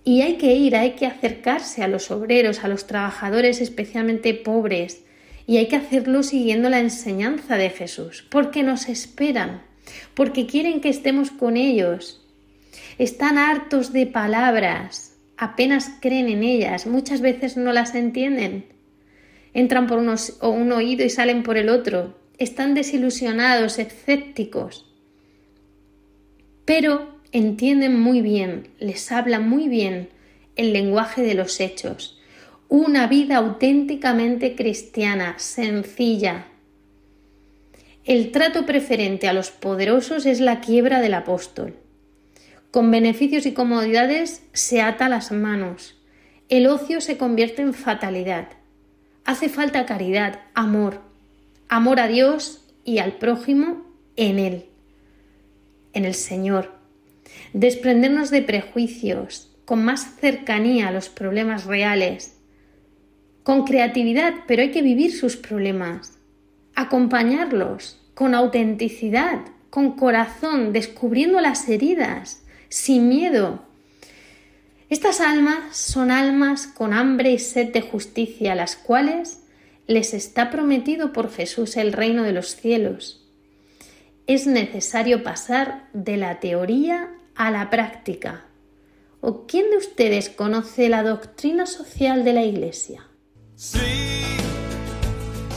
Y 0.03 0.21
hay 0.21 0.37
que 0.37 0.53
ir, 0.53 0.75
hay 0.75 0.91
que 0.91 1.05
acercarse 1.05 1.83
a 1.83 1.87
los 1.87 2.11
obreros, 2.11 2.63
a 2.63 2.67
los 2.67 2.87
trabajadores 2.87 3.59
especialmente 3.59 4.33
pobres, 4.33 5.03
y 5.47 5.57
hay 5.57 5.67
que 5.67 5.77
hacerlo 5.77 6.23
siguiendo 6.23 6.69
la 6.69 6.79
enseñanza 6.79 7.57
de 7.57 7.69
Jesús, 7.69 8.25
porque 8.29 8.63
nos 8.63 8.87
esperan, 8.87 9.63
porque 10.13 10.45
quieren 10.45 10.79
que 10.79 10.89
estemos 10.89 11.31
con 11.31 11.57
ellos. 11.57 12.25
Están 12.97 13.37
hartos 13.37 13.93
de 13.93 14.05
palabras, 14.05 15.17
apenas 15.37 15.89
creen 16.01 16.29
en 16.29 16.43
ellas, 16.43 16.85
muchas 16.85 17.21
veces 17.21 17.57
no 17.57 17.73
las 17.73 17.95
entienden. 17.95 18.65
Entran 19.53 19.87
por 19.87 19.97
un 19.97 20.71
oído 20.71 21.03
y 21.03 21.09
salen 21.09 21.41
por 21.41 21.57
el 21.57 21.69
otro 21.69 22.26
están 22.37 22.73
desilusionados, 22.73 23.79
escépticos, 23.79 24.85
pero 26.65 27.17
entienden 27.31 27.99
muy 27.99 28.21
bien, 28.21 28.69
les 28.79 29.11
habla 29.11 29.39
muy 29.39 29.67
bien 29.67 30.09
el 30.55 30.73
lenguaje 30.73 31.21
de 31.21 31.33
los 31.33 31.59
hechos, 31.59 32.19
una 32.67 33.07
vida 33.07 33.37
auténticamente 33.37 34.55
cristiana, 34.55 35.35
sencilla. 35.37 36.47
El 38.03 38.31
trato 38.31 38.65
preferente 38.65 39.27
a 39.27 39.33
los 39.33 39.51
poderosos 39.51 40.25
es 40.25 40.39
la 40.39 40.59
quiebra 40.59 40.99
del 40.99 41.13
apóstol. 41.13 41.75
Con 42.71 42.91
beneficios 42.91 43.45
y 43.45 43.53
comodidades 43.53 44.43
se 44.53 44.81
ata 44.81 45.09
las 45.09 45.31
manos. 45.31 45.95
El 46.49 46.67
ocio 46.67 47.01
se 47.01 47.17
convierte 47.17 47.61
en 47.61 47.73
fatalidad. 47.73 48.49
Hace 49.23 49.49
falta 49.49 49.85
caridad, 49.85 50.41
amor, 50.53 51.06
amor 51.69 51.99
a 51.99 52.07
Dios 52.07 52.65
y 52.83 52.99
al 52.99 53.17
prójimo 53.17 53.85
en 54.15 54.39
Él, 54.39 54.65
en 55.93 56.05
el 56.05 56.13
Señor. 56.13 56.75
Desprendernos 57.53 58.29
de 58.29 58.41
prejuicios, 58.41 59.51
con 59.65 59.83
más 59.83 60.15
cercanía 60.19 60.87
a 60.87 60.91
los 60.91 61.09
problemas 61.09 61.65
reales, 61.65 62.37
con 63.43 63.65
creatividad, 63.65 64.33
pero 64.47 64.61
hay 64.61 64.71
que 64.71 64.81
vivir 64.81 65.11
sus 65.11 65.35
problemas, 65.35 66.17
acompañarlos 66.75 68.01
con 68.13 68.33
autenticidad, 68.33 69.41
con 69.69 69.91
corazón, 69.91 70.73
descubriendo 70.73 71.41
las 71.41 71.67
heridas, 71.67 72.43
sin 72.69 73.09
miedo. 73.09 73.63
Estas 74.89 75.19
almas 75.19 75.75
son 75.75 76.11
almas 76.11 76.67
con 76.67 76.93
hambre 76.93 77.31
y 77.31 77.39
sed 77.39 77.73
de 77.73 77.81
justicia, 77.81 78.55
las 78.55 78.75
cuales 78.75 79.43
les 79.87 80.13
está 80.13 80.49
prometido 80.49 81.13
por 81.13 81.31
Jesús 81.31 81.77
el 81.77 81.93
reino 81.93 82.23
de 82.23 82.33
los 82.33 82.55
cielos. 82.55 83.25
Es 84.27 84.45
necesario 84.45 85.23
pasar 85.23 85.87
de 85.93 86.17
la 86.17 86.39
teoría 86.41 87.13
a 87.35 87.49
la 87.49 87.69
práctica. 87.69 88.45
¿O 89.21 89.47
quién 89.47 89.71
de 89.71 89.77
ustedes 89.77 90.29
conoce 90.29 90.89
la 90.89 91.03
doctrina 91.03 91.65
social 91.65 92.25
de 92.25 92.33
la 92.33 92.43
Iglesia? 92.43 93.07
Sí, 93.55 93.79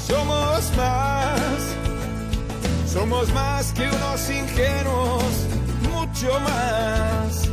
somos 0.06 0.76
más, 0.76 1.76
somos 2.86 3.34
más 3.34 3.72
que 3.72 3.82
unos 3.82 4.30
ingenuos, 4.30 5.46
mucho 5.92 6.40
más. 6.40 7.50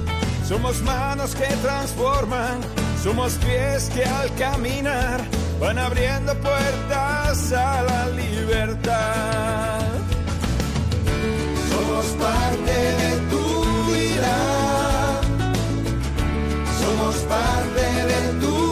Somos 0.47 0.81
manos 0.83 1.35
que 1.35 1.47
transforman, 1.61 2.61
somos 3.03 3.33
pies 3.33 3.89
que 3.93 4.05
al 4.05 4.33
caminar 4.35 5.21
van 5.59 5.77
abriendo 5.79 6.33
puertas 6.35 7.51
a 7.51 7.83
la 7.83 8.07
libertad. 8.09 9.81
Somos 11.69 12.05
parte 12.23 12.73
de 13.01 13.11
tu 13.31 13.43
vida, 13.91 14.37
somos 16.81 17.15
parte 17.33 17.81
de 18.11 18.21
tu 18.41 18.53
fe, 18.55 18.66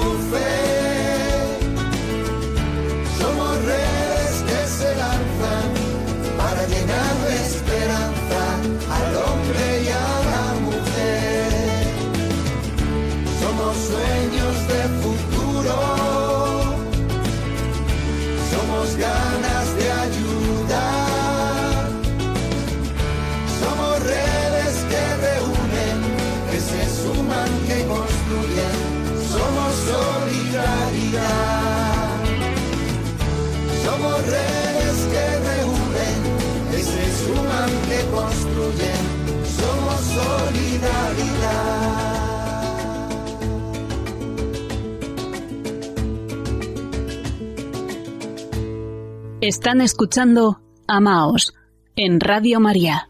Están 49.48 49.80
escuchando 49.80 50.60
Amaos 50.88 51.54
en 51.96 52.20
Radio 52.20 52.60
María. 52.60 53.10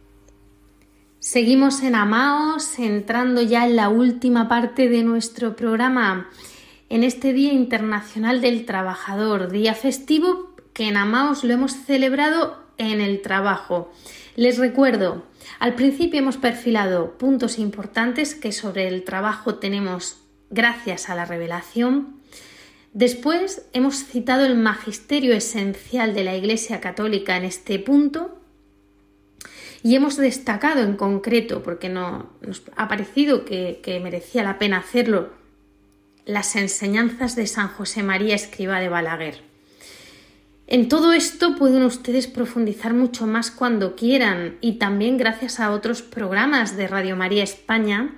Seguimos 1.20 1.82
en 1.82 1.96
Amaos, 1.96 2.78
entrando 2.78 3.42
ya 3.42 3.66
en 3.66 3.78
la 3.78 3.88
última 3.88 4.50
parte 4.50 4.90
de 4.90 5.02
nuestro 5.04 5.56
programa, 5.56 6.30
en 6.90 7.06
este 7.06 7.32
Día 7.32 7.54
Internacional 7.54 8.42
del 8.42 8.66
Trabajador, 8.66 9.50
día 9.50 9.76
festivo 9.76 10.50
que 10.74 10.90
en 10.90 10.98
Amaos 10.98 11.46
lo 11.46 11.54
hemos 11.54 11.72
celebrado 11.72 12.58
en 12.78 13.00
el 13.00 13.22
trabajo. 13.22 13.90
Les 14.36 14.58
recuerdo, 14.58 15.24
al 15.60 15.76
principio 15.76 16.20
hemos 16.20 16.38
perfilado 16.38 17.18
puntos 17.18 17.60
importantes 17.60 18.36
que 18.36 18.52
sobre 18.52 18.88
el 18.88 19.04
trabajo 19.04 19.56
tenemos 19.56 20.22
gracias 20.50 21.10
a 21.10 21.16
la 21.16 21.26
revelación. 21.26 22.22
Después 22.94 23.66
hemos 23.74 24.06
citado 24.06 24.46
el 24.46 24.56
magisterio 24.56 25.34
esencial 25.34 26.14
de 26.14 26.24
la 26.24 26.36
Iglesia 26.36 26.80
Católica 26.80 27.36
en 27.38 27.44
este 27.44 27.80
punto 27.80 28.40
y 29.84 29.96
hemos 29.96 30.18
destacado 30.18 30.82
en 30.82 30.96
concreto, 30.96 31.62
porque 31.62 31.90
no, 31.90 32.32
nos 32.42 32.64
ha 32.76 32.88
parecido 32.88 33.46
que, 33.46 33.82
que 33.84 34.00
merecía 34.00 34.44
la 34.44 34.58
pena 34.58 34.78
hacerlo, 34.78 35.30
las 36.26 36.56
enseñanzas 36.56 37.36
de 37.36 37.46
San 37.48 37.68
José 37.68 38.02
María 38.02 38.34
Escriba 38.34 38.80
de 38.80 38.90
Balaguer. 38.90 39.55
En 40.68 40.90
todo 40.90 41.14
esto 41.14 41.56
pueden 41.56 41.84
ustedes 41.84 42.26
profundizar 42.28 42.96
mucho 42.96 43.28
más 43.28 43.52
cuando 43.52 43.96
quieran 43.96 44.58
y 44.62 44.74
también 44.74 45.18
gracias 45.18 45.60
a 45.60 45.72
otros 45.72 46.02
programas 46.02 46.76
de 46.76 46.88
Radio 46.88 47.16
María 47.16 47.44
España 47.44 48.16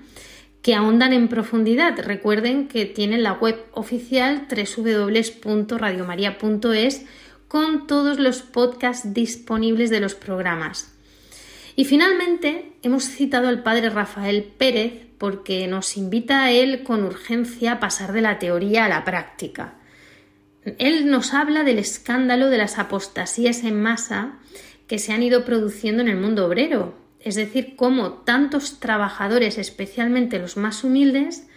que 0.61 0.73
ahondan 0.73 1.11
en 1.13 1.27
profundidad. 1.27 1.99
Recuerden 1.99 2.67
que 2.67 2.85
tienen 2.85 3.23
la 3.23 3.33
web 3.33 3.65
oficial 3.73 4.47
www.radiomaria.es 4.49 7.05
con 7.47 7.87
todos 7.87 8.19
los 8.19 8.41
podcasts 8.41 9.13
disponibles 9.13 9.89
de 9.89 9.99
los 9.99 10.15
programas. 10.15 10.93
Y 11.75 11.85
finalmente 11.85 12.71
hemos 12.81 13.05
citado 13.05 13.49
al 13.49 13.61
padre 13.61 13.89
Rafael 13.89 14.43
Pérez 14.43 15.05
porque 15.17 15.67
nos 15.67 15.95
invita 15.95 16.43
a 16.43 16.51
él 16.51 16.83
con 16.83 17.03
urgencia 17.03 17.73
a 17.73 17.79
pasar 17.79 18.13
de 18.13 18.21
la 18.21 18.39
teoría 18.39 18.85
a 18.85 18.89
la 18.89 19.03
práctica. 19.03 19.76
Él 20.79 21.09
nos 21.09 21.33
habla 21.33 21.63
del 21.63 21.79
escándalo 21.79 22.49
de 22.49 22.57
las 22.57 22.79
apostasías 22.79 23.63
en 23.63 23.81
masa 23.81 24.39
que 24.87 24.99
se 24.99 25.13
han 25.13 25.23
ido 25.23 25.45
produciendo 25.45 26.01
en 26.01 26.07
el 26.07 26.17
mundo 26.17 26.45
obrero, 26.45 26.95
es 27.19 27.35
decir, 27.35 27.75
cómo 27.75 28.13
tantos 28.13 28.79
trabajadores, 28.79 29.57
especialmente 29.57 30.39
los 30.39 30.57
más 30.57 30.83
humildes, 30.83 31.47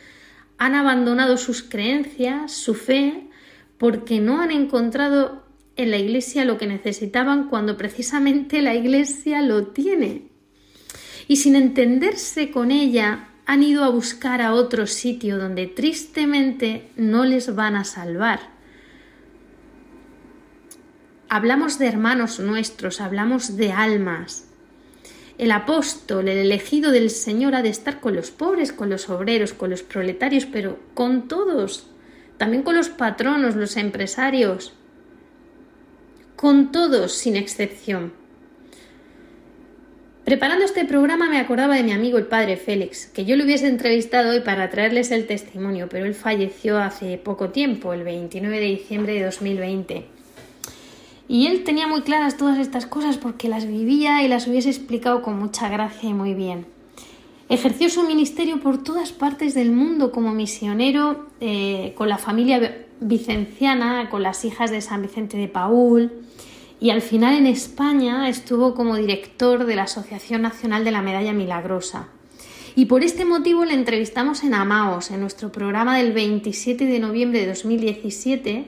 han 0.59 0.75
abandonado 0.75 1.37
sus 1.37 1.63
creencias, 1.63 2.53
su 2.53 2.75
fe, 2.75 3.29
porque 3.79 4.21
no 4.21 4.41
han 4.41 4.51
encontrado 4.51 5.45
en 5.77 5.91
la 5.91 5.97
Iglesia 5.97 6.45
lo 6.45 6.59
que 6.59 6.67
necesitaban 6.67 7.49
cuando 7.49 7.77
precisamente 7.77 8.61
la 8.61 8.75
Iglesia 8.75 9.43
lo 9.43 9.69
tiene. 9.69 10.29
Y 11.29 11.37
sin 11.37 11.57
entenderse 11.57 12.51
con 12.51 12.71
ella, 12.71 13.29
han 13.47 13.63
ido 13.63 13.85
a 13.85 13.89
buscar 13.89 14.43
a 14.43 14.55
otro 14.55 14.87
sitio 14.87 15.39
donde 15.39 15.67
tristemente 15.67 16.91
no 16.97 17.25
les 17.25 17.55
van 17.55 17.77
a 17.77 17.85
salvar. 17.85 18.60
Hablamos 21.33 21.79
de 21.79 21.87
hermanos 21.87 22.41
nuestros, 22.41 23.01
hablamos 23.01 23.57
de 23.57 23.71
almas. 23.71 24.49
El 25.39 25.53
apóstol, 25.53 26.29
el 26.29 26.39
elegido 26.39 26.91
del 26.91 27.09
Señor, 27.09 27.55
ha 27.55 27.63
de 27.63 27.69
estar 27.69 28.01
con 28.01 28.17
los 28.17 28.33
pobres, 28.33 28.73
con 28.73 28.91
los 28.91 29.09
obreros, 29.09 29.53
con 29.53 29.71
los 29.71 29.85
proletarios, 29.85 30.45
pero 30.45 30.81
con 30.93 31.29
todos, 31.29 31.87
también 32.37 32.65
con 32.65 32.75
los 32.75 32.89
patronos, 32.89 33.55
los 33.55 33.77
empresarios, 33.77 34.75
con 36.35 36.73
todos 36.73 37.13
sin 37.13 37.37
excepción. 37.37 38.13
Preparando 40.25 40.65
este 40.65 40.85
programa 40.85 41.31
me 41.31 41.39
acordaba 41.39 41.77
de 41.77 41.85
mi 41.85 41.93
amigo 41.93 42.19
el 42.19 42.27
padre 42.27 42.57
Félix, 42.57 43.07
que 43.07 43.25
yo 43.25 43.37
le 43.37 43.45
hubiese 43.45 43.69
entrevistado 43.69 44.31
hoy 44.31 44.41
para 44.41 44.69
traerles 44.69 45.13
el 45.13 45.29
testimonio, 45.29 45.89
pero 45.89 46.07
él 46.07 46.15
falleció 46.17 46.79
hace 46.79 47.19
poco 47.19 47.51
tiempo, 47.51 47.93
el 47.93 48.03
29 48.03 48.59
de 48.59 48.67
diciembre 48.67 49.15
de 49.15 49.27
2020. 49.27 50.20
Y 51.31 51.47
él 51.47 51.63
tenía 51.63 51.87
muy 51.87 52.01
claras 52.01 52.37
todas 52.37 52.59
estas 52.59 52.87
cosas 52.87 53.17
porque 53.17 53.49
las 53.49 53.65
vivía 53.65 54.25
y 54.25 54.27
las 54.27 54.49
hubiese 54.49 54.69
explicado 54.69 55.23
con 55.23 55.39
mucha 55.39 55.69
gracia 55.69 56.11
y 56.11 56.13
muy 56.13 56.35
bien. 56.35 56.67
Ejerció 57.49 57.89
su 57.89 58.03
ministerio 58.03 58.59
por 58.59 58.83
todas 58.83 59.13
partes 59.13 59.55
del 59.55 59.71
mundo 59.71 60.11
como 60.11 60.33
misionero 60.33 61.29
eh, 61.41 61.95
con 61.97 62.09
la 62.09 62.19
familia 62.19 62.85
vicenciana, 62.99 64.11
con 64.11 64.25
las 64.25 64.45
hijas 64.45 64.73
de 64.73 64.81
San 64.81 65.03
Vicente 65.03 65.37
de 65.37 65.47
Paul, 65.47 66.11
y 66.81 66.91
al 66.91 67.01
final 67.01 67.37
en 67.37 67.47
España 67.47 68.29
estuvo 68.29 68.75
como 68.75 68.97
director 68.97 69.67
de 69.67 69.77
la 69.77 69.85
Asociación 69.85 70.43
Nacional 70.43 70.83
de 70.85 70.91
la 70.91 71.01
Medalla 71.01 71.33
Milagrosa. 71.33 72.09
Y 72.75 72.87
por 72.87 73.05
este 73.05 73.25
motivo 73.25 73.65
le 73.65 73.75
entrevistamos 73.75 74.43
en 74.43 74.55
Amaos, 74.55 75.13
en 75.13 75.21
nuestro 75.21 75.53
programa 75.53 75.97
del 75.97 76.13
27 76.13 76.87
de 76.87 76.99
noviembre 76.99 77.39
de 77.39 77.47
2017, 77.47 78.65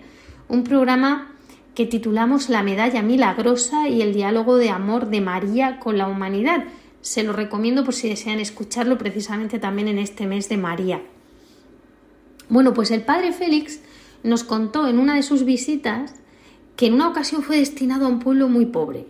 un 0.48 0.62
programa 0.62 1.31
que 1.74 1.86
titulamos 1.86 2.48
La 2.48 2.62
Medalla 2.62 3.02
Milagrosa 3.02 3.88
y 3.88 4.02
el 4.02 4.12
diálogo 4.12 4.56
de 4.56 4.70
amor 4.70 5.08
de 5.08 5.20
María 5.20 5.78
con 5.78 5.96
la 5.96 6.06
humanidad. 6.06 6.64
Se 7.00 7.22
lo 7.22 7.32
recomiendo 7.32 7.84
por 7.84 7.94
si 7.94 8.08
desean 8.08 8.40
escucharlo 8.40 8.98
precisamente 8.98 9.58
también 9.58 9.88
en 9.88 9.98
este 9.98 10.26
mes 10.26 10.48
de 10.48 10.58
María. 10.58 11.02
Bueno, 12.48 12.74
pues 12.74 12.90
el 12.90 13.02
padre 13.02 13.32
Félix 13.32 13.80
nos 14.22 14.44
contó 14.44 14.86
en 14.86 14.98
una 14.98 15.14
de 15.14 15.22
sus 15.22 15.44
visitas 15.44 16.14
que 16.76 16.86
en 16.86 16.94
una 16.94 17.08
ocasión 17.08 17.42
fue 17.42 17.56
destinado 17.56 18.06
a 18.06 18.08
un 18.08 18.18
pueblo 18.18 18.48
muy 18.48 18.66
pobre. 18.66 19.06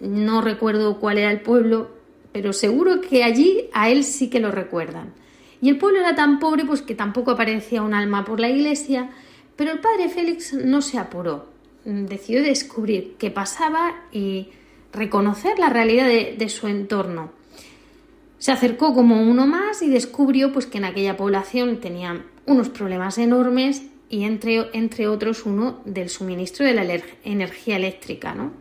No 0.00 0.40
recuerdo 0.40 0.98
cuál 1.00 1.18
era 1.18 1.30
el 1.30 1.40
pueblo, 1.40 1.90
pero 2.32 2.52
seguro 2.52 3.00
que 3.00 3.24
allí 3.24 3.68
a 3.72 3.90
él 3.90 4.04
sí 4.04 4.30
que 4.30 4.40
lo 4.40 4.50
recuerdan. 4.50 5.14
Y 5.60 5.68
el 5.70 5.78
pueblo 5.78 6.00
era 6.00 6.14
tan 6.14 6.38
pobre 6.38 6.64
pues 6.64 6.82
que 6.82 6.94
tampoco 6.94 7.32
aparecía 7.32 7.82
un 7.82 7.94
alma 7.94 8.24
por 8.24 8.38
la 8.38 8.50
iglesia, 8.50 9.10
pero 9.56 9.72
el 9.72 9.80
padre 9.80 10.08
Félix 10.08 10.52
no 10.52 10.82
se 10.82 10.98
apuró. 10.98 11.46
Decidió 11.84 12.42
descubrir 12.42 13.16
qué 13.18 13.30
pasaba 13.30 13.94
y 14.12 14.48
reconocer 14.92 15.58
la 15.58 15.68
realidad 15.68 16.06
de, 16.06 16.48
su 16.48 16.66
entorno. 16.66 17.30
Se 18.38 18.52
acercó 18.52 18.92
como 18.94 19.22
uno 19.22 19.46
más 19.46 19.82
y 19.82 19.88
descubrió 19.88 20.52
pues, 20.52 20.66
que 20.66 20.78
en 20.78 20.84
aquella 20.84 21.16
población 21.16 21.80
tenían 21.80 22.26
unos 22.44 22.68
problemas 22.68 23.18
enormes 23.18 23.82
y 24.08 24.24
entre, 24.24 24.68
entre 24.72 25.08
otros 25.08 25.46
uno 25.46 25.80
del 25.84 26.10
suministro 26.10 26.66
de 26.66 26.74
la 26.74 27.00
energía 27.24 27.76
eléctrica. 27.76 28.34
¿no? 28.34 28.52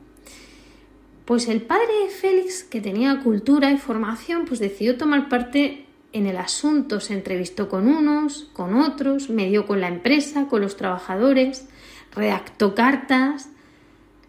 Pues 1.26 1.48
el 1.48 1.62
padre 1.62 2.10
Félix, 2.10 2.64
que 2.64 2.82
tenía 2.82 3.22
cultura 3.22 3.72
y 3.72 3.78
formación, 3.78 4.46
pues 4.46 4.60
decidió 4.60 4.98
tomar 4.98 5.30
parte 5.30 5.85
en 6.16 6.28
el 6.28 6.38
asunto, 6.38 7.02
se 7.02 7.14
entrevistó 7.14 7.68
con 7.68 7.90
unos, 7.90 8.48
con 8.54 8.74
otros, 8.76 9.30
medió 9.30 9.66
con 9.66 9.82
la 9.82 9.90
empresa, 9.90 10.48
con 10.48 10.62
los 10.62 10.78
trabajadores, 10.78 11.68
redactó 12.16 12.74
cartas, 12.74 13.50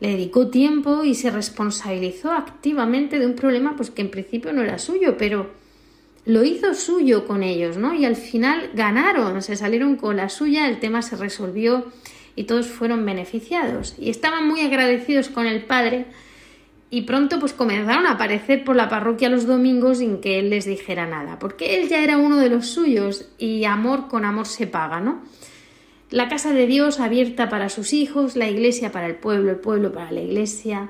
le 0.01 0.09
dedicó 0.09 0.49
tiempo 0.49 1.05
y 1.05 1.15
se 1.15 1.31
responsabilizó 1.31 2.33
activamente 2.33 3.21
de 3.21 3.27
un 3.27 3.37
problema 3.37 3.77
pues 3.77 3.91
que 3.91 4.03
en 4.03 4.11
principio 4.11 4.53
no 4.53 4.63
era 4.63 4.79
suyo, 4.79 5.17
pero 5.17 5.49
lo 6.25 6.43
hizo 6.43 6.75
suyo 6.75 7.25
con 7.25 7.45
ellos, 7.45 7.77
¿no? 7.77 7.95
Y 7.95 8.05
al 8.05 8.17
final 8.17 8.73
ganaron, 8.75 9.41
se 9.41 9.55
salieron 9.55 9.95
con 9.95 10.17
la 10.17 10.29
suya, 10.29 10.69
el 10.69 10.81
tema 10.81 11.03
se 11.03 11.15
resolvió 11.15 11.87
y 12.35 12.45
todos 12.45 12.67
fueron 12.67 13.07
beneficiados. 13.07 13.95
Y 13.97 14.11
estaban 14.11 14.49
muy 14.49 14.63
agradecidos 14.63 15.29
con 15.29 15.47
el 15.47 15.65
padre 15.65 16.07
y 16.89 17.03
pronto 17.03 17.41
pues 17.41 17.53
comenzaron 17.53 18.07
a 18.07 18.13
aparecer 18.13 18.65
por 18.65 18.77
la 18.77 18.89
parroquia 18.89 19.29
los 19.29 19.47
domingos 19.47 19.99
sin 19.99 20.21
que 20.21 20.39
él 20.39 20.51
les 20.51 20.65
dijera 20.67 21.07
nada, 21.07 21.39
porque 21.39 21.79
él 21.79 21.89
ya 21.89 22.03
era 22.03 22.17
uno 22.17 22.37
de 22.37 22.49
los 22.49 22.69
suyos 22.69 23.29
y 23.39 23.65
amor 23.65 24.09
con 24.09 24.25
amor 24.25 24.47
se 24.47 24.67
paga, 24.67 25.01
¿no? 25.01 25.23
La 26.11 26.29
casa 26.29 26.53
de 26.53 26.67
Dios 26.69 27.01
abierta 27.01 27.49
para 27.49 27.69
sus 27.69 27.93
hijos, 27.93 28.37
la 28.37 28.49
iglesia 28.49 28.93
para 28.93 29.07
el 29.07 29.17
pueblo, 29.17 29.51
el 29.51 29.57
pueblo 29.57 29.93
para 29.93 30.13
la 30.13 30.21
iglesia, 30.21 30.89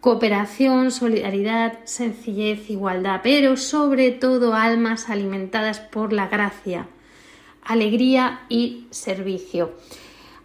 cooperación, 0.00 0.90
solidaridad, 0.90 1.78
sencillez, 1.84 2.68
igualdad, 2.68 3.20
pero 3.22 3.56
sobre 3.56 4.10
todo 4.10 4.52
almas 4.52 5.08
alimentadas 5.08 5.80
por 5.80 6.12
la 6.12 6.28
gracia, 6.28 6.86
alegría 7.62 8.40
y 8.50 8.86
servicio. 8.90 9.72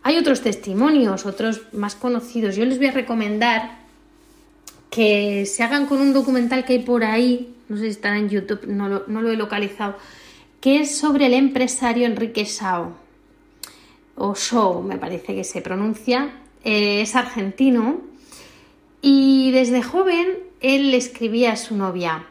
Hay 0.04 0.18
otros 0.18 0.42
testimonios, 0.42 1.26
otros 1.26 1.62
más 1.74 1.96
conocidos. 1.96 2.56
Yo 2.56 2.66
les 2.66 2.78
voy 2.78 2.88
a 2.88 2.92
recomendar 2.92 3.83
que 4.94 5.48
se 5.48 5.64
hagan 5.64 5.88
con 5.88 6.00
un 6.00 6.14
documental 6.14 6.66
que 6.66 6.74
hay 6.74 6.80
por 6.80 7.04
ahí, 7.04 7.56
no 7.68 7.78
sé 7.78 7.84
si 7.86 7.90
estará 7.90 8.20
en 8.20 8.30
YouTube, 8.30 8.68
no 8.68 8.88
lo, 8.88 9.32
he 9.32 9.36
localizado, 9.36 9.96
que 10.62 10.82
es 10.82 10.96
sobre 10.96 11.26
el 11.26 11.34
empresario 11.34 12.06
Enrique 12.06 12.46
Sao 12.46 12.94
o 14.16 14.36
Show, 14.36 14.84
me 14.84 15.00
parece 15.00 15.34
que 15.34 15.44
se 15.44 15.62
pronuncia, 15.62 16.40
eh, 16.64 17.02
es 17.02 17.16
argentino 17.16 18.02
y 19.02 19.50
desde 19.50 19.82
joven 19.82 20.28
él 20.62 20.92
le 20.92 20.98
escribía 20.98 21.54
a 21.54 21.58
su 21.58 21.76
novia, 21.76 22.28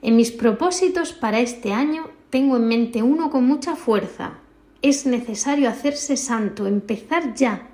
en 0.00 0.14
mis 0.14 0.30
propósitos 0.30 1.12
para 1.12 1.40
este 1.40 1.72
año 1.72 2.08
tengo 2.30 2.58
en 2.58 2.68
mente 2.68 3.02
uno 3.02 3.28
con 3.28 3.44
mucha 3.44 3.74
fuerza. 3.74 4.34
Es 4.82 5.06
necesario 5.06 5.68
hacerse 5.68 6.16
santo, 6.16 6.66
empezar 6.66 7.34
ya. 7.34 7.68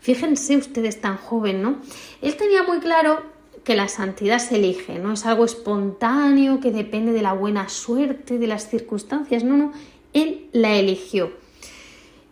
Fíjense 0.00 0.56
ustedes 0.56 1.00
tan 1.00 1.16
joven, 1.16 1.62
¿no? 1.62 1.78
Él 2.20 2.36
tenía 2.36 2.62
muy 2.64 2.80
claro 2.80 3.37
que 3.68 3.76
la 3.76 3.88
santidad 3.88 4.38
se 4.38 4.56
elige, 4.56 4.98
no 4.98 5.12
es 5.12 5.26
algo 5.26 5.44
espontáneo 5.44 6.58
que 6.58 6.72
depende 6.72 7.12
de 7.12 7.20
la 7.20 7.34
buena 7.34 7.68
suerte, 7.68 8.38
de 8.38 8.46
las 8.46 8.70
circunstancias, 8.70 9.44
no, 9.44 9.58
no, 9.58 9.72
él 10.14 10.46
la 10.52 10.76
eligió. 10.76 11.32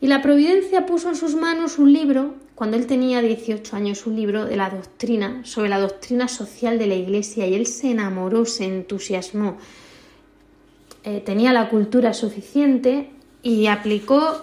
Y 0.00 0.06
la 0.06 0.22
providencia 0.22 0.86
puso 0.86 1.10
en 1.10 1.14
sus 1.14 1.34
manos 1.34 1.78
un 1.78 1.92
libro, 1.92 2.36
cuando 2.54 2.78
él 2.78 2.86
tenía 2.86 3.20
18 3.20 3.76
años, 3.76 4.06
un 4.06 4.16
libro 4.16 4.46
de 4.46 4.56
la 4.56 4.70
doctrina, 4.70 5.44
sobre 5.44 5.68
la 5.68 5.78
doctrina 5.78 6.26
social 6.26 6.78
de 6.78 6.86
la 6.86 6.94
Iglesia, 6.94 7.46
y 7.46 7.52
él 7.52 7.66
se 7.66 7.90
enamoró, 7.90 8.46
se 8.46 8.64
entusiasmó. 8.64 9.58
Eh, 11.04 11.20
tenía 11.20 11.52
la 11.52 11.68
cultura 11.68 12.14
suficiente 12.14 13.10
y 13.42 13.66
aplicó 13.66 14.42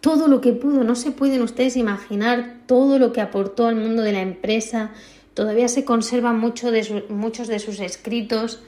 todo 0.00 0.28
lo 0.28 0.40
que 0.40 0.52
pudo. 0.52 0.84
No 0.84 0.94
se 0.94 1.10
pueden 1.10 1.42
ustedes 1.42 1.76
imaginar 1.76 2.60
todo 2.66 3.00
lo 3.00 3.12
que 3.12 3.20
aportó 3.20 3.66
al 3.66 3.74
mundo 3.74 4.02
de 4.02 4.12
la 4.12 4.20
empresa. 4.20 4.92
Todavía 5.34 5.68
se 5.68 5.84
conservan 5.84 6.38
mucho 6.38 6.70
de 6.70 7.04
muchos 7.08 7.48
de 7.48 7.58
sus 7.58 7.80
escritos 7.80 8.60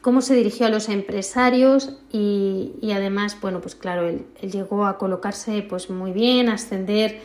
cómo 0.00 0.22
se 0.22 0.34
dirigió 0.34 0.66
a 0.66 0.70
los 0.70 0.88
empresarios 0.88 1.92
y, 2.12 2.72
además, 2.92 3.36
bueno, 3.40 3.60
pues 3.60 3.74
claro, 3.74 4.08
él, 4.08 4.24
llegó 4.40 4.86
a 4.86 4.98
colocarse 4.98 5.62
pues 5.62 5.90
muy 5.90 6.12
bien, 6.12 6.48
a 6.48 6.54
ascender 6.54 7.20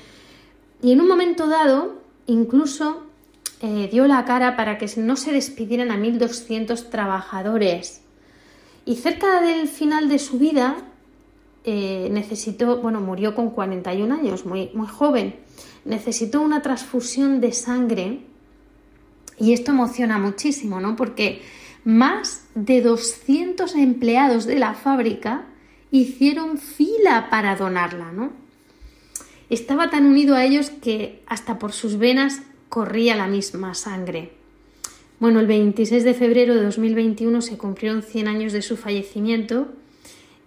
y 0.81 0.91
en 0.91 1.01
un 1.01 1.07
momento 1.07 1.47
dado 1.47 2.01
incluso 2.27 3.03
eh, 3.61 3.87
dio 3.91 4.07
la 4.07 4.25
cara 4.25 4.57
para 4.57 4.77
que 4.77 4.89
no 4.97 5.15
se 5.15 5.31
despidieran 5.31 5.91
a 5.91 5.97
1.200 5.97 6.89
trabajadores. 6.89 8.01
Y 8.85 8.95
cerca 8.95 9.41
del 9.41 9.67
final 9.67 10.09
de 10.09 10.19
su 10.19 10.37
vida 10.37 10.75
eh, 11.63 12.09
necesitó, 12.11 12.81
bueno, 12.81 13.01
murió 13.01 13.33
con 13.33 13.49
41 13.49 14.13
años, 14.13 14.45
muy, 14.45 14.69
muy 14.73 14.87
joven, 14.87 15.37
necesitó 15.85 16.41
una 16.41 16.61
transfusión 16.61 17.41
de 17.41 17.51
sangre 17.53 18.19
y 19.39 19.53
esto 19.53 19.71
emociona 19.71 20.17
muchísimo, 20.17 20.79
¿no? 20.79 20.95
Porque 20.95 21.41
más 21.83 22.45
de 22.55 22.81
200 22.81 23.75
empleados 23.75 24.45
de 24.45 24.59
la 24.59 24.73
fábrica 24.73 25.45
hicieron 25.91 26.57
fila 26.57 27.29
para 27.29 27.55
donarla, 27.55 28.11
¿no? 28.11 28.31
Estaba 29.49 29.89
tan 29.89 30.05
unido 30.05 30.35
a 30.35 30.43
ellos 30.43 30.71
que 30.71 31.21
hasta 31.27 31.59
por 31.59 31.71
sus 31.71 31.97
venas 31.97 32.41
corría 32.69 33.15
la 33.15 33.27
misma 33.27 33.75
sangre. 33.75 34.31
Bueno, 35.19 35.39
el 35.39 35.47
26 35.47 36.03
de 36.03 36.13
febrero 36.13 36.55
de 36.55 36.63
2021 36.63 37.41
se 37.41 37.57
cumplieron 37.57 38.01
100 38.01 38.27
años 38.27 38.53
de 38.53 38.61
su 38.61 38.75
fallecimiento. 38.75 39.67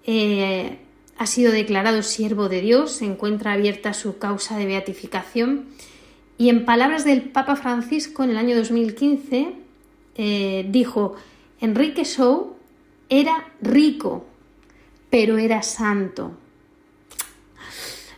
Eh, 0.05 0.79
ha 1.17 1.27
sido 1.27 1.53
declarado 1.53 2.03
siervo 2.03 2.49
de 2.49 2.61
Dios, 2.61 2.93
se 2.93 3.05
encuentra 3.05 3.53
abierta 3.53 3.95
su 3.95 4.19
causa 4.19 4.59
de 4.59 4.67
beatificación 4.67 5.67
y 6.39 6.49
en 6.49 6.65
palabras 6.65 7.05
del 7.05 7.23
Papa 7.23 7.57
Francisco 7.57 8.23
en 8.23 8.31
el 8.31 8.39
año 8.39 8.57
2015 8.57 9.55
eh, 10.15 10.67
dijo, 10.71 11.17
Enrique 11.61 12.05
Shaw 12.05 12.55
era 13.09 13.49
rico, 13.61 14.25
pero 15.11 15.39
era 15.39 15.63
santo. 15.63 16.33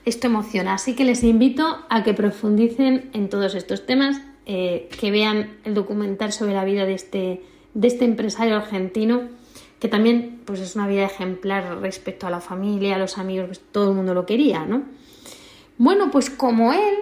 Esto 0.05 0.27
emociona, 0.27 0.75
así 0.75 0.95
que 0.95 1.05
les 1.05 1.23
invito 1.25 1.85
a 1.89 2.03
que 2.05 2.14
profundicen 2.14 3.11
en 3.14 3.29
todos 3.29 3.55
estos 3.55 3.87
temas, 3.87 4.21
eh, 4.47 4.89
que 4.99 5.11
vean 5.11 5.59
el 5.64 5.75
documental 5.75 6.33
sobre 6.33 6.55
la 6.55 6.64
vida 6.64 6.85
de 6.85 6.95
este, 6.95 7.43
de 7.75 7.89
este 7.89 8.05
empresario 8.05 8.57
argentino, 8.57 9.29
que 9.79 9.89
también 9.89 10.41
pues, 10.45 10.61
es 10.61 10.75
una 10.75 10.87
vida 10.87 11.05
ejemplar 11.05 11.81
respecto 11.81 12.27
a 12.27 12.31
la 12.31 12.41
familia, 12.41 12.97
a 12.97 12.99
los 12.99 13.16
amigos, 13.16 13.47
pues, 13.47 13.61
todo 13.73 13.91
el 13.91 13.97
mundo 13.97 14.12
lo 14.12 14.27
quería, 14.27 14.66
¿no? 14.66 14.83
Bueno, 15.79 16.11
pues 16.11 16.29
como 16.29 16.73
él, 16.73 16.95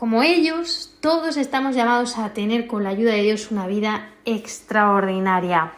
como 0.00 0.22
ellos, 0.22 0.94
todos 1.00 1.36
estamos 1.36 1.76
llamados 1.76 2.16
a 2.16 2.32
tener 2.32 2.66
con 2.66 2.84
la 2.84 2.88
ayuda 2.88 3.12
de 3.12 3.20
Dios 3.20 3.50
una 3.50 3.66
vida 3.66 4.08
extraordinaria. 4.24 5.74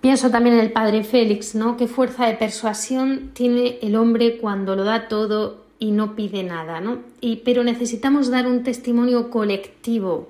Pienso 0.00 0.30
también 0.30 0.54
en 0.54 0.60
el 0.60 0.70
padre 0.70 1.02
Félix, 1.02 1.56
¿no? 1.56 1.76
Qué 1.76 1.88
fuerza 1.88 2.26
de 2.26 2.34
persuasión 2.34 3.32
tiene 3.34 3.80
el 3.82 3.96
hombre 3.96 4.38
cuando 4.38 4.76
lo 4.76 4.84
da 4.84 5.08
todo 5.08 5.64
y 5.80 5.90
no 5.90 6.14
pide 6.14 6.44
nada, 6.44 6.80
¿no? 6.80 6.98
Y, 7.20 7.38
pero 7.38 7.64
necesitamos 7.64 8.30
dar 8.30 8.46
un 8.46 8.62
testimonio 8.62 9.28
colectivo. 9.28 10.28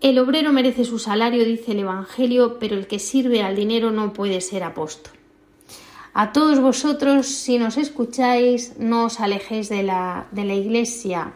El 0.00 0.18
obrero 0.18 0.52
merece 0.52 0.84
su 0.84 0.98
salario, 0.98 1.44
dice 1.44 1.70
el 1.70 1.78
Evangelio, 1.78 2.58
pero 2.58 2.74
el 2.74 2.88
que 2.88 2.98
sirve 2.98 3.44
al 3.44 3.54
dinero 3.54 3.92
no 3.92 4.12
puede 4.12 4.40
ser 4.40 4.64
apóstol. 4.64 5.12
A 6.18 6.32
todos 6.32 6.60
vosotros, 6.60 7.26
si 7.26 7.58
nos 7.58 7.76
escucháis, 7.76 8.72
no 8.78 9.04
os 9.04 9.20
alejéis 9.20 9.68
de 9.68 9.82
la, 9.82 10.28
de 10.32 10.46
la 10.46 10.54
Iglesia, 10.54 11.34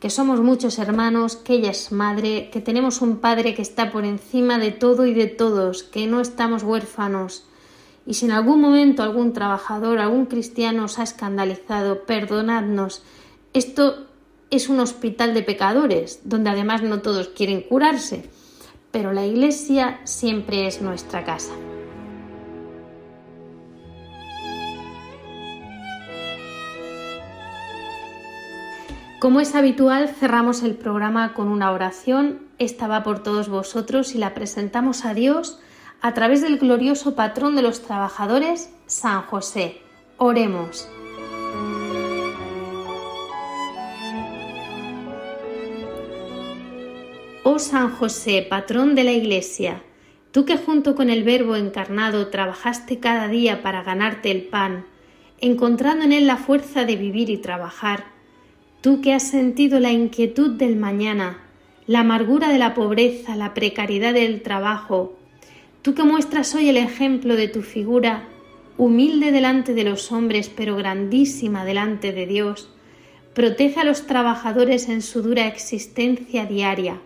que 0.00 0.08
somos 0.08 0.40
muchos 0.40 0.78
hermanos, 0.78 1.36
que 1.36 1.52
ella 1.52 1.68
es 1.68 1.92
madre, 1.92 2.48
que 2.50 2.62
tenemos 2.62 3.02
un 3.02 3.18
Padre 3.18 3.52
que 3.54 3.60
está 3.60 3.92
por 3.92 4.06
encima 4.06 4.58
de 4.58 4.72
todo 4.72 5.04
y 5.04 5.12
de 5.12 5.26
todos, 5.26 5.82
que 5.82 6.06
no 6.06 6.22
estamos 6.22 6.62
huérfanos. 6.62 7.44
Y 8.06 8.14
si 8.14 8.24
en 8.24 8.32
algún 8.32 8.62
momento 8.62 9.02
algún 9.02 9.34
trabajador, 9.34 9.98
algún 9.98 10.24
cristiano 10.24 10.84
os 10.84 10.98
ha 10.98 11.02
escandalizado, 11.02 12.06
perdonadnos. 12.06 13.02
Esto 13.52 14.06
es 14.48 14.70
un 14.70 14.80
hospital 14.80 15.34
de 15.34 15.42
pecadores, 15.42 16.20
donde 16.24 16.48
además 16.48 16.82
no 16.82 17.02
todos 17.02 17.28
quieren 17.28 17.60
curarse, 17.60 18.24
pero 18.90 19.12
la 19.12 19.26
Iglesia 19.26 20.00
siempre 20.04 20.66
es 20.66 20.80
nuestra 20.80 21.22
casa. 21.22 21.52
Como 29.26 29.40
es 29.40 29.56
habitual, 29.56 30.08
cerramos 30.08 30.62
el 30.62 30.76
programa 30.76 31.34
con 31.34 31.48
una 31.48 31.72
oración 31.72 32.42
esta 32.60 32.86
va 32.86 33.02
por 33.02 33.24
todos 33.24 33.48
vosotros 33.48 34.14
y 34.14 34.18
la 34.18 34.34
presentamos 34.34 35.04
a 35.04 35.14
Dios 35.14 35.58
a 36.00 36.14
través 36.14 36.42
del 36.42 36.58
glorioso 36.58 37.16
patrón 37.16 37.56
de 37.56 37.62
los 37.62 37.82
trabajadores, 37.82 38.70
San 38.86 39.22
José. 39.22 39.80
Oremos. 40.16 40.88
Oh 47.42 47.58
San 47.58 47.90
José, 47.96 48.46
patrón 48.48 48.94
de 48.94 49.02
la 49.02 49.12
Iglesia, 49.12 49.82
tú 50.30 50.44
que 50.44 50.56
junto 50.56 50.94
con 50.94 51.10
el 51.10 51.24
Verbo 51.24 51.56
encarnado 51.56 52.28
trabajaste 52.28 53.00
cada 53.00 53.26
día 53.26 53.60
para 53.60 53.82
ganarte 53.82 54.30
el 54.30 54.46
pan, 54.46 54.86
encontrando 55.40 56.04
en 56.04 56.12
él 56.12 56.28
la 56.28 56.36
fuerza 56.36 56.84
de 56.84 56.94
vivir 56.94 57.28
y 57.28 57.38
trabajar, 57.38 58.15
tú 58.86 59.00
que 59.00 59.12
has 59.12 59.24
sentido 59.24 59.80
la 59.80 59.90
inquietud 59.90 60.50
del 60.52 60.76
mañana, 60.76 61.40
la 61.88 61.98
amargura 62.02 62.50
de 62.50 62.58
la 62.58 62.72
pobreza, 62.72 63.34
la 63.34 63.52
precariedad 63.52 64.14
del 64.14 64.42
trabajo, 64.42 65.18
tú 65.82 65.96
que 65.96 66.04
muestras 66.04 66.54
hoy 66.54 66.68
el 66.68 66.76
ejemplo 66.76 67.34
de 67.34 67.48
tu 67.48 67.62
figura, 67.62 68.28
humilde 68.78 69.32
delante 69.32 69.74
de 69.74 69.82
los 69.82 70.12
hombres, 70.12 70.52
pero 70.54 70.76
grandísima 70.76 71.64
delante 71.64 72.12
de 72.12 72.28
Dios, 72.28 72.70
protege 73.34 73.80
a 73.80 73.84
los 73.84 74.06
trabajadores 74.06 74.88
en 74.88 75.02
su 75.02 75.20
dura 75.20 75.48
existencia 75.48 76.46
diaria, 76.46 77.00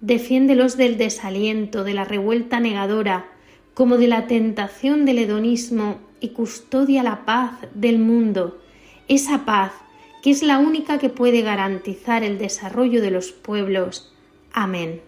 defiéndelos 0.00 0.78
del 0.78 0.96
desaliento, 0.96 1.84
de 1.84 1.92
la 1.92 2.06
revuelta 2.06 2.60
negadora, 2.60 3.26
como 3.74 3.98
de 3.98 4.08
la 4.08 4.26
tentación 4.26 5.04
del 5.04 5.18
hedonismo 5.18 5.98
y 6.20 6.30
custodia 6.30 7.02
la 7.02 7.26
paz 7.26 7.58
del 7.74 7.98
mundo, 7.98 8.58
esa 9.06 9.44
paz 9.44 9.83
que 10.24 10.30
es 10.30 10.42
la 10.42 10.56
única 10.56 10.96
que 10.96 11.10
puede 11.10 11.42
garantizar 11.42 12.24
el 12.24 12.38
desarrollo 12.38 13.02
de 13.02 13.10
los 13.10 13.32
pueblos. 13.32 14.10
Amén. 14.54 15.02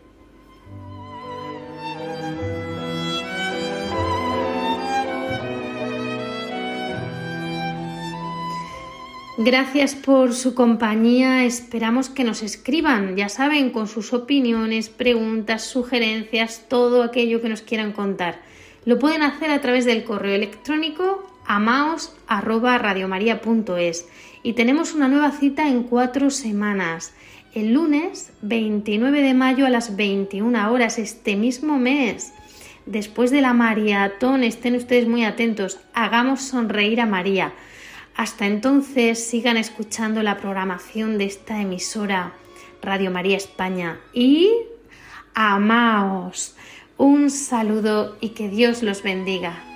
Gracias 9.39 9.95
por 9.95 10.35
su 10.35 10.55
compañía. 10.55 11.47
Esperamos 11.47 12.11
que 12.11 12.23
nos 12.23 12.43
escriban, 12.43 13.17
ya 13.17 13.31
saben, 13.31 13.71
con 13.71 13.89
sus 13.89 14.13
opiniones, 14.13 14.91
preguntas, 14.91 15.65
sugerencias, 15.65 16.67
todo 16.69 17.03
aquello 17.03 17.41
que 17.41 17.49
nos 17.49 17.63
quieran 17.63 17.93
contar. 17.93 18.43
Lo 18.85 18.99
pueden 18.99 19.23
hacer 19.23 19.51
a 19.51 19.63
través 19.63 19.87
del 19.87 20.05
correo 20.05 20.35
electrónico 20.35 21.27
amaos@radiomaria.es 21.47 24.09
y 24.47 24.53
tenemos 24.53 24.95
una 24.95 25.09
nueva 25.09 25.33
cita 25.33 25.69
en 25.69 25.83
cuatro 25.83 26.31
semanas. 26.31 27.13
El 27.53 27.73
lunes 27.73 28.33
29 28.43 29.21
de 29.21 29.35
mayo 29.35 29.67
a 29.67 29.71
las 29.71 29.97
21 29.97 30.71
horas 30.71 31.01
este 31.01 31.35
mismo 31.35 31.79
mes. 31.79 32.33
Después 32.87 33.33
de 33.33 33.41
la 33.41 33.55
maratón, 33.55 34.45
estén 34.45 34.77
ustedes 34.77 35.09
muy 35.09 35.25
atentos. 35.25 35.81
Hagamos 35.95 36.43
sonreír 36.43 37.01
a 37.01 37.07
María. 37.07 37.55
Hasta 38.15 38.47
entonces 38.47 39.27
sigan 39.27 39.57
escuchando 39.57 40.23
la 40.23 40.37
programación 40.37 41.19
de 41.19 41.25
esta 41.25 41.61
emisora 41.61 42.33
Radio 42.83 43.11
María 43.11 43.39
España 43.39 43.99
y 44.13 44.49
amaos. 45.35 46.55
Un 46.99 47.31
saludo 47.31 48.17
y 48.21 48.29
que 48.29 48.49
Dios 48.49 48.85
los 48.85 49.03
bendiga. 49.03 49.76